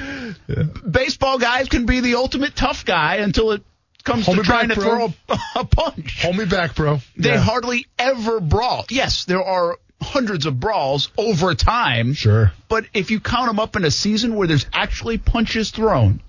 Yeah. 0.46 0.62
Baseball 0.88 1.40
guys 1.40 1.68
can 1.68 1.86
be 1.86 1.98
the 1.98 2.14
ultimate 2.14 2.54
tough 2.54 2.84
guy 2.84 3.16
until 3.16 3.50
it 3.50 3.64
comes 4.04 4.26
Hold 4.26 4.38
to 4.38 4.44
trying 4.44 4.68
back, 4.68 4.78
to 4.78 4.84
bro. 4.84 5.08
throw 5.08 5.36
a, 5.36 5.38
a, 5.56 5.64
punch. 5.64 6.22
Hold 6.22 6.36
me 6.36 6.44
back, 6.44 6.76
bro. 6.76 7.00
They 7.16 7.30
yeah. 7.30 7.38
hardly 7.38 7.86
ever 7.98 8.38
brawl. 8.38 8.86
Yes, 8.90 9.24
there 9.24 9.42
are 9.42 9.76
hundreds 10.00 10.46
of 10.46 10.58
brawls 10.58 11.10
over 11.16 11.54
time. 11.54 12.14
Sure. 12.14 12.52
But 12.68 12.86
if 12.94 13.10
you 13.10 13.20
count 13.20 13.48
them 13.48 13.60
up 13.60 13.76
in 13.76 13.84
a 13.84 13.90
season 13.90 14.34
where 14.34 14.48
there's 14.48 14.66
actually 14.72 15.18
punches 15.18 15.70
thrown, 15.70 16.22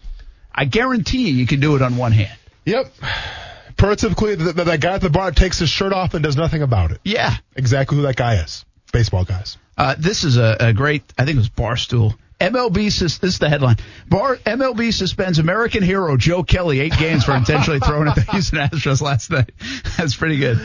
I 0.53 0.65
guarantee 0.65 1.29
you 1.29 1.35
you 1.35 1.47
can 1.47 1.59
do 1.59 1.75
it 1.75 1.81
on 1.81 1.97
one 1.97 2.11
hand. 2.11 2.37
Yep 2.65 2.91
prototypically 3.81 4.37
that, 4.37 4.63
that 4.63 4.79
guy 4.79 4.93
at 4.93 5.01
the 5.01 5.09
bar 5.09 5.31
takes 5.31 5.57
his 5.57 5.69
shirt 5.69 5.91
off 5.91 6.13
and 6.13 6.23
does 6.23 6.37
nothing 6.37 6.61
about 6.61 6.91
it. 6.91 6.99
Yeah. 7.03 7.35
Exactly 7.55 7.97
who 7.97 8.03
that 8.03 8.15
guy 8.15 8.35
is. 8.35 8.63
Baseball 8.93 9.25
guys. 9.25 9.57
Uh, 9.77 9.95
this 9.97 10.23
is 10.23 10.37
a, 10.37 10.57
a, 10.59 10.73
great, 10.73 11.01
I 11.17 11.25
think 11.25 11.35
it 11.35 11.39
was 11.39 11.49
Barstool. 11.49 12.15
MLB, 12.39 12.91
sus- 12.91 13.17
this 13.17 13.33
is 13.33 13.39
the 13.39 13.49
headline. 13.49 13.77
Bar, 14.07 14.35
MLB 14.37 14.93
suspends 14.93 15.39
American 15.39 15.83
hero 15.83 16.17
Joe 16.17 16.43
Kelly 16.43 16.79
eight 16.79 16.97
games 16.97 17.23
for 17.23 17.35
intentionally 17.35 17.79
throwing 17.79 18.07
at 18.07 18.15
the 18.15 18.21
Houston 18.31 18.59
Astros 18.59 19.01
last 19.01 19.31
night. 19.31 19.51
That's 19.97 20.15
pretty 20.15 20.37
good. 20.37 20.59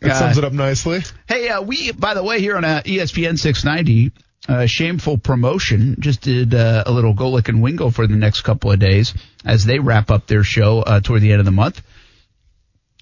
That 0.00 0.12
uh, 0.12 0.18
sums 0.18 0.38
it 0.38 0.44
up 0.44 0.52
nicely. 0.52 1.02
Hey, 1.28 1.48
uh, 1.48 1.62
we, 1.62 1.92
by 1.92 2.14
the 2.14 2.22
way, 2.22 2.40
here 2.40 2.56
on 2.56 2.64
uh, 2.64 2.82
ESPN 2.84 3.38
690, 3.38 4.12
uh, 4.48 4.66
shameful 4.66 5.18
promotion 5.18 5.96
just 6.00 6.20
did 6.20 6.54
uh, 6.54 6.84
a 6.86 6.92
little 6.92 7.14
Golic 7.14 7.48
and 7.48 7.62
Wingo 7.62 7.90
for 7.90 8.06
the 8.06 8.16
next 8.16 8.42
couple 8.42 8.70
of 8.72 8.78
days 8.78 9.14
as 9.44 9.64
they 9.64 9.78
wrap 9.78 10.10
up 10.10 10.26
their 10.26 10.44
show 10.44 10.80
uh, 10.80 11.00
toward 11.00 11.22
the 11.22 11.32
end 11.32 11.40
of 11.40 11.46
the 11.46 11.52
month. 11.52 11.80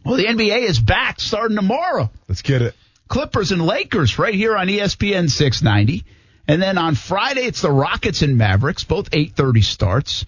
Well, 0.04 0.16
the 0.16 0.26
NBA 0.26 0.62
is 0.62 0.80
back 0.80 1.20
starting 1.20 1.56
tomorrow. 1.56 2.10
Let's 2.28 2.42
get 2.42 2.62
it. 2.62 2.74
Clippers 3.08 3.52
and 3.52 3.64
Lakers 3.64 4.18
right 4.18 4.34
here 4.34 4.56
on 4.56 4.68
ESPN 4.68 5.30
690. 5.30 6.04
And 6.48 6.60
then 6.60 6.76
on 6.76 6.94
Friday, 6.94 7.42
it's 7.42 7.62
the 7.62 7.70
Rockets 7.70 8.22
and 8.22 8.36
Mavericks, 8.36 8.84
both 8.84 9.10
8:30 9.10 9.62
starts. 9.62 10.24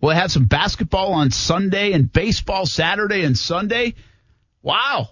We'll 0.00 0.14
have 0.14 0.30
some 0.30 0.44
basketball 0.44 1.12
on 1.14 1.30
Sunday 1.30 1.92
and 1.92 2.12
baseball 2.12 2.66
Saturday 2.66 3.24
and 3.24 3.36
Sunday. 3.38 3.94
Wow. 4.62 5.08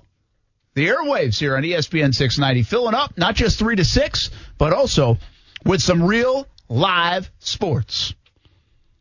The 0.74 0.88
airwaves 0.88 1.38
here 1.38 1.56
on 1.56 1.62
ESPN 1.62 2.14
690 2.14 2.64
filling 2.64 2.94
up, 2.94 3.16
not 3.16 3.37
just 3.37 3.58
3 3.58 3.76
to 3.76 3.84
6, 3.84 4.30
but 4.58 4.72
also 4.72 5.18
with 5.64 5.80
some 5.80 6.02
real 6.02 6.48
live 6.68 7.30
sports. 7.38 8.14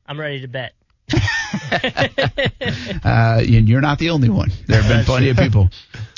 I'm 0.06 0.20
ready 0.20 0.42
to 0.42 0.48
bet. 0.48 0.74
uh, 3.04 3.42
you're 3.44 3.82
not 3.82 3.98
the 4.00 4.12
only 4.12 4.30
one. 4.30 4.52
There 4.68 4.82
have 4.82 4.92
been 4.92 5.06
plenty 5.06 5.30
of 5.30 5.38
people 5.38 5.70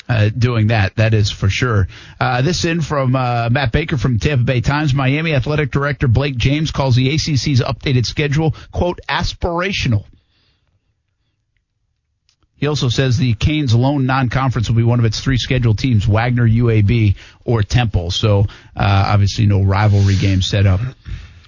uh, 0.08 0.28
doing 0.36 0.68
that. 0.68 0.96
That 0.96 1.14
is 1.14 1.30
for 1.30 1.48
sure. 1.48 1.88
Uh, 2.20 2.42
this 2.42 2.64
in 2.64 2.80
from 2.80 3.16
uh, 3.16 3.48
Matt 3.50 3.72
Baker 3.72 3.96
from 3.96 4.18
Tampa 4.18 4.44
Bay 4.44 4.60
Times. 4.60 4.94
Miami 4.94 5.34
Athletic 5.34 5.70
Director 5.70 6.08
Blake 6.08 6.36
James 6.36 6.70
calls 6.70 6.96
the 6.96 7.14
ACC's 7.14 7.60
updated 7.60 8.06
schedule 8.06 8.54
quote 8.72 9.00
aspirational. 9.08 10.04
He 12.56 12.66
also 12.66 12.88
says 12.88 13.18
the 13.18 13.34
Canes 13.34 13.74
lone 13.74 14.06
non-conference 14.06 14.68
will 14.68 14.76
be 14.76 14.82
one 14.82 14.98
of 14.98 15.04
its 15.04 15.20
three 15.20 15.36
scheduled 15.36 15.78
teams: 15.78 16.06
Wagner, 16.06 16.48
UAB, 16.48 17.16
or 17.44 17.62
Temple. 17.62 18.10
So 18.10 18.40
uh, 18.76 19.04
obviously, 19.08 19.46
no 19.46 19.62
rivalry 19.62 20.16
game 20.16 20.42
set 20.42 20.66
up 20.66 20.80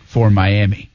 for 0.06 0.30
Miami. 0.30 0.90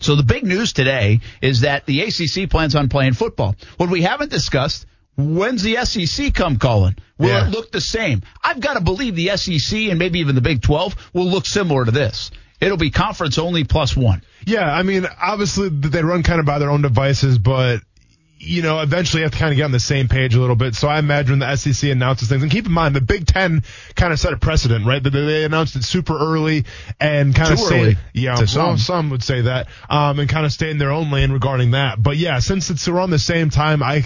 So 0.00 0.16
the 0.16 0.22
big 0.22 0.44
news 0.44 0.72
today 0.72 1.20
is 1.42 1.60
that 1.60 1.84
the 1.86 2.00
ACC 2.02 2.48
plans 2.48 2.74
on 2.74 2.88
playing 2.88 3.12
football. 3.12 3.54
What 3.76 3.90
we 3.90 4.02
haven't 4.02 4.30
discussed, 4.30 4.86
when's 5.16 5.62
the 5.62 5.76
SEC 5.84 6.32
come 6.34 6.56
calling? 6.56 6.96
Will 7.18 7.28
yeah. 7.28 7.46
it 7.46 7.50
look 7.50 7.70
the 7.70 7.82
same? 7.82 8.22
I've 8.42 8.60
got 8.60 8.74
to 8.74 8.80
believe 8.80 9.14
the 9.14 9.36
SEC 9.36 9.78
and 9.90 9.98
maybe 9.98 10.20
even 10.20 10.34
the 10.34 10.40
Big 10.40 10.62
12 10.62 11.10
will 11.12 11.26
look 11.26 11.44
similar 11.44 11.84
to 11.84 11.90
this. 11.90 12.30
It'll 12.60 12.78
be 12.78 12.90
conference 12.90 13.38
only 13.38 13.64
plus 13.64 13.94
one. 13.94 14.22
Yeah, 14.46 14.70
I 14.70 14.82
mean, 14.82 15.06
obviously 15.20 15.68
they 15.68 16.02
run 16.02 16.22
kind 16.22 16.40
of 16.40 16.46
by 16.46 16.58
their 16.58 16.70
own 16.70 16.82
devices, 16.82 17.38
but 17.38 17.80
you 18.42 18.62
know, 18.62 18.80
eventually 18.80 19.20
you 19.20 19.24
have 19.24 19.32
to 19.32 19.38
kind 19.38 19.52
of 19.52 19.56
get 19.56 19.64
on 19.64 19.70
the 19.70 19.78
same 19.78 20.08
page 20.08 20.34
a 20.34 20.40
little 20.40 20.56
bit. 20.56 20.74
So 20.74 20.88
I 20.88 20.98
imagine 20.98 21.40
the 21.40 21.56
SEC 21.56 21.90
announces 21.90 22.28
things. 22.28 22.42
And 22.42 22.50
keep 22.50 22.64
in 22.64 22.72
mind, 22.72 22.96
the 22.96 23.02
Big 23.02 23.26
Ten 23.26 23.62
kind 23.94 24.14
of 24.14 24.18
set 24.18 24.32
a 24.32 24.38
precedent, 24.38 24.86
right? 24.86 25.02
They, 25.02 25.10
they 25.10 25.44
announced 25.44 25.76
it 25.76 25.84
super 25.84 26.18
early 26.18 26.64
and 26.98 27.34
kind 27.34 27.48
Too 27.48 27.52
of 27.54 27.60
stayed, 27.60 27.98
yeah, 28.14 28.36
well, 28.36 28.46
some. 28.46 28.78
some 28.78 29.10
would 29.10 29.22
say 29.22 29.42
that, 29.42 29.68
um, 29.90 30.18
and 30.18 30.28
kind 30.28 30.46
of 30.46 30.52
stay 30.52 30.70
in 30.70 30.78
their 30.78 30.90
own 30.90 31.10
lane 31.10 31.32
regarding 31.32 31.72
that. 31.72 32.02
But 32.02 32.16
yeah, 32.16 32.38
since 32.38 32.70
it's 32.70 32.88
around 32.88 33.10
the 33.10 33.18
same 33.18 33.50
time, 33.50 33.82
I, 33.82 34.02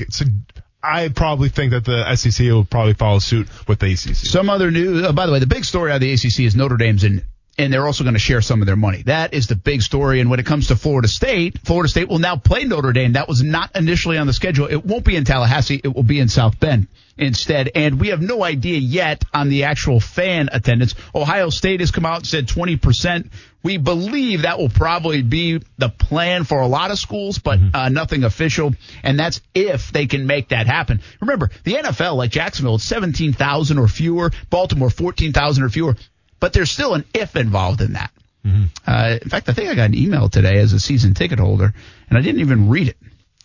I 0.83 1.09
probably 1.11 1.49
think 1.49 1.70
that 1.70 1.85
the 1.85 2.16
SEC 2.16 2.44
will 2.47 2.64
probably 2.64 2.94
follow 2.94 3.20
suit 3.20 3.47
with 3.68 3.79
the 3.79 3.92
ACC. 3.92 4.16
Some 4.16 4.51
other 4.51 4.73
news. 4.73 5.07
Oh, 5.07 5.12
by 5.12 5.27
the 5.27 5.33
way, 5.33 5.38
the 5.38 5.47
big 5.47 5.64
story 5.64 5.92
out 5.92 5.97
of 5.97 6.01
the 6.01 6.12
ACC 6.12 6.40
is 6.40 6.57
Notre 6.57 6.77
Dame's 6.77 7.05
in 7.05 7.23
and 7.57 7.73
they're 7.73 7.87
also 7.87 8.05
going 8.05 8.14
to 8.14 8.21
share 8.21 8.40
some 8.40 8.61
of 8.62 8.67
their 8.67 8.77
money. 8.77 9.03
That 9.03 9.35
is 9.35 9.47
the 9.47 9.55
big 9.55 9.83
story. 9.83 10.21
And 10.21 10.31
when 10.31 10.40
it 10.40 10.47
comes 10.47 10.69
to 10.69 10.77
Florida 10.77 11.09
State, 11.09 11.59
Florida 11.64 11.88
State 11.88 12.09
will 12.09 12.19
now 12.19 12.37
play 12.37 12.64
Notre 12.64 12.93
Dame. 12.93 13.12
That 13.12 13.29
was 13.29 13.43
not 13.43 13.75
initially 13.77 14.19
on 14.19 14.27
the 14.27 14.33
schedule. 14.33 14.67
It 14.67 14.85
won't 14.85 15.05
be 15.05 15.17
in 15.17 15.25
Tallahassee. 15.25 15.81
It 15.83 15.95
will 15.95 16.03
be 16.03 16.19
in 16.19 16.29
South 16.29 16.59
Bend 16.59 16.88
instead. 17.17 17.71
And 17.75 18.01
we 18.01 18.09
have 18.09 18.21
no 18.21 18.43
idea 18.43 18.79
yet 18.79 19.25
on 19.33 19.49
the 19.49 19.64
actual 19.64 20.01
fan 20.01 20.49
attendance. 20.51 20.95
Ohio 21.14 21.51
State 21.51 21.81
has 21.81 21.90
come 21.90 22.05
out 22.05 22.19
and 22.19 22.27
said 22.27 22.49
20%. 22.49 23.31
We 23.62 23.79
believe 23.79 24.43
that 24.43 24.59
will 24.59 24.69
probably 24.69 25.23
be 25.23 25.62
the 25.79 25.88
plan 25.88 26.45
for 26.45 26.61
a 26.61 26.67
lot 26.67 26.90
of 26.90 26.99
schools, 26.99 27.38
but 27.38 27.59
mm-hmm. 27.59 27.75
uh, 27.75 27.88
nothing 27.88 28.25
official. 28.25 28.75
And 29.03 29.19
that's 29.19 29.40
if 29.55 29.90
they 29.90 30.07
can 30.07 30.27
make 30.27 30.49
that 30.49 30.67
happen. 30.67 31.01
Remember, 31.21 31.51
the 31.62 31.75
NFL, 31.75 32.17
like 32.17 32.31
Jacksonville, 32.31 32.75
it's 32.75 32.85
17,000 32.85 33.79
or 33.79 33.88
fewer. 33.88 34.33
Baltimore, 34.51 34.90
14,000 34.90 35.62
or 35.62 35.69
fewer 35.71 35.97
but 36.44 36.52
there's 36.52 36.70
still 36.70 36.92
an 36.92 37.07
if 37.14 37.37
involved 37.37 37.80
in 37.80 37.94
that. 37.94 38.11
Mm-hmm. 38.44 38.64
Uh, 38.87 39.16
in 39.22 39.30
fact, 39.30 39.48
I 39.48 39.54
think 39.54 39.70
I 39.70 39.74
got 39.74 39.87
an 39.87 39.94
email 39.94 40.28
today 40.28 40.59
as 40.59 40.74
a 40.74 40.78
season 40.78 41.14
ticket 41.14 41.38
holder, 41.38 41.72
and 42.11 42.18
I 42.18 42.20
didn't 42.20 42.42
even 42.42 42.68
read 42.68 42.88
it. 42.88 42.98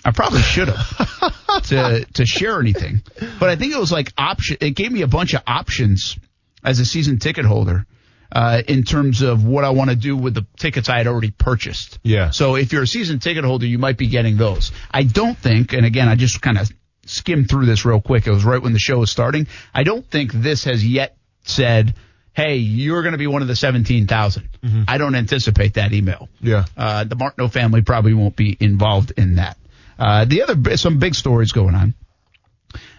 I 0.03 0.11
probably 0.11 0.41
should 0.41 0.67
have 0.67 1.63
to 1.67 2.05
to 2.15 2.25
share 2.25 2.59
anything, 2.59 3.01
but 3.39 3.47
I 3.47 3.55
think 3.55 3.73
it 3.73 3.79
was 3.79 3.93
like 3.93 4.11
option. 4.17 4.57
It 4.59 4.71
gave 4.71 4.91
me 4.91 5.03
a 5.03 5.07
bunch 5.07 5.33
of 5.33 5.43
options 5.47 6.17
as 6.61 6.81
a 6.81 6.85
season 6.85 7.19
ticket 7.19 7.45
holder. 7.45 7.85
Uh, 8.33 8.63
in 8.67 8.83
terms 8.83 9.21
of 9.21 9.45
what 9.45 9.63
I 9.63 9.69
want 9.69 9.91
to 9.91 9.95
do 9.95 10.17
with 10.17 10.33
the 10.33 10.45
tickets 10.57 10.89
I 10.89 10.97
had 10.97 11.07
already 11.07 11.31
purchased. 11.31 11.99
Yeah. 12.03 12.31
So 12.31 12.57
if 12.57 12.73
you're 12.73 12.83
a 12.83 12.87
season 12.87 13.19
ticket 13.19 13.45
holder, 13.45 13.65
you 13.65 13.79
might 13.79 13.97
be 13.97 14.07
getting 14.07 14.35
those. 14.35 14.73
I 14.91 15.03
don't 15.03 15.37
think, 15.37 15.71
and 15.71 15.85
again, 15.85 16.09
I 16.09 16.15
just 16.15 16.41
kind 16.41 16.57
of 16.57 16.69
skimmed 17.05 17.49
through 17.49 17.65
this 17.65 17.85
real 17.85 18.01
quick. 18.01 18.27
It 18.27 18.31
was 18.31 18.43
right 18.43 18.61
when 18.61 18.73
the 18.73 18.77
show 18.77 18.99
was 18.99 19.09
starting. 19.09 19.47
I 19.73 19.83
don't 19.83 20.05
think 20.05 20.33
this 20.33 20.65
has 20.65 20.85
yet 20.85 21.17
said 21.43 21.95
hey, 22.39 22.55
you're 22.55 23.01
going 23.01 23.11
to 23.11 23.17
be 23.17 23.27
one 23.27 23.41
of 23.41 23.49
the 23.49 23.55
17,000. 23.55 24.49
Mm-hmm. 24.63 24.83
I 24.87 24.97
don't 24.97 25.13
anticipate 25.13 25.73
that 25.73 25.91
email. 25.91 26.29
Yeah. 26.39 26.65
Uh, 26.77 27.03
the 27.03 27.15
Martineau 27.15 27.49
family 27.49 27.81
probably 27.81 28.13
won't 28.13 28.37
be 28.37 28.55
involved 28.57 29.11
in 29.17 29.35
that. 29.35 29.57
Uh, 29.97 30.23
the 30.23 30.43
other, 30.43 30.77
some 30.77 30.99
big 30.99 31.15
stories 31.15 31.51
going 31.51 31.75
on. 31.75 31.95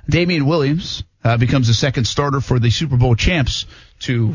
Damien 0.07 0.44
Williams 0.44 1.05
uh, 1.24 1.38
becomes 1.38 1.68
the 1.68 1.74
second 1.74 2.05
starter 2.05 2.42
for 2.42 2.59
the 2.59 2.68
Super 2.68 2.98
Bowl 2.98 3.14
champs 3.14 3.64
to 4.00 4.35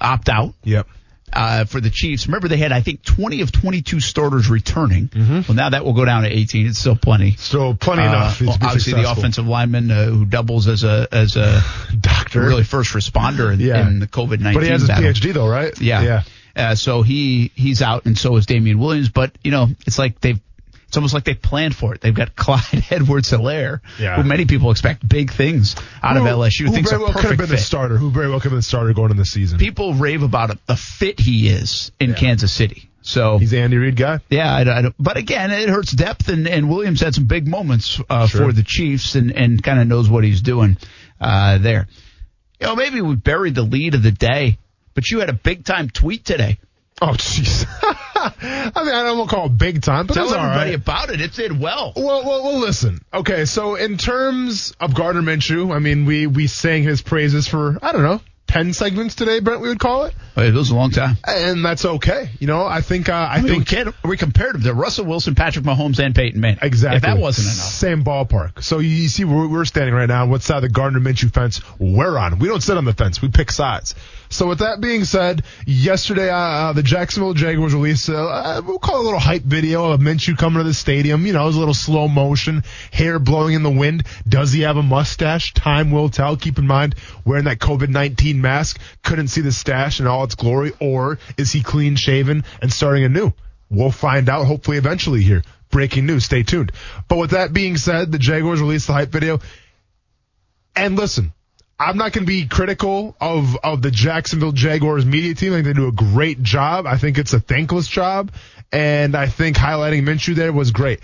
opt 0.00 0.28
out. 0.28 0.54
Yep 0.62 0.86
uh, 1.32 1.64
for 1.64 1.80
the 1.80 1.90
Chiefs. 1.90 2.26
Remember, 2.26 2.48
they 2.48 2.56
had, 2.56 2.72
I 2.72 2.80
think, 2.80 3.02
20 3.02 3.40
of 3.40 3.52
22 3.52 4.00
starters 4.00 4.48
returning. 4.48 5.08
Mm-hmm. 5.08 5.40
Well, 5.48 5.54
now 5.54 5.70
that 5.70 5.84
will 5.84 5.92
go 5.92 6.04
down 6.04 6.22
to 6.22 6.28
18. 6.28 6.66
It's 6.66 6.78
still 6.78 6.96
plenty. 6.96 7.32
Still 7.32 7.74
plenty 7.74 8.02
uh, 8.02 8.08
enough. 8.08 8.40
Well, 8.40 8.50
obviously, 8.50 8.92
successful. 8.92 9.02
the 9.02 9.10
offensive 9.10 9.46
lineman 9.46 9.90
uh, 9.90 10.06
who 10.06 10.24
doubles 10.24 10.68
as 10.68 10.84
a 10.84 11.08
as 11.10 11.36
a 11.36 11.62
doctor, 12.00 12.42
really 12.42 12.64
first 12.64 12.92
responder 12.92 13.52
in, 13.52 13.60
yeah. 13.60 13.86
in 13.86 14.00
the 14.00 14.06
COVID 14.06 14.40
19 14.40 14.54
But 14.54 14.62
he 14.62 14.68
has 14.70 14.82
his. 14.82 14.90
PhD, 14.90 15.32
though, 15.32 15.48
right? 15.48 15.78
Yeah. 15.80 16.02
Yeah. 16.02 16.22
Uh, 16.56 16.74
so 16.76 17.02
he 17.02 17.50
he's 17.56 17.82
out, 17.82 18.06
and 18.06 18.16
so 18.16 18.36
is 18.36 18.46
Damien 18.46 18.78
Williams. 18.78 19.08
But 19.08 19.32
you 19.42 19.50
know, 19.50 19.68
it's 19.86 19.98
like 19.98 20.20
they've 20.20 20.40
it's 20.94 20.96
almost 20.96 21.12
like 21.12 21.24
they 21.24 21.34
planned 21.34 21.74
for 21.74 21.92
it. 21.92 22.00
They've 22.00 22.14
got 22.14 22.36
Clyde 22.36 22.86
Edwards 22.88 23.32
Helaire, 23.32 23.80
yeah. 23.98 24.14
who 24.14 24.22
many 24.22 24.44
people 24.44 24.70
expect 24.70 25.06
big 25.06 25.32
things 25.32 25.74
out 26.00 26.14
who, 26.14 26.22
of 26.22 26.28
LSU. 26.28 26.66
Who 26.66 26.72
thinks 26.72 26.90
very 26.90 27.02
well 27.02 27.12
could 27.12 27.24
have 27.24 27.36
been 27.36 27.48
fit. 27.48 27.56
the 27.56 27.58
starter. 27.58 27.96
Who 27.96 28.12
very 28.12 28.28
well 28.30 28.38
could 28.38 28.44
have 28.44 28.52
been 28.52 28.58
the 28.58 28.62
starter 28.62 28.92
going 28.92 29.10
in 29.10 29.16
the 29.16 29.24
season. 29.24 29.58
People 29.58 29.94
rave 29.94 30.22
about 30.22 30.50
it, 30.50 30.64
the 30.66 30.76
fit 30.76 31.18
he 31.18 31.48
is 31.48 31.90
in 31.98 32.10
yeah. 32.10 32.16
Kansas 32.16 32.52
City. 32.52 32.88
So 33.02 33.38
he's 33.38 33.50
the 33.50 33.58
Andy 33.58 33.76
Reid 33.76 33.96
guy. 33.96 34.20
Yeah, 34.30 34.54
I, 34.54 34.62
I, 34.62 34.90
but 35.00 35.16
again, 35.16 35.50
it 35.50 35.68
hurts 35.68 35.90
depth, 35.90 36.28
and, 36.28 36.46
and 36.46 36.70
Williams 36.70 37.00
had 37.00 37.12
some 37.12 37.26
big 37.26 37.48
moments 37.48 38.00
uh, 38.08 38.28
sure. 38.28 38.46
for 38.46 38.52
the 38.52 38.62
Chiefs, 38.62 39.16
and, 39.16 39.32
and 39.32 39.62
kind 39.62 39.80
of 39.80 39.88
knows 39.88 40.08
what 40.08 40.22
he's 40.22 40.42
doing 40.42 40.78
uh, 41.20 41.58
there. 41.58 41.88
You 42.60 42.68
know, 42.68 42.76
maybe 42.76 43.00
we 43.00 43.16
buried 43.16 43.56
the 43.56 43.62
lead 43.62 43.94
of 43.94 44.04
the 44.04 44.12
day, 44.12 44.58
but 44.94 45.10
you 45.10 45.18
had 45.18 45.28
a 45.28 45.34
big 45.34 45.64
time 45.64 45.90
tweet 45.90 46.24
today. 46.24 46.58
Oh, 47.02 47.08
jeez. 47.08 47.66
I 48.74 48.84
mean, 48.84 48.94
I 48.94 49.02
don't 49.02 49.18
want 49.18 49.30
to 49.30 49.36
call 49.36 49.46
it 49.46 49.58
big 49.58 49.82
time, 49.82 50.06
but 50.06 50.14
tell 50.14 50.32
everybody 50.32 50.70
right. 50.70 50.74
about 50.74 51.10
it. 51.10 51.20
It 51.20 51.32
did 51.32 51.58
well. 51.58 51.92
well. 51.96 52.24
Well, 52.24 52.44
well, 52.44 52.58
listen. 52.58 53.00
Okay, 53.12 53.44
so 53.44 53.74
in 53.74 53.98
terms 53.98 54.72
of 54.80 54.94
Gardner 54.94 55.22
Minshew, 55.22 55.74
I 55.74 55.78
mean, 55.78 56.06
we 56.06 56.26
we 56.26 56.46
sang 56.46 56.82
his 56.82 57.02
praises 57.02 57.46
for 57.46 57.78
I 57.82 57.92
don't 57.92 58.02
know 58.02 58.20
10 58.54 58.72
segments 58.72 59.16
today, 59.16 59.40
Brent, 59.40 59.60
we 59.60 59.68
would 59.68 59.80
call 59.80 60.04
it. 60.04 60.14
It 60.36 60.54
was 60.54 60.70
a 60.70 60.76
long 60.76 60.90
time. 60.90 61.16
And 61.26 61.64
that's 61.64 61.84
okay. 61.84 62.30
You 62.38 62.46
know, 62.46 62.64
I 62.64 62.82
think, 62.82 63.08
uh, 63.08 63.12
I, 63.12 63.36
I 63.36 63.40
mean, 63.40 63.64
think. 63.64 63.94
We, 64.04 64.10
we 64.10 64.16
compared 64.16 64.54
him 64.54 64.62
to 64.62 64.74
Russell 64.74 65.06
Wilson, 65.06 65.34
Patrick 65.34 65.64
Mahomes, 65.64 65.98
and 65.98 66.14
Peyton 66.14 66.40
Manning. 66.40 66.60
Exactly. 66.62 66.98
If 66.98 67.02
that 67.02 67.18
wasn't 67.18 67.46
enough. 67.46 67.56
Same 67.56 68.04
ballpark. 68.04 68.62
So 68.62 68.78
you 68.78 69.08
see 69.08 69.24
where 69.24 69.48
we're 69.48 69.64
standing 69.64 69.92
right 69.92 70.08
now, 70.08 70.26
what 70.26 70.42
side 70.42 70.58
of 70.58 70.62
the 70.62 70.68
Gardner 70.68 71.00
Minshew 71.00 71.32
fence 71.32 71.62
we're 71.80 72.16
on. 72.16 72.38
We 72.38 72.46
don't 72.46 72.62
sit 72.62 72.76
on 72.76 72.84
the 72.84 72.92
fence, 72.92 73.20
we 73.20 73.28
pick 73.28 73.50
sides. 73.50 73.96
So 74.28 74.48
with 74.48 74.58
that 74.60 74.80
being 74.80 75.04
said, 75.04 75.42
yesterday, 75.66 76.30
uh, 76.30 76.36
uh 76.36 76.72
the 76.72 76.82
Jacksonville 76.82 77.34
Jaguars 77.34 77.74
released, 77.74 78.08
uh, 78.08 78.62
we'll 78.64 78.78
call 78.78 78.96
it 78.96 79.00
a 79.00 79.04
little 79.04 79.20
hype 79.20 79.42
video 79.42 79.90
of 79.90 80.00
Minshew 80.00 80.36
coming 80.36 80.58
to 80.58 80.64
the 80.64 80.74
stadium. 80.74 81.26
You 81.26 81.32
know, 81.32 81.44
it 81.44 81.46
was 81.46 81.56
a 81.56 81.58
little 81.58 81.74
slow 81.74 82.08
motion, 82.08 82.64
hair 82.92 83.18
blowing 83.18 83.54
in 83.54 83.62
the 83.62 83.70
wind. 83.70 84.04
Does 84.28 84.52
he 84.52 84.62
have 84.62 84.76
a 84.76 84.82
mustache? 84.82 85.54
Time 85.54 85.90
will 85.90 86.08
tell. 86.08 86.36
Keep 86.36 86.58
in 86.58 86.66
mind, 86.66 86.94
wearing 87.24 87.44
that 87.44 87.58
COVID-19 87.58 88.36
mask 88.36 88.80
couldn't 89.02 89.28
see 89.28 89.40
the 89.40 89.52
stash 89.52 90.00
in 90.00 90.06
all 90.06 90.24
its 90.24 90.34
glory, 90.34 90.72
or 90.80 91.18
is 91.36 91.52
he 91.52 91.62
clean 91.62 91.96
shaven 91.96 92.44
and 92.60 92.72
starting 92.72 93.04
anew? 93.04 93.32
We'll 93.70 93.90
find 93.90 94.28
out 94.28 94.46
hopefully 94.46 94.76
eventually 94.76 95.22
here. 95.22 95.42
Breaking 95.70 96.06
news. 96.06 96.24
Stay 96.24 96.44
tuned. 96.44 96.70
But 97.08 97.18
with 97.18 97.30
that 97.30 97.52
being 97.52 97.76
said, 97.76 98.12
the 98.12 98.18
Jaguars 98.18 98.60
released 98.60 98.86
the 98.86 98.92
hype 98.92 99.08
video. 99.08 99.40
And 100.76 100.96
listen, 100.96 101.32
I'm 101.78 101.96
not 101.96 102.12
going 102.12 102.24
to 102.24 102.26
be 102.26 102.46
critical 102.46 103.16
of, 103.20 103.56
of 103.56 103.82
the 103.82 103.90
Jacksonville 103.90 104.52
Jaguars 104.52 105.04
media 105.04 105.34
team. 105.34 105.52
I 105.52 105.56
think 105.56 105.66
they 105.66 105.72
do 105.72 105.88
a 105.88 105.92
great 105.92 106.42
job. 106.42 106.86
I 106.86 106.96
think 106.98 107.18
it's 107.18 107.32
a 107.32 107.40
thankless 107.40 107.88
job. 107.88 108.32
And 108.70 109.16
I 109.16 109.26
think 109.26 109.56
highlighting 109.56 110.02
Minshew 110.02 110.34
there 110.34 110.52
was 110.52 110.70
great. 110.70 111.00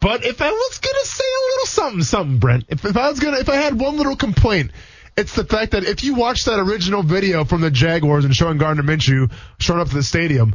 But 0.00 0.24
if 0.24 0.42
I 0.42 0.50
was 0.50 0.78
going 0.78 0.96
to 1.00 1.06
say 1.06 1.24
a 1.24 1.44
little 1.52 1.66
something, 1.66 2.02
something, 2.02 2.38
Brent, 2.38 2.64
if, 2.68 2.84
if 2.84 2.96
I 2.96 3.08
was 3.08 3.20
going 3.20 3.34
to, 3.34 3.40
if 3.40 3.48
I 3.48 3.56
had 3.56 3.78
one 3.78 3.96
little 3.96 4.16
complaint, 4.16 4.72
it's 5.16 5.34
the 5.34 5.44
fact 5.44 5.72
that 5.72 5.84
if 5.84 6.04
you 6.04 6.14
watch 6.14 6.44
that 6.44 6.58
original 6.58 7.02
video 7.02 7.44
from 7.44 7.60
the 7.60 7.70
Jaguars 7.70 8.24
and 8.24 8.34
showing 8.34 8.58
Gardner 8.58 8.82
Minshew 8.82 9.30
showing 9.58 9.80
up 9.80 9.88
to 9.88 9.94
the 9.94 10.02
stadium, 10.02 10.54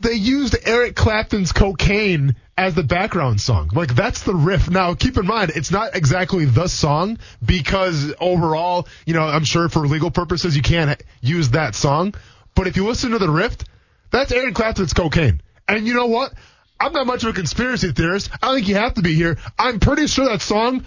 they 0.00 0.12
used 0.12 0.56
Eric 0.64 0.94
Clapton's 0.94 1.52
cocaine 1.52 2.36
as 2.56 2.74
the 2.74 2.82
background 2.82 3.40
song. 3.40 3.70
Like 3.72 3.94
that's 3.94 4.22
the 4.22 4.34
riff. 4.34 4.70
Now 4.70 4.94
keep 4.94 5.16
in 5.18 5.26
mind, 5.26 5.52
it's 5.54 5.70
not 5.70 5.94
exactly 5.94 6.46
the 6.46 6.68
song 6.68 7.18
because 7.44 8.14
overall, 8.20 8.88
you 9.04 9.14
know, 9.14 9.22
I'm 9.22 9.44
sure 9.44 9.68
for 9.68 9.86
legal 9.86 10.10
purposes 10.10 10.56
you 10.56 10.62
can't 10.62 11.02
use 11.20 11.50
that 11.50 11.74
song. 11.74 12.14
But 12.54 12.66
if 12.66 12.76
you 12.76 12.86
listen 12.86 13.10
to 13.10 13.18
the 13.18 13.30
riff, 13.30 13.56
that's 14.10 14.32
Eric 14.32 14.54
Clapton's 14.54 14.94
cocaine. 14.94 15.42
And 15.68 15.86
you 15.86 15.94
know 15.94 16.06
what? 16.06 16.32
I'm 16.80 16.92
not 16.92 17.06
much 17.06 17.24
of 17.24 17.30
a 17.30 17.32
conspiracy 17.32 17.92
theorist. 17.92 18.30
I 18.42 18.54
think 18.54 18.68
you 18.68 18.76
have 18.76 18.94
to 18.94 19.02
be 19.02 19.14
here. 19.14 19.38
I'm 19.58 19.80
pretty 19.80 20.06
sure 20.06 20.26
that 20.26 20.42
song 20.42 20.84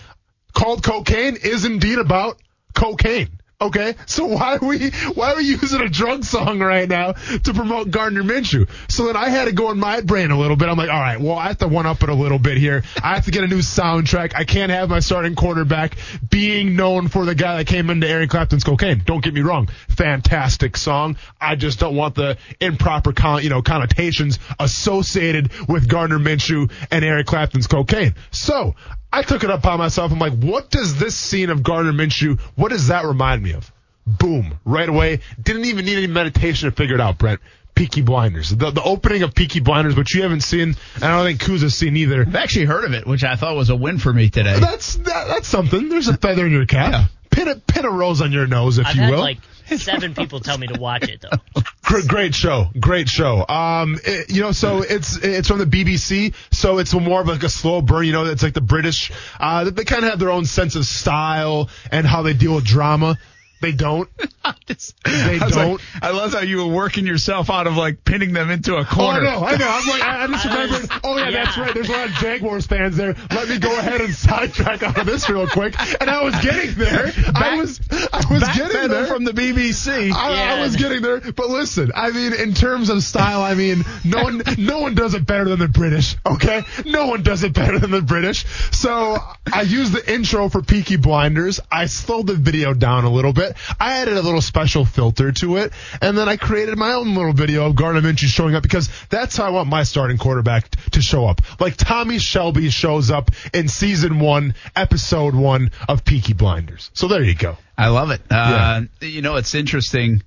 called 0.53 0.83
Cocaine 0.83 1.35
is 1.35 1.65
indeed 1.65 1.99
about 1.99 2.39
cocaine. 2.73 3.38
Okay, 3.61 3.95
so 4.05 4.25
why 4.25 4.55
are 4.55 4.65
we 4.65 4.89
why 5.15 5.33
are 5.33 5.35
we 5.35 5.43
using 5.43 5.81
a 5.81 5.89
drug 5.89 6.23
song 6.23 6.59
right 6.59 6.87
now 6.87 7.11
to 7.11 7.53
promote 7.53 7.91
Gardner 7.91 8.23
Minshew? 8.23 8.69
So 8.89 9.07
then 9.07 9.17
I 9.17 9.27
had 9.27 9.45
to 9.45 9.51
go 9.51 9.69
in 9.71 9.77
my 9.77 9.99
brain 9.99 10.31
a 10.31 10.39
little 10.39 10.55
bit. 10.55 10.69
I'm 10.69 10.77
like, 10.77 10.89
all 10.89 10.99
right, 10.99 11.19
well 11.19 11.37
I 11.37 11.47
have 11.47 11.57
to 11.57 11.67
one 11.67 11.85
up 11.85 12.01
it 12.01 12.07
a 12.07 12.13
little 12.13 12.39
bit 12.39 12.57
here. 12.57 12.83
I 13.03 13.15
have 13.15 13.25
to 13.25 13.31
get 13.31 13.43
a 13.43 13.47
new 13.47 13.57
soundtrack. 13.59 14.31
I 14.33 14.45
can't 14.45 14.71
have 14.71 14.89
my 14.89 15.01
starting 15.01 15.35
quarterback 15.35 15.97
being 16.29 16.77
known 16.77 17.09
for 17.09 17.25
the 17.25 17.35
guy 17.35 17.57
that 17.57 17.67
came 17.67 17.89
into 17.89 18.07
Eric 18.07 18.29
Clapton's 18.29 18.63
cocaine. 18.63 19.03
Don't 19.05 19.21
get 19.21 19.33
me 19.33 19.41
wrong, 19.41 19.67
fantastic 19.89 20.77
song. 20.77 21.17
I 21.41 21.57
just 21.57 21.79
don't 21.79 21.97
want 21.97 22.15
the 22.15 22.37
improper 22.61 23.11
con- 23.11 23.43
you 23.43 23.49
know 23.49 23.61
connotations 23.61 24.39
associated 24.57 25.51
with 25.67 25.89
Gardner 25.89 26.19
Minshew 26.19 26.71
and 26.91 27.03
Eric 27.03 27.27
Clapton's 27.27 27.67
cocaine. 27.67 28.15
So 28.31 28.75
I 29.11 29.23
took 29.23 29.43
it 29.43 29.49
up 29.49 29.61
by 29.61 29.75
myself. 29.75 30.11
I'm 30.11 30.19
like, 30.19 30.37
what 30.37 30.69
does 30.69 30.97
this 30.97 31.15
scene 31.15 31.49
of 31.49 31.63
Gardner 31.63 31.93
Minshew, 31.93 32.39
what 32.55 32.69
does 32.69 32.87
that 32.87 33.05
remind 33.05 33.41
me 33.41 33.53
of? 33.53 33.71
Boom, 34.05 34.59
right 34.65 34.89
away. 34.89 35.21
Didn't 35.41 35.65
even 35.65 35.85
need 35.85 35.97
any 35.97 36.07
meditation 36.07 36.69
to 36.69 36.75
figure 36.75 36.95
it 36.95 37.01
out, 37.01 37.17
Brent. 37.17 37.39
Peaky 37.75 38.01
Blinders. 38.01 38.49
The, 38.49 38.71
the 38.71 38.83
opening 38.83 39.23
of 39.23 39.33
Peaky 39.33 39.61
Blinders, 39.61 39.95
which 39.95 40.13
you 40.13 40.23
haven't 40.23 40.41
seen, 40.41 40.75
and 40.95 41.03
I 41.03 41.15
don't 41.15 41.25
think 41.25 41.41
Kuz 41.41 41.61
has 41.61 41.75
seen 41.75 41.95
either. 41.95 42.21
I've 42.21 42.35
actually 42.35 42.65
heard 42.65 42.83
of 42.83 42.93
it, 42.93 43.07
which 43.07 43.23
I 43.23 43.35
thought 43.35 43.55
was 43.55 43.69
a 43.69 43.75
win 43.75 43.99
for 43.99 44.11
me 44.11 44.29
today. 44.29 44.59
That's 44.59 44.95
that, 44.95 45.27
that's 45.27 45.47
something. 45.47 45.87
There's 45.87 46.09
a 46.09 46.17
feather 46.17 46.45
in 46.45 46.51
your 46.51 46.65
cap. 46.65 46.91
Yeah. 46.91 47.05
Pin 47.29 47.47
a 47.47 47.55
pin 47.55 47.85
a 47.85 47.89
rose 47.89 48.21
on 48.21 48.33
your 48.33 48.47
nose, 48.47 48.79
if 48.79 48.87
I've 48.87 48.95
you 48.95 49.03
had 49.03 49.11
will. 49.11 49.19
Like 49.19 49.37
seven 49.77 50.13
people 50.13 50.39
tell 50.39 50.57
me 50.57 50.67
to 50.67 50.79
watch 50.79 51.07
it 51.07 51.21
though. 51.21 51.61
Great, 52.07 52.35
show, 52.35 52.67
great 52.79 53.09
show. 53.09 53.45
Um, 53.47 53.97
it, 54.03 54.29
you 54.29 54.41
know, 54.41 54.51
so 54.51 54.81
it's 54.81 55.17
it's 55.17 55.47
from 55.47 55.57
the 55.59 55.65
BBC, 55.65 56.33
so 56.51 56.77
it's 56.77 56.93
more 56.93 57.21
of 57.21 57.27
like 57.27 57.43
a 57.43 57.49
slow 57.49 57.81
burn. 57.81 58.05
You 58.05 58.11
know, 58.11 58.25
it's 58.25 58.43
like 58.43 58.53
the 58.53 58.61
British. 58.61 59.11
Uh, 59.39 59.69
they 59.69 59.85
kind 59.85 60.03
of 60.03 60.11
have 60.11 60.19
their 60.19 60.29
own 60.29 60.45
sense 60.45 60.75
of 60.75 60.85
style 60.85 61.69
and 61.91 62.05
how 62.05 62.21
they 62.21 62.33
deal 62.33 62.55
with 62.55 62.65
drama. 62.65 63.17
They 63.61 63.71
don't. 63.71 64.09
they 65.05 65.39
I 65.39 65.49
don't. 65.49 65.73
Like, 65.73 65.81
I 66.01 66.11
love 66.11 66.33
how 66.33 66.41
you 66.41 66.57
were 66.57 66.73
working 66.73 67.05
yourself 67.05 67.49
out 67.49 67.67
of 67.67 67.75
like 67.75 68.03
pinning 68.03 68.33
them 68.33 68.49
into 68.49 68.75
a 68.75 68.85
corner. 68.85 69.25
Oh, 69.25 69.29
I 69.29 69.39
know, 69.39 69.45
I 69.45 69.57
know. 69.57 69.69
I'm 69.69 69.87
like, 69.87 70.03
I, 70.03 70.23
I 70.23 70.27
just 70.27 70.45
remembered. 70.45 70.89
Oh 71.01 71.17
yeah, 71.17 71.29
yeah, 71.29 71.45
that's 71.45 71.57
right. 71.57 71.73
There's 71.73 71.89
a 71.89 71.91
lot 71.91 72.07
of 72.07 72.13
Jaguars 72.15 72.67
fans 72.67 72.97
there. 72.97 73.15
Let 73.31 73.47
me 73.47 73.57
go 73.57 73.77
ahead 73.77 74.01
and 74.01 74.13
sidetrack 74.13 74.83
out 74.83 74.97
of 74.97 75.05
this 75.05 75.29
real 75.29 75.47
quick. 75.47 75.75
And 75.99 76.09
I 76.09 76.23
was 76.23 76.35
getting 76.43 76.75
there. 76.75 77.05
Back, 77.05 77.35
I 77.35 77.55
was, 77.57 77.79
I 77.91 78.23
was 78.29 78.43
getting 78.55 78.89
there 78.89 79.05
from 79.05 79.23
the 79.23 79.31
BBC. 79.31 80.11
I, 80.11 80.33
yeah. 80.33 80.55
I 80.55 80.61
was 80.61 80.75
getting 80.75 81.01
there. 81.01 81.19
But 81.19 81.49
listen, 81.49 81.91
I 81.95 82.11
mean, 82.11 82.33
in 82.33 82.53
terms 82.53 82.89
of 82.89 83.01
style, 83.01 83.41
I 83.41 83.55
mean, 83.55 83.85
no 84.03 84.23
one, 84.23 84.41
no 84.57 84.79
one 84.81 84.93
does 84.93 85.13
it 85.13 85.25
better 85.25 85.45
than 85.45 85.59
the 85.59 85.67
British. 85.67 86.15
Okay, 86.25 86.63
no 86.85 87.07
one 87.07 87.23
does 87.23 87.43
it 87.43 87.53
better 87.53 87.79
than 87.79 87.91
the 87.91 88.01
British. 88.01 88.45
So 88.71 89.17
I 89.51 89.61
used 89.61 89.93
the 89.93 90.13
intro 90.13 90.49
for 90.49 90.61
Peaky 90.61 90.97
Blinders. 90.97 91.59
I 91.71 91.85
slowed 91.85 92.27
the 92.27 92.35
video 92.35 92.73
down 92.73 93.05
a 93.05 93.09
little 93.09 93.33
bit. 93.33 93.55
I 93.79 93.99
added 93.99 94.17
a 94.17 94.21
little 94.21 94.38
special 94.41 94.85
filter 94.85 95.31
to 95.31 95.57
it, 95.57 95.73
and 96.01 96.17
then 96.17 96.29
I 96.29 96.37
created 96.37 96.77
my 96.77 96.93
own 96.93 97.15
little 97.15 97.33
video 97.33 97.65
of 97.65 97.75
Gardner 97.75 98.01
Minshew 98.01 98.27
showing 98.27 98.55
up 98.55 98.63
because 98.63 98.89
that's 99.09 99.37
how 99.37 99.45
I 99.45 99.49
want 99.49 99.69
my 99.69 99.83
starting 99.83 100.17
quarterback 100.17 100.69
to 100.91 101.01
show 101.01 101.25
up. 101.25 101.41
Like 101.59 101.75
Tommy 101.77 102.19
Shelby 102.19 102.69
shows 102.69 103.11
up 103.11 103.31
in 103.53 103.67
season 103.67 104.19
one, 104.19 104.55
episode 104.75 105.35
one 105.35 105.71
of 105.87 106.05
Peaky 106.05 106.33
Blinders. 106.33 106.91
So 106.93 107.07
there 107.07 107.23
you 107.23 107.35
go. 107.35 107.57
I 107.77 107.87
love 107.87 108.11
it. 108.11 108.21
Uh, 108.29 108.81
yeah. 109.01 109.07
You 109.07 109.21
know, 109.21 109.35
it's 109.35 109.55
interesting. 109.55 110.23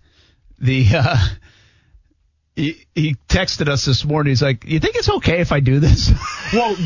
The 0.58 0.86
uh, 0.94 1.28
he, 2.56 2.86
he 2.94 3.16
texted 3.28 3.68
us 3.68 3.84
this 3.84 4.04
morning. 4.04 4.30
He's 4.30 4.42
like, 4.42 4.64
"You 4.64 4.80
think 4.80 4.96
it's 4.96 5.08
okay 5.08 5.40
if 5.40 5.52
I 5.52 5.60
do 5.60 5.80
this?" 5.80 6.12
Well, 6.52 6.76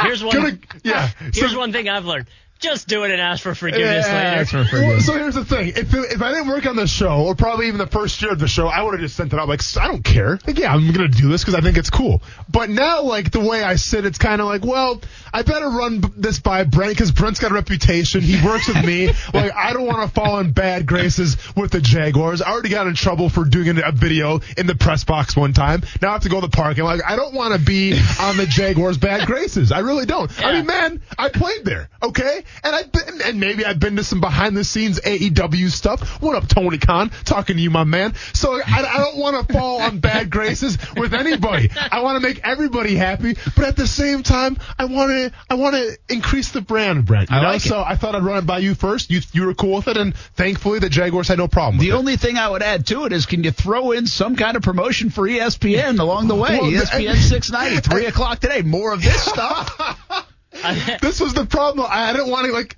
here's 0.00 0.22
one. 0.22 0.36
Gonna, 0.36 0.58
yeah. 0.84 1.08
Here's 1.34 1.50
so, 1.50 1.58
one 1.58 1.72
thing 1.72 1.88
I've 1.88 2.04
learned 2.04 2.28
just 2.58 2.88
do 2.88 3.04
it 3.04 3.10
and 3.10 3.20
ask 3.20 3.42
for 3.42 3.54
forgiveness 3.54 4.06
yeah, 4.06 4.14
later. 4.14 4.40
Ask 4.40 4.50
for 4.50 4.64
forgiveness. 4.64 5.08
Well, 5.08 5.16
so 5.16 5.22
here's 5.22 5.34
the 5.34 5.44
thing: 5.44 5.68
if 5.68 5.94
if 5.94 6.22
I 6.22 6.32
didn't 6.32 6.48
work 6.48 6.66
on 6.66 6.76
the 6.76 6.86
show, 6.86 7.24
or 7.24 7.34
probably 7.34 7.68
even 7.68 7.78
the 7.78 7.86
first 7.86 8.20
year 8.20 8.32
of 8.32 8.38
the 8.38 8.48
show, 8.48 8.66
I 8.66 8.82
would 8.82 8.92
have 8.92 9.00
just 9.00 9.16
sent 9.16 9.32
it 9.32 9.38
out 9.38 9.48
like 9.48 9.60
I 9.76 9.86
don't 9.86 10.02
care. 10.02 10.38
Like, 10.46 10.58
yeah, 10.58 10.72
I'm 10.72 10.90
gonna 10.92 11.08
do 11.08 11.28
this 11.28 11.42
because 11.42 11.54
I 11.54 11.60
think 11.60 11.76
it's 11.76 11.90
cool. 11.90 12.22
But 12.48 12.70
now, 12.70 13.02
like 13.02 13.30
the 13.30 13.40
way 13.40 13.62
I 13.62 13.76
sit, 13.76 14.04
it's 14.04 14.18
kind 14.18 14.40
of 14.40 14.48
like, 14.48 14.64
well, 14.64 15.00
I 15.32 15.42
better 15.42 15.68
run 15.68 16.02
this 16.16 16.40
by 16.40 16.64
Brent 16.64 16.92
because 16.92 17.12
Brent's 17.12 17.40
got 17.40 17.50
a 17.50 17.54
reputation. 17.54 18.20
He 18.20 18.44
works 18.44 18.68
with 18.68 18.84
me. 18.84 19.06
like 19.34 19.52
I 19.54 19.72
don't 19.72 19.86
want 19.86 20.08
to 20.08 20.14
fall 20.14 20.40
in 20.40 20.52
bad 20.52 20.86
graces 20.86 21.36
with 21.56 21.70
the 21.70 21.80
Jaguars. 21.80 22.42
I 22.42 22.50
already 22.50 22.70
got 22.70 22.86
in 22.86 22.94
trouble 22.94 23.28
for 23.28 23.44
doing 23.44 23.68
a 23.68 23.92
video 23.92 24.40
in 24.56 24.66
the 24.66 24.74
press 24.74 25.04
box 25.04 25.36
one 25.36 25.52
time. 25.52 25.82
Now 26.02 26.10
I 26.10 26.12
have 26.12 26.22
to 26.22 26.28
go 26.28 26.40
to 26.40 26.46
the 26.46 26.56
parking. 26.56 26.84
Like 26.84 27.02
I 27.06 27.16
don't 27.16 27.34
want 27.34 27.54
to 27.54 27.60
be 27.60 27.98
on 28.20 28.36
the 28.36 28.46
Jaguars' 28.46 28.98
bad 28.98 29.26
graces. 29.26 29.72
I 29.72 29.80
really 29.80 30.06
don't. 30.06 30.30
Yeah. 30.38 30.48
I 30.48 30.52
mean, 30.54 30.66
man, 30.66 31.02
I 31.18 31.28
played 31.28 31.64
there, 31.64 31.88
okay, 32.02 32.44
and 32.62 32.74
I've 32.74 32.92
been 32.92 33.20
and 33.22 33.40
maybe 33.40 33.64
I've 33.64 33.80
been 33.80 33.96
to 33.96 34.04
some 34.04 34.20
behind 34.20 34.56
the 34.56 34.64
scenes 34.64 35.00
AEW 35.00 35.70
stuff. 35.70 36.20
What 36.22 36.36
up, 36.36 36.48
Tony 36.48 36.78
Khan? 36.78 37.10
Talking 37.24 37.56
to 37.56 37.62
you, 37.62 37.70
my 37.70 37.84
man. 37.84 38.14
So 38.32 38.54
I, 38.54 38.62
I 38.66 38.98
don't 38.98 39.16
want 39.16 39.46
to 39.46 39.52
fall 39.52 39.80
on 39.80 40.00
bad 40.00 40.30
graces 40.30 40.78
with 40.96 41.14
anybody. 41.14 41.70
I 41.76 42.02
want 42.02 42.20
to 42.20 42.26
make 42.26 42.40
everybody 42.44 42.94
happy, 42.94 43.36
but 43.56 43.64
at 43.64 43.76
the 43.76 43.86
same 43.86 44.22
time, 44.22 44.58
I 44.78 44.86
want 44.86 45.10
to 45.10 45.32
I 45.50 45.54
want 45.54 45.74
to 45.74 45.98
increase 46.08 46.52
the 46.52 46.60
brand, 46.60 47.06
Brent. 47.06 47.30
I 47.30 47.42
like 47.42 47.60
so. 47.60 47.80
I 47.80 47.96
thought 47.96 48.14
I'd 48.14 48.22
run 48.22 48.38
it 48.38 48.46
by 48.46 48.58
you 48.58 48.74
first. 48.74 49.10
You 49.10 49.20
you 49.32 49.46
were 49.46 49.54
cool 49.54 49.76
with 49.76 49.88
it, 49.88 49.96
and 49.96 50.14
thankfully 50.16 50.78
the 50.78 50.88
Jaguars 50.88 51.28
had 51.28 51.38
no 51.38 51.48
problem. 51.48 51.78
The 51.78 51.90
it. 51.90 51.94
only 51.94 52.16
thing 52.16 52.36
I 52.36 52.48
would 52.48 52.62
add 52.62 52.86
to 52.88 53.04
it 53.04 53.12
is, 53.12 53.26
can 53.26 53.44
you 53.44 53.50
throw 53.50 53.92
in 53.92 54.06
some 54.06 54.36
kind 54.36 54.56
of 54.56 54.62
promotion 54.62 55.10
for 55.10 55.26
ESPN 55.28 55.98
along 55.98 56.28
the 56.28 56.34
way? 56.34 56.58
Well, 56.60 56.70
ESPN 56.70 57.16
690, 57.28 57.88
three 57.88 58.06
o'clock 58.06 58.40
today. 58.40 58.62
More 58.62 58.92
of 58.92 59.02
this 59.02 59.22
stuff. 59.22 60.24
this 61.00 61.20
was 61.20 61.34
the 61.34 61.46
problem. 61.46 61.86
I 61.88 62.12
didn't 62.12 62.30
want 62.30 62.46
to 62.46 62.52
like 62.52 62.76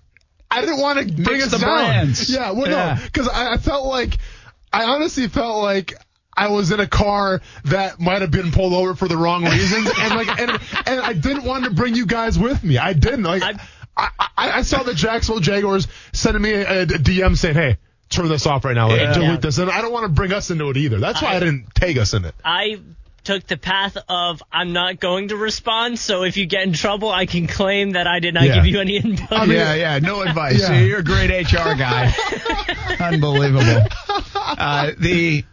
I 0.51 0.61
didn't 0.61 0.81
want 0.81 0.99
to 0.99 1.23
bring 1.23 1.43
us 1.43 1.51
the 1.51 1.59
down. 1.59 1.77
brands. 1.77 2.29
Yeah, 2.29 2.51
well, 2.51 2.69
yeah. 2.69 2.95
no, 2.95 3.05
because 3.05 3.29
I, 3.29 3.55
I 3.55 3.57
felt 3.57 3.87
like 3.87 4.19
I 4.73 4.85
honestly 4.85 5.29
felt 5.29 5.63
like 5.63 5.95
I 6.37 6.49
was 6.49 6.71
in 6.73 6.81
a 6.81 6.87
car 6.87 7.41
that 7.65 8.01
might 8.01 8.23
have 8.23 8.31
been 8.31 8.51
pulled 8.51 8.73
over 8.73 8.95
for 8.95 9.07
the 9.07 9.17
wrong 9.17 9.45
reasons, 9.45 9.91
and 9.99 10.15
like, 10.15 10.41
and, 10.41 10.51
and 10.87 11.01
I 11.01 11.13
didn't 11.13 11.45
want 11.45 11.65
to 11.65 11.71
bring 11.71 11.95
you 11.95 12.07
guys 12.07 12.39
with 12.39 12.63
me. 12.65 12.79
I 12.79 12.93
didn't. 12.93 13.23
Like, 13.23 13.43
I, 13.43 13.59
I, 13.97 14.11
I 14.37 14.63
saw 14.63 14.83
the 14.83 14.95
Jacksonville 14.95 15.41
Jaguars 15.41 15.87
sending 16.13 16.43
me 16.43 16.53
a, 16.53 16.83
a 16.83 16.87
DM 16.87 17.37
saying, 17.37 17.55
"Hey, 17.55 17.79
turn 18.09 18.29
this 18.29 18.47
off 18.47 18.65
right 18.65 18.75
now. 18.75 18.89
Like, 18.89 19.01
yeah. 19.01 19.13
delete 19.15 19.43
this," 19.43 19.59
and 19.59 19.71
I 19.71 19.83
don't 19.83 19.93
want 19.93 20.05
to 20.05 20.13
bring 20.13 20.33
us 20.33 20.51
into 20.51 20.69
it 20.71 20.77
either. 20.77 20.99
That's 20.99 21.23
why 21.23 21.35
I, 21.35 21.37
I 21.37 21.41
didn't 21.41 21.75
take 21.75 21.97
us 21.97 22.15
in 22.15 22.25
it. 22.25 22.35
I 22.45 22.81
took 23.31 23.47
the 23.47 23.57
path 23.57 23.97
of 24.09 24.43
I'm 24.51 24.73
not 24.73 24.99
going 24.99 25.29
to 25.29 25.37
respond. 25.37 26.01
So 26.01 26.25
if 26.25 26.37
you 26.37 26.47
get 26.47 26.65
in 26.65 26.73
trouble, 26.73 27.11
I 27.11 27.27
can 27.27 27.47
claim 27.47 27.93
that 27.93 28.09
I 28.09 28.19
did 28.19 28.35
not 28.35 28.43
yeah. 28.43 28.57
give 28.57 28.67
you 28.67 28.81
any 28.81 28.97
input. 28.97 29.31
I 29.31 29.47
mean, 29.47 29.57
yeah, 29.57 29.75
yeah, 29.75 29.99
no 30.01 30.23
advice. 30.23 30.59
Yeah. 30.59 30.81
You're 30.81 30.99
a 30.99 31.05
great 31.05 31.31
HR 31.31 31.75
guy. 31.75 32.13
Unbelievable. 33.01 33.87
Uh, 34.53 34.91
the 34.99 35.45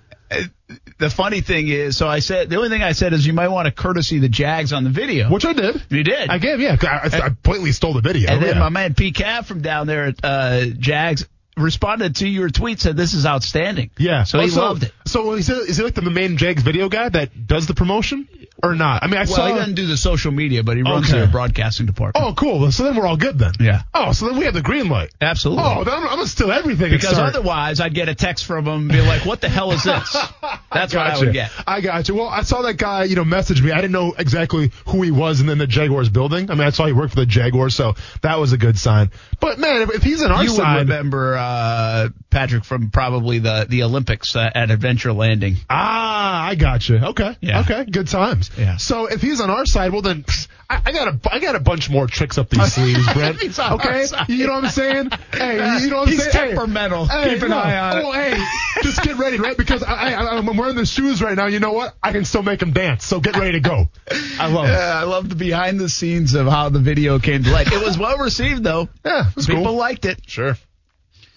the 0.98 1.10
funny 1.10 1.42
thing 1.42 1.68
is, 1.68 1.96
so 1.96 2.08
I 2.08 2.20
said 2.20 2.50
the 2.50 2.56
only 2.56 2.70
thing 2.70 2.82
I 2.82 2.94
said 2.94 3.14
is 3.14 3.26
you 3.26 3.32
might 3.32 3.50
want 3.50 3.68
to 3.68 3.72
courtesy 3.72 4.18
the 4.18 4.28
Jags 4.28 4.74
on 4.74 4.84
the 4.84 4.90
video, 4.90 5.30
which 5.30 5.46
I 5.46 5.54
did. 5.54 5.82
You 5.90 6.04
did. 6.04 6.30
I 6.30 6.40
gave, 6.40 6.60
yeah. 6.60 6.78
I, 6.82 6.88
I, 6.88 7.26
I 7.26 7.30
blatantly 7.30 7.74
stole 7.74 7.94
the 7.94 8.02
video. 8.02 8.32
And 8.32 8.42
then 8.42 8.56
yeah. 8.56 8.60
my 8.60 8.70
man 8.70 8.96
P. 8.96 9.14
Cav 9.14 9.46
from 9.46 9.62
down 9.62 9.88
there 9.88 10.06
at 10.06 10.16
uh, 10.24 10.66
Jags 10.66 11.26
responded 11.58 12.18
to 12.18 12.28
your 12.28 12.50
tweet 12.50 12.80
said 12.80 12.96
this 12.96 13.14
is 13.14 13.26
outstanding. 13.26 13.90
Yeah. 13.98 14.24
So 14.24 14.40
he 14.40 14.50
so, 14.50 14.62
loved 14.62 14.84
it. 14.84 14.94
So 15.18 15.34
is 15.34 15.48
he, 15.48 15.54
is 15.54 15.78
he 15.78 15.84
like 15.84 15.96
the 15.96 16.04
main 16.04 16.38
Jags 16.38 16.62
video 16.62 16.90
guy 16.90 17.10
that 17.10 17.48
does 17.48 17.66
the 17.66 17.74
promotion 17.74 18.30
or 18.62 18.76
not? 18.76 19.02
I 19.02 19.08
mean, 19.08 19.16
I 19.16 19.22
well, 19.22 19.26
saw 19.26 19.48
he 19.48 19.54
doesn't 19.56 19.74
do 19.74 19.88
the 19.88 19.98
social 19.98 20.32
media, 20.32 20.64
but 20.64 20.78
he 20.78 20.84
runs 20.84 21.10
okay. 21.10 21.22
the 21.22 21.28
broadcasting 21.28 21.88
department. 21.88 22.24
Oh, 22.24 22.36
cool. 22.36 22.72
So 22.72 22.84
then 22.84 22.96
we're 22.96 23.08
all 23.08 23.18
good 23.18 23.40
then. 23.40 23.54
Yeah. 23.60 23.82
Oh, 23.96 24.12
so 24.12 24.28
then 24.28 24.38
we 24.38 24.46
have 24.46 24.54
the 24.54 24.62
green 24.62 24.90
light. 24.90 25.10
Absolutely. 25.20 25.64
Oh, 25.66 25.84
then 25.84 25.96
I'm, 25.96 26.04
I'm 26.04 26.18
gonna 26.18 26.28
steal 26.28 26.52
everything. 26.52 26.92
Because 26.92 27.18
otherwise, 27.18 27.80
I'd 27.80 27.96
get 27.96 28.10
a 28.10 28.14
text 28.16 28.46
from 28.46 28.68
him 28.68 28.82
and 28.82 28.92
be 28.92 29.02
like, 29.02 29.26
"What 29.26 29.42
the 29.42 29.50
hell 29.50 29.72
is 29.72 29.84
this?" 29.84 30.16
That's 30.72 30.94
what 30.94 31.08
I 31.08 31.18
would 31.18 31.34
get. 31.34 31.50
I 31.66 31.82
got 31.82 32.08
you. 32.08 32.14
Well, 32.14 32.28
I 32.28 32.44
saw 32.44 32.62
that 32.62 32.76
guy, 32.76 33.06
you 33.06 33.16
know, 33.16 33.26
message 33.26 33.60
me. 33.60 33.72
I 33.72 33.78
didn't 33.78 33.94
know 33.94 34.14
exactly 34.16 34.72
who 34.86 35.02
he 35.02 35.10
was, 35.10 35.40
and 35.40 35.50
then 35.50 35.58
the 35.58 35.66
Jaguars 35.66 36.10
building. 36.10 36.52
I 36.52 36.54
mean, 36.54 36.68
I 36.68 36.70
saw 36.70 36.86
he 36.86 36.94
worked 36.94 37.16
for 37.16 37.22
the 37.22 37.26
Jaguars, 37.26 37.74
so 37.74 37.96
that 38.22 38.38
was 38.40 38.54
a 38.54 38.58
good 38.58 38.78
sign. 38.78 39.10
But 39.40 39.58
man, 39.58 39.82
if, 39.82 39.96
if 39.96 40.04
he's 40.04 40.22
in 40.22 40.32
our 40.32 40.44
you 40.44 40.50
side, 40.50 40.78
would 40.78 40.90
remember 40.90 41.36
uh, 41.38 42.10
Patrick 42.30 42.66
from 42.66 42.92
probably 42.92 43.40
the 43.40 43.66
the 43.68 43.82
Olympics 43.82 44.36
uh, 44.36 44.50
at 44.54 44.70
Adventure 44.70 45.07
Landing. 45.14 45.56
Ah, 45.70 46.46
I 46.48 46.56
got 46.56 46.88
you. 46.88 46.98
Okay. 46.98 47.36
Yeah. 47.42 47.62
Okay. 47.62 47.86
Good 47.86 48.08
times. 48.08 48.50
Yeah. 48.58 48.78
So 48.78 49.08
if 49.08 49.22
he's 49.22 49.42
on 49.42 49.50
our 49.50 49.66
side, 49.66 49.92
well 49.92 50.02
then 50.02 50.26
I, 50.70 50.82
I 50.86 50.92
got 50.92 51.08
a 51.08 51.20
I 51.34 51.40
got 51.40 51.56
a 51.56 51.60
bunch 51.60 51.90
more 51.90 52.08
tricks 52.08 52.38
up 52.38 52.50
these 52.50 52.74
sleeves, 52.76 53.12
Brent. 53.14 53.40
He's 53.42 53.60
on 53.60 53.72
our 53.72 53.76
okay, 53.78 54.06
side. 54.06 54.30
you 54.30 54.48
know 54.48 54.54
what 54.54 54.66
I'm 54.66 54.70
saying? 54.72 55.10
Hey, 55.32 55.80
you 55.82 55.90
know 55.90 55.98
what 55.98 56.08
I'm 56.08 56.14
He's 56.14 56.24
saying? 56.24 56.32
Hey, 56.34 56.48
temperamental. 56.56 57.06
Hey, 57.08 57.34
Keep 57.36 57.44
an 57.44 57.50
no. 57.50 57.58
eye 57.58 57.78
on 57.78 57.98
it. 57.98 58.04
Oh, 58.06 58.12
hey, 58.12 58.82
just 58.84 59.02
get 59.04 59.18
ready, 59.18 59.38
right? 59.38 59.58
Because 59.58 59.84
I, 59.84 60.14
I 60.14 60.38
I'm 60.38 60.58
wearing 60.58 60.76
the 60.76 60.86
shoes 60.86 61.22
right 61.22 61.36
now. 61.36 61.48
You 61.48 61.60
know 61.60 61.74
what? 61.74 61.96
I 62.04 62.12
can 62.12 62.26
still 62.26 62.44
make 62.44 62.60
them 62.60 62.74
dance. 62.74 63.06
So 63.06 63.20
get 63.20 63.36
ready 63.38 63.54
to 63.54 63.60
go. 63.60 63.88
I 64.40 64.48
love 64.48 64.66
it. 64.68 64.72
I 64.72 65.04
love 65.04 65.30
the 65.30 65.36
behind 65.36 65.80
the 65.80 65.90
scenes 65.90 66.34
of 66.34 66.48
how 66.48 66.70
the 66.70 66.80
video 66.80 67.20
came 67.20 67.44
to 67.44 67.52
light. 67.52 67.72
It 67.72 67.84
was 67.84 67.98
well 67.98 68.18
received 68.18 68.64
though. 68.64 68.90
Yeah, 69.06 69.30
it 69.30 69.36
was 69.36 69.48
People 69.48 69.64
cool. 69.64 69.74
liked 69.76 70.06
it. 70.06 70.20
Sure. 70.28 70.58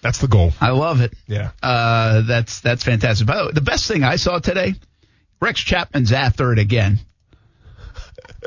That's 0.02 0.18
the 0.18 0.28
goal. 0.28 0.52
I 0.60 0.70
love 0.70 1.00
it. 1.00 1.12
Yeah. 1.26 1.50
Uh, 1.62 2.22
that's 2.22 2.60
that's 2.60 2.84
fantastic. 2.84 3.26
By 3.26 3.36
the 3.36 3.46
way, 3.46 3.52
the 3.52 3.60
best 3.60 3.86
thing 3.86 4.02
I 4.02 4.16
saw 4.16 4.38
today, 4.38 4.74
Rex 5.40 5.60
Chapman's 5.60 6.12
after 6.12 6.52
it 6.52 6.58
again. 6.58 7.00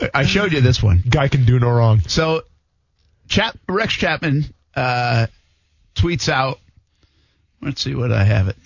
I 0.14 0.26
showed 0.26 0.52
you 0.52 0.62
this 0.62 0.82
one. 0.82 1.04
Guy 1.08 1.28
can 1.28 1.46
do 1.46 1.60
no 1.60 1.70
wrong. 1.70 2.02
So, 2.08 2.42
Chap 3.28 3.58
Rex 3.68 3.94
Chapman 3.94 4.46
uh, 4.76 5.28
tweets 5.96 6.30
out. 6.30 6.60
Let's 7.62 7.82
see 7.82 7.96
what 7.96 8.12
I 8.12 8.24
have 8.24 8.48
it. 8.48 8.58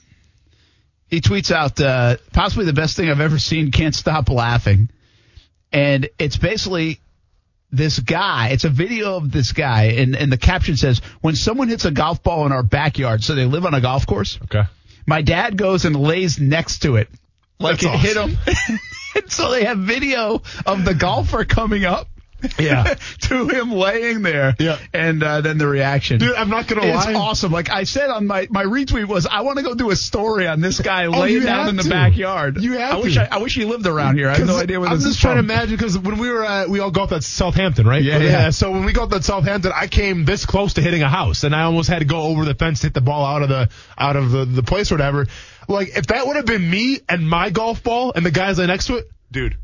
He 1.09 1.21
tweets 1.21 1.51
out 1.51 1.79
uh, 1.79 2.17
possibly 2.33 2.65
the 2.65 2.73
best 2.73 2.97
thing 2.97 3.09
I've 3.09 3.21
ever 3.21 3.39
seen. 3.39 3.71
Can't 3.71 3.95
stop 3.95 4.29
laughing, 4.29 4.89
and 5.71 6.09
it's 6.19 6.37
basically 6.37 6.99
this 7.71 7.99
guy. 7.99 8.49
It's 8.49 8.63
a 8.63 8.69
video 8.69 9.15
of 9.15 9.31
this 9.31 9.51
guy, 9.51 9.83
and 9.97 10.15
and 10.15 10.31
the 10.31 10.37
caption 10.37 10.77
says, 10.77 11.01
"When 11.21 11.35
someone 11.35 11.67
hits 11.67 11.85
a 11.85 11.91
golf 11.91 12.23
ball 12.23 12.45
in 12.45 12.51
our 12.51 12.63
backyard, 12.63 13.23
so 13.23 13.35
they 13.35 13.45
live 13.45 13.65
on 13.65 13.73
a 13.73 13.81
golf 13.81 14.05
course. 14.07 14.39
Okay. 14.43 14.63
My 15.05 15.21
dad 15.21 15.57
goes 15.57 15.85
and 15.85 15.95
lays 15.95 16.39
next 16.39 16.79
to 16.79 16.97
it, 16.97 17.09
like 17.59 17.79
That's 17.79 17.95
it 17.95 17.99
hit 17.99 18.17
him." 18.17 18.37
and 19.15 19.31
so 19.31 19.51
they 19.51 19.65
have 19.65 19.79
video 19.79 20.41
of 20.65 20.85
the 20.85 20.93
golfer 20.93 21.45
coming 21.45 21.85
up. 21.85 22.07
Yeah. 22.59 22.95
to 23.21 23.47
him 23.47 23.71
laying 23.71 24.21
there. 24.21 24.55
Yeah. 24.59 24.77
And 24.93 25.23
uh, 25.23 25.41
then 25.41 25.57
the 25.57 25.67
reaction. 25.67 26.19
Dude, 26.19 26.35
I'm 26.35 26.49
not 26.49 26.67
gonna 26.67 26.81
lie. 26.85 27.09
it's 27.09 27.17
awesome. 27.17 27.51
Like 27.51 27.69
I 27.69 27.83
said 27.83 28.09
on 28.09 28.27
my, 28.27 28.47
my 28.49 28.63
retweet 28.63 29.07
was 29.07 29.25
I 29.25 29.41
want 29.41 29.57
to 29.57 29.63
go 29.63 29.73
do 29.75 29.89
a 29.91 29.95
story 29.95 30.47
on 30.47 30.61
this 30.61 30.79
guy 30.79 31.05
Oh, 31.05 31.11
laying 31.11 31.43
down 31.43 31.69
in 31.69 31.75
the 31.75 31.83
backyard. 31.89 32.61
You 32.61 32.73
have 32.73 32.93
I 32.95 32.97
wish. 32.99 33.17
I, 33.17 33.27
I 33.31 33.37
wish 33.37 33.55
he 33.55 33.65
lived 33.65 33.87
around 33.87 34.17
here. 34.17 34.29
I 34.29 34.37
have 34.37 34.47
no 34.47 34.57
idea 34.57 34.79
where 34.79 34.89
I'm 34.89 34.97
this 34.97 35.05
just 35.05 35.21
trying 35.21 35.37
from. 35.37 35.47
to 35.47 35.53
imagine 35.53 35.75
because 35.75 35.97
when 35.97 36.17
we 36.19 36.29
were 36.29 36.45
uh, 36.45 36.67
we 36.67 36.79
all 36.79 36.91
golfed 36.91 37.13
at 37.13 37.23
Southampton, 37.23 37.87
right? 37.87 38.03
Yeah, 38.03 38.19
yeah. 38.19 38.49
So 38.51 38.71
when 38.71 38.85
we 38.85 38.93
golfed 38.93 39.13
at 39.13 39.23
Southampton, 39.23 39.71
I 39.75 39.87
came 39.87 40.25
this 40.25 40.45
close 40.45 40.73
to 40.75 40.81
hitting 40.81 41.03
a 41.03 41.09
house, 41.09 41.43
and 41.43 41.55
I 41.55 41.63
almost 41.63 41.89
had 41.89 41.99
to 41.99 42.05
go 42.05 42.21
over 42.21 42.45
the 42.45 42.55
fence 42.55 42.81
to 42.81 42.87
hit 42.87 42.93
the 42.93 43.01
ball 43.01 43.25
out 43.25 43.41
of 43.41 43.49
the 43.49 43.69
out 43.97 44.15
of 44.15 44.31
the, 44.31 44.45
the 44.45 44.63
place 44.63 44.91
or 44.91 44.95
whatever. 44.95 45.27
Like 45.67 45.97
if 45.97 46.07
that 46.07 46.25
would 46.27 46.35
have 46.35 46.45
been 46.45 46.69
me 46.69 46.99
and 47.09 47.27
my 47.27 47.49
golf 47.49 47.83
ball 47.83 48.13
and 48.15 48.25
the 48.25 48.31
guys 48.31 48.57
next 48.57 48.87
to 48.87 48.97
it, 48.97 49.09
dude. 49.31 49.57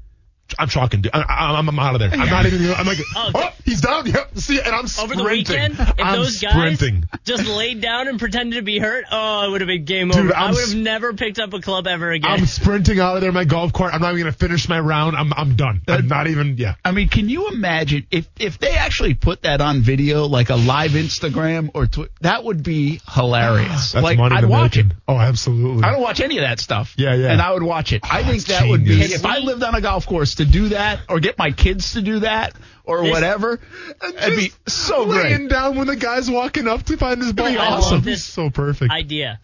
I'm 0.60 0.68
chalking, 0.68 1.02
dude. 1.02 1.16
I, 1.16 1.22
I, 1.22 1.58
I'm, 1.58 1.68
I'm 1.68 1.80
out 1.80 1.96
of 1.96 2.00
there. 2.00 2.12
I'm 2.12 2.30
not 2.30 2.46
even. 2.46 2.70
I'm 2.74 2.86
like, 2.86 3.00
Oh, 3.16 3.32
oh, 3.34 3.50
he's 3.66 3.82
down. 3.82 4.06
Yep. 4.06 4.38
See, 4.38 4.60
and 4.60 4.68
I'm 4.70 4.82
Over 4.84 4.90
sprinting. 4.90 5.18
the 5.18 5.24
weekend, 5.32 5.74
if 5.80 5.94
I'm 6.00 6.16
those 6.20 6.40
guys 6.40 6.52
sprinting. 6.54 7.06
just 7.24 7.48
laid 7.48 7.82
down 7.82 8.08
and 8.08 8.20
pretended 8.20 8.58
to 8.58 8.62
be 8.62 8.78
hurt, 8.78 9.06
oh, 9.12 9.48
it 9.48 9.52
would 9.52 9.62
have 9.62 9.68
been 9.68 9.86
game 9.86 10.10
Dude, 10.10 10.26
over. 10.26 10.36
I 10.36 10.46
I'm 10.48 10.52
would 10.54 10.60
have 10.60 10.70
s- 10.70 10.76
never 10.76 11.14
picked 11.14 11.40
up 11.40 11.54
a 11.54 11.60
club 11.62 11.88
ever 11.88 12.12
again. 12.12 12.30
I'm 12.30 12.46
sprinting 12.46 13.00
out 13.00 13.16
of 13.16 13.22
there, 13.22 13.32
my 13.32 13.46
golf 13.46 13.74
cart. 13.74 13.94
I'm 13.96 14.02
not 14.02 14.12
even 14.12 14.24
gonna 14.24 14.32
finish 14.34 14.70
my 14.70 14.80
round. 14.80 15.16
I'm, 15.16 15.34
I'm 15.34 15.56
done. 15.56 15.82
I'm 15.88 16.08
not 16.08 16.28
even. 16.28 16.58
Yeah. 16.58 16.76
I 16.86 16.92
mean, 16.92 17.08
can 17.10 17.30
you 17.30 17.48
imagine 17.50 18.06
if 18.12 18.28
if 18.40 18.60
they 18.60 18.72
actually 18.74 19.16
put 19.16 19.42
that 19.44 19.60
on 19.62 19.82
video, 19.82 20.26
like 20.28 20.50
a 20.50 20.56
live 20.56 20.92
Instagram 20.92 21.72
or 21.74 21.88
tw- 21.88 22.10
that 22.22 22.44
would 22.44 22.62
be 22.64 23.02
hilarious. 23.12 23.94
That's 23.94 24.04
like 24.04 24.18
money 24.18 24.36
I'd 24.36 24.44
in 24.44 24.50
watch 24.50 24.78
it. 24.78 24.88
Oh, 25.08 25.18
absolutely. 25.18 25.84
I 25.84 25.92
don't 25.92 26.02
watch 26.02 26.20
any 26.20 26.38
of 26.38 26.44
that 26.44 26.60
stuff. 26.60 26.94
Yeah, 26.98 27.16
yeah. 27.16 27.32
And 27.32 27.42
I 27.42 27.52
would 27.54 27.64
watch 27.64 27.92
it. 27.94 28.02
I 28.04 28.22
Oh, 28.22 28.24
think 28.26 28.44
that's 28.44 28.60
that 28.62 28.70
would 28.70 28.84
be 28.84 28.92
genius. 28.92 29.16
if 29.16 29.26
I 29.26 29.40
lived 29.40 29.64
on 29.64 29.74
a 29.76 29.82
golf 29.82 30.06
course 30.06 30.33
to 30.36 30.46
do 30.46 30.70
that 30.70 31.00
or 31.10 31.20
get 31.20 31.38
my 31.38 31.52
kids 31.52 31.94
to 31.94 32.02
do 32.02 32.20
that 32.20 32.54
or 32.84 33.02
This- 33.04 33.12
whatever. 33.12 33.60
It'd 34.04 34.38
be 34.38 34.52
so 34.68 35.04
laying 35.04 35.38
great. 35.38 35.50
down 35.50 35.76
when 35.78 35.88
the 35.88 35.96
guy's 35.96 36.30
walking 36.30 36.68
up 36.68 36.84
to 36.84 36.98
find 36.98 37.22
his 37.22 37.34
ball. 37.34 37.50
be 37.50 37.58
I 37.58 37.70
love 37.70 37.84
awesome. 37.84 38.02
this 38.02 38.24
so 38.24 38.50
perfect. 38.50 38.92
idea 38.92 39.40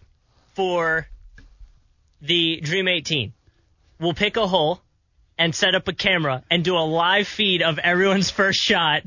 for 0.54 1.08
the 2.22 2.60
Dream 2.62 2.88
18. 2.88 3.32
We'll 3.98 4.14
pick 4.14 4.36
a 4.36 4.46
hole 4.46 4.80
and 5.38 5.54
set 5.54 5.74
up 5.74 5.88
a 5.88 5.92
camera 5.92 6.42
and 6.50 6.62
do 6.64 6.76
a 6.76 6.84
live 6.84 7.26
feed 7.28 7.62
of 7.62 7.78
everyone's 7.78 8.30
first 8.30 8.60
shot 8.60 9.02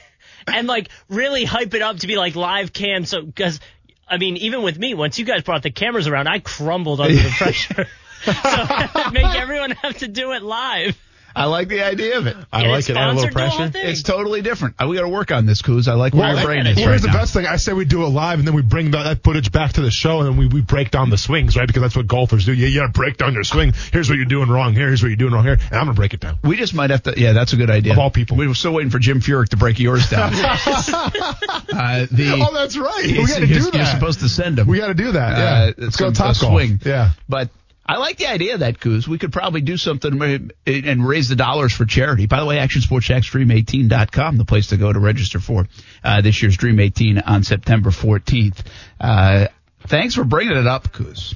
and 0.46 0.66
like 0.66 0.88
really 1.08 1.44
hype 1.44 1.72
it 1.74 1.82
up 1.82 1.98
to 1.98 2.06
be 2.06 2.16
like 2.16 2.36
live 2.36 2.72
cam. 2.72 3.04
So, 3.06 3.30
cause 3.34 3.60
I 4.08 4.18
mean, 4.18 4.36
even 4.38 4.62
with 4.62 4.78
me, 4.78 4.94
once 4.94 5.18
you 5.18 5.24
guys 5.24 5.42
brought 5.42 5.62
the 5.62 5.70
cameras 5.70 6.06
around, 6.08 6.26
I 6.26 6.40
crumbled 6.40 7.00
under 7.00 7.14
the 7.14 7.30
pressure. 7.38 7.86
so 8.24 9.10
make 9.12 9.24
everyone 9.36 9.70
have 9.70 9.98
to 9.98 10.08
do 10.08 10.32
it 10.32 10.42
live. 10.42 10.98
I 11.34 11.44
like 11.46 11.68
the 11.68 11.82
idea 11.82 12.18
of 12.18 12.26
it. 12.26 12.36
I 12.52 12.62
Get 12.62 12.68
like 12.70 12.88
it. 12.90 12.96
Add 12.96 13.10
a 13.10 13.12
little 13.14 13.30
sponsored, 13.30 13.32
do 13.32 13.34
the 13.34 13.48
whole 13.50 13.58
pressure. 13.58 13.72
thing. 13.72 13.86
It's 13.90 14.02
totally 14.02 14.42
different. 14.42 14.74
Uh, 14.82 14.86
We 14.88 14.96
got 14.96 15.02
to 15.02 15.08
work 15.08 15.30
on 15.30 15.46
this, 15.46 15.62
Coos. 15.62 15.88
I 15.88 15.94
like 15.94 16.12
where 16.12 16.22
Well, 16.22 16.36
your 16.36 16.44
brain 16.44 16.66
is 16.66 16.76
Well, 16.76 16.86
right 16.86 16.90
here's 16.92 17.02
the 17.02 17.08
now. 17.08 17.14
best 17.14 17.32
thing. 17.34 17.46
I 17.46 17.56
say 17.56 17.72
we 17.72 17.84
do 17.84 18.02
it 18.04 18.08
live, 18.08 18.38
and 18.38 18.46
then 18.48 18.54
we 18.54 18.62
bring 18.62 18.90
that, 18.92 19.04
that 19.04 19.22
footage 19.22 19.52
back 19.52 19.74
to 19.74 19.80
the 19.80 19.90
show, 19.90 20.20
and 20.20 20.28
then 20.28 20.36
we, 20.36 20.46
we 20.48 20.60
break 20.60 20.90
down 20.90 21.10
the 21.10 21.18
swings, 21.18 21.56
right? 21.56 21.66
Because 21.66 21.82
that's 21.82 21.96
what 21.96 22.06
golfers 22.06 22.44
do. 22.46 22.52
You, 22.52 22.66
you 22.66 22.80
gotta 22.80 22.92
break 22.92 23.16
down 23.16 23.34
your 23.34 23.44
swing. 23.44 23.72
Here's 23.92 24.08
what 24.08 24.16
you're 24.16 24.24
doing 24.26 24.48
wrong 24.48 24.74
here. 24.74 24.86
Here's 24.88 25.02
what 25.02 25.08
you're 25.08 25.16
doing 25.16 25.32
wrong 25.32 25.44
here. 25.44 25.54
And 25.54 25.72
I'm 25.74 25.84
gonna 25.86 25.94
break 25.94 26.14
it 26.14 26.20
down. 26.20 26.38
We 26.42 26.56
just 26.56 26.74
might 26.74 26.90
have 26.90 27.02
to. 27.04 27.14
Yeah, 27.16 27.32
that's 27.32 27.52
a 27.52 27.56
good 27.56 27.70
idea. 27.70 27.92
Of 27.92 27.98
all 27.98 28.10
people. 28.10 28.36
we 28.36 28.48
were 28.48 28.54
still 28.54 28.72
waiting 28.72 28.90
for 28.90 28.98
Jim 28.98 29.20
Furyk 29.20 29.50
to 29.50 29.56
break 29.56 29.78
yours 29.78 30.08
down. 30.10 30.32
uh, 30.34 32.06
the, 32.10 32.38
Oh, 32.50 32.54
that's 32.54 32.76
right. 32.76 33.02
We 33.04 33.12
He's- 33.12 33.28
gotta 33.32 33.46
you're- 33.46 33.60
do 33.60 33.70
that. 33.70 33.74
You're 33.76 33.86
supposed 33.86 34.20
to 34.20 34.28
send 34.28 34.58
him. 34.58 34.66
we 34.66 34.78
gotta 34.78 34.94
do 34.94 35.12
that. 35.12 35.38
Yeah. 35.38 35.44
Uh, 35.44 35.72
Let's 35.84 35.96
go 35.96 36.06
some- 36.06 36.14
top 36.14 36.36
a 36.36 36.40
golf. 36.40 36.52
swing. 36.52 36.80
Yeah. 36.84 37.10
But 37.28 37.50
I 37.90 37.96
like 37.96 38.18
the 38.18 38.28
idea 38.28 38.54
of 38.54 38.60
that, 38.60 38.78
Coos. 38.78 39.08
We 39.08 39.18
could 39.18 39.32
probably 39.32 39.62
do 39.62 39.76
something 39.76 40.52
and 40.64 41.08
raise 41.08 41.28
the 41.28 41.34
dollars 41.34 41.72
for 41.72 41.84
charity. 41.84 42.26
By 42.26 42.38
the 42.38 42.46
way, 42.46 42.58
ActionSportsJaxDream18.com, 42.58 44.36
the 44.36 44.44
place 44.44 44.68
to 44.68 44.76
go 44.76 44.92
to 44.92 45.00
register 45.00 45.40
for 45.40 45.66
uh, 46.04 46.20
this 46.20 46.40
year's 46.40 46.56
Dream 46.56 46.78
18 46.78 47.18
on 47.18 47.42
September 47.42 47.90
14th. 47.90 48.64
Uh, 49.00 49.48
thanks 49.88 50.14
for 50.14 50.22
bringing 50.22 50.56
it 50.56 50.68
up, 50.68 50.92
Coos. 50.92 51.34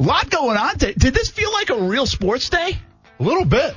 A 0.00 0.02
lot 0.02 0.28
going 0.30 0.56
on. 0.56 0.78
Did 0.78 0.96
this 0.96 1.30
feel 1.30 1.52
like 1.52 1.70
a 1.70 1.80
real 1.82 2.04
sports 2.04 2.50
day? 2.50 2.76
A 3.20 3.22
little 3.22 3.44
bit. 3.44 3.76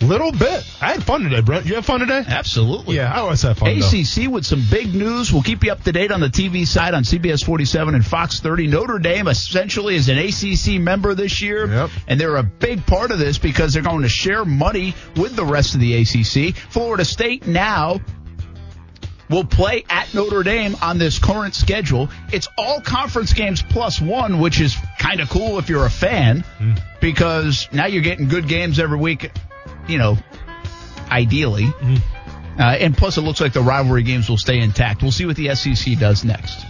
Little 0.00 0.30
bit. 0.30 0.64
I 0.80 0.92
had 0.92 1.02
fun 1.02 1.22
today, 1.22 1.40
Brent. 1.40 1.66
You 1.66 1.74
have 1.74 1.84
fun 1.84 2.00
today? 2.00 2.22
Absolutely. 2.26 2.96
Yeah, 2.96 3.12
I 3.12 3.18
always 3.18 3.42
have 3.42 3.58
fun. 3.58 3.78
though. 3.78 3.86
ACC 3.86 4.30
with 4.30 4.46
some 4.46 4.64
big 4.70 4.94
news. 4.94 5.32
We'll 5.32 5.42
keep 5.42 5.64
you 5.64 5.72
up 5.72 5.82
to 5.84 5.92
date 5.92 6.12
on 6.12 6.20
the 6.20 6.28
TV 6.28 6.66
side 6.66 6.94
on 6.94 7.02
CBS 7.02 7.44
47 7.44 7.96
and 7.96 8.06
Fox 8.06 8.38
30. 8.38 8.68
Notre 8.68 9.00
Dame 9.00 9.26
essentially 9.26 9.96
is 9.96 10.08
an 10.08 10.18
ACC 10.18 10.80
member 10.80 11.14
this 11.14 11.42
year, 11.42 11.66
Yep. 11.66 11.90
and 12.06 12.20
they're 12.20 12.36
a 12.36 12.44
big 12.44 12.86
part 12.86 13.10
of 13.10 13.18
this 13.18 13.38
because 13.38 13.74
they're 13.74 13.82
going 13.82 14.02
to 14.02 14.08
share 14.08 14.44
money 14.44 14.94
with 15.16 15.34
the 15.34 15.44
rest 15.44 15.74
of 15.74 15.80
the 15.80 15.94
ACC. 15.96 16.54
Florida 16.54 17.04
State 17.04 17.48
now 17.48 18.00
will 19.28 19.44
play 19.44 19.84
at 19.90 20.14
Notre 20.14 20.42
Dame 20.42 20.76
on 20.80 20.98
this 20.98 21.18
current 21.18 21.54
schedule. 21.54 22.08
It's 22.32 22.48
all 22.56 22.80
conference 22.80 23.32
games 23.32 23.62
plus 23.62 24.00
one, 24.00 24.38
which 24.38 24.60
is 24.60 24.76
kind 24.98 25.20
of 25.20 25.28
cool 25.28 25.58
if 25.58 25.68
you're 25.68 25.84
a 25.86 25.90
fan 25.90 26.40
hmm. 26.58 26.72
because 27.00 27.68
now 27.72 27.86
you're 27.86 28.02
getting 28.02 28.28
good 28.28 28.48
games 28.48 28.78
every 28.78 28.98
week, 28.98 29.30
you 29.88 29.98
know, 29.98 30.16
ideally. 31.10 31.66
Uh, 32.58 32.62
and 32.62 32.96
plus, 32.96 33.16
it 33.16 33.22
looks 33.22 33.40
like 33.40 33.52
the 33.52 33.60
rivalry 33.62 34.02
games 34.02 34.28
will 34.28 34.36
stay 34.36 34.58
intact. 34.60 35.02
We'll 35.02 35.12
see 35.12 35.26
what 35.26 35.36
the 35.36 35.54
SEC 35.54 35.98
does 35.98 36.24
next. 36.24 36.64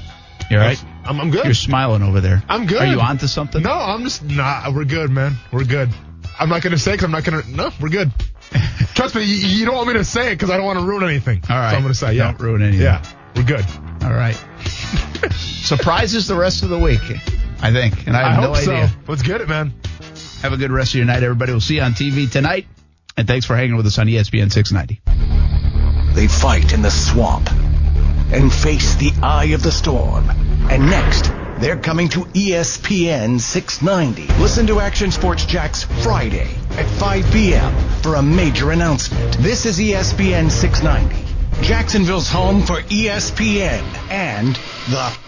You 0.50 0.58
all 0.58 0.64
right? 0.64 0.82
I'm, 1.04 1.20
I'm 1.20 1.30
good. 1.30 1.44
You're 1.44 1.54
smiling 1.54 2.02
over 2.02 2.20
there. 2.20 2.42
I'm 2.48 2.66
good. 2.66 2.80
Are 2.82 2.86
you 2.86 3.00
on 3.00 3.18
to 3.18 3.28
something? 3.28 3.62
No, 3.62 3.72
I'm 3.72 4.02
just 4.02 4.22
nah. 4.22 4.70
We're 4.70 4.84
good, 4.84 5.10
man. 5.10 5.36
We're 5.52 5.64
good. 5.64 5.90
I'm 6.38 6.48
not 6.48 6.62
gonna 6.62 6.78
say 6.78 6.92
because 6.92 7.04
I'm 7.04 7.10
not 7.10 7.24
gonna. 7.24 7.42
No, 7.48 7.70
we're 7.80 7.88
good. 7.88 8.12
Trust 8.94 9.14
me, 9.14 9.24
you, 9.24 9.48
you 9.48 9.64
don't 9.66 9.74
want 9.74 9.88
me 9.88 9.94
to 9.94 10.04
say 10.04 10.28
it 10.32 10.36
because 10.36 10.50
I 10.50 10.56
don't 10.56 10.64
want 10.66 10.78
to 10.78 10.84
ruin 10.84 11.04
anything. 11.04 11.42
All 11.50 11.56
right. 11.56 11.70
So 11.70 11.76
I'm 11.76 11.82
gonna 11.82 11.94
say, 11.94 12.14
yeah, 12.14 12.32
Don't 12.32 12.40
ruin 12.40 12.62
anything. 12.62 12.82
Yeah, 12.82 13.02
we're 13.34 13.42
good. 13.42 13.64
All 14.02 14.12
right. 14.12 14.36
Surprises 15.32 16.26
the 16.28 16.36
rest 16.36 16.62
of 16.62 16.70
the 16.70 16.78
week, 16.78 17.00
I 17.60 17.72
think. 17.72 18.06
And 18.06 18.16
I 18.16 18.22
I 18.28 18.32
have 18.32 18.42
no 18.42 18.48
hope 18.48 18.56
idea. 18.58 18.88
so. 18.88 18.94
Let's 19.08 19.22
get 19.22 19.40
it, 19.40 19.48
man. 19.48 19.74
Have 20.42 20.52
a 20.52 20.56
good 20.56 20.70
rest 20.70 20.92
of 20.92 20.96
your 20.96 21.06
night, 21.06 21.22
everybody. 21.22 21.52
We'll 21.52 21.60
see 21.60 21.76
you 21.76 21.82
on 21.82 21.92
TV 21.92 22.30
tonight. 22.30 22.66
And 23.18 23.26
thanks 23.26 23.46
for 23.46 23.56
hanging 23.56 23.76
with 23.76 23.84
us 23.84 23.98
on 23.98 24.06
ESPN 24.06 24.52
690. 24.52 26.14
They 26.14 26.28
fight 26.28 26.72
in 26.72 26.82
the 26.82 26.90
swamp 26.90 27.50
and 28.30 28.52
face 28.52 28.94
the 28.94 29.10
eye 29.20 29.46
of 29.46 29.62
the 29.64 29.72
storm. 29.72 30.30
And 30.70 30.88
next, 30.88 31.32
they're 31.58 31.80
coming 31.80 32.08
to 32.10 32.20
ESPN 32.26 33.40
690. 33.40 34.40
Listen 34.40 34.68
to 34.68 34.78
Action 34.78 35.10
Sports 35.10 35.46
Jax 35.46 35.82
Friday 35.82 36.48
at 36.76 36.86
5 36.86 37.32
p.m. 37.32 37.74
for 38.02 38.14
a 38.14 38.22
major 38.22 38.70
announcement. 38.70 39.36
This 39.38 39.66
is 39.66 39.80
ESPN 39.80 40.48
690, 40.48 41.66
Jacksonville's 41.66 42.30
home 42.30 42.62
for 42.62 42.82
ESPN 42.82 43.82
and 44.10 44.54
the 44.90 45.27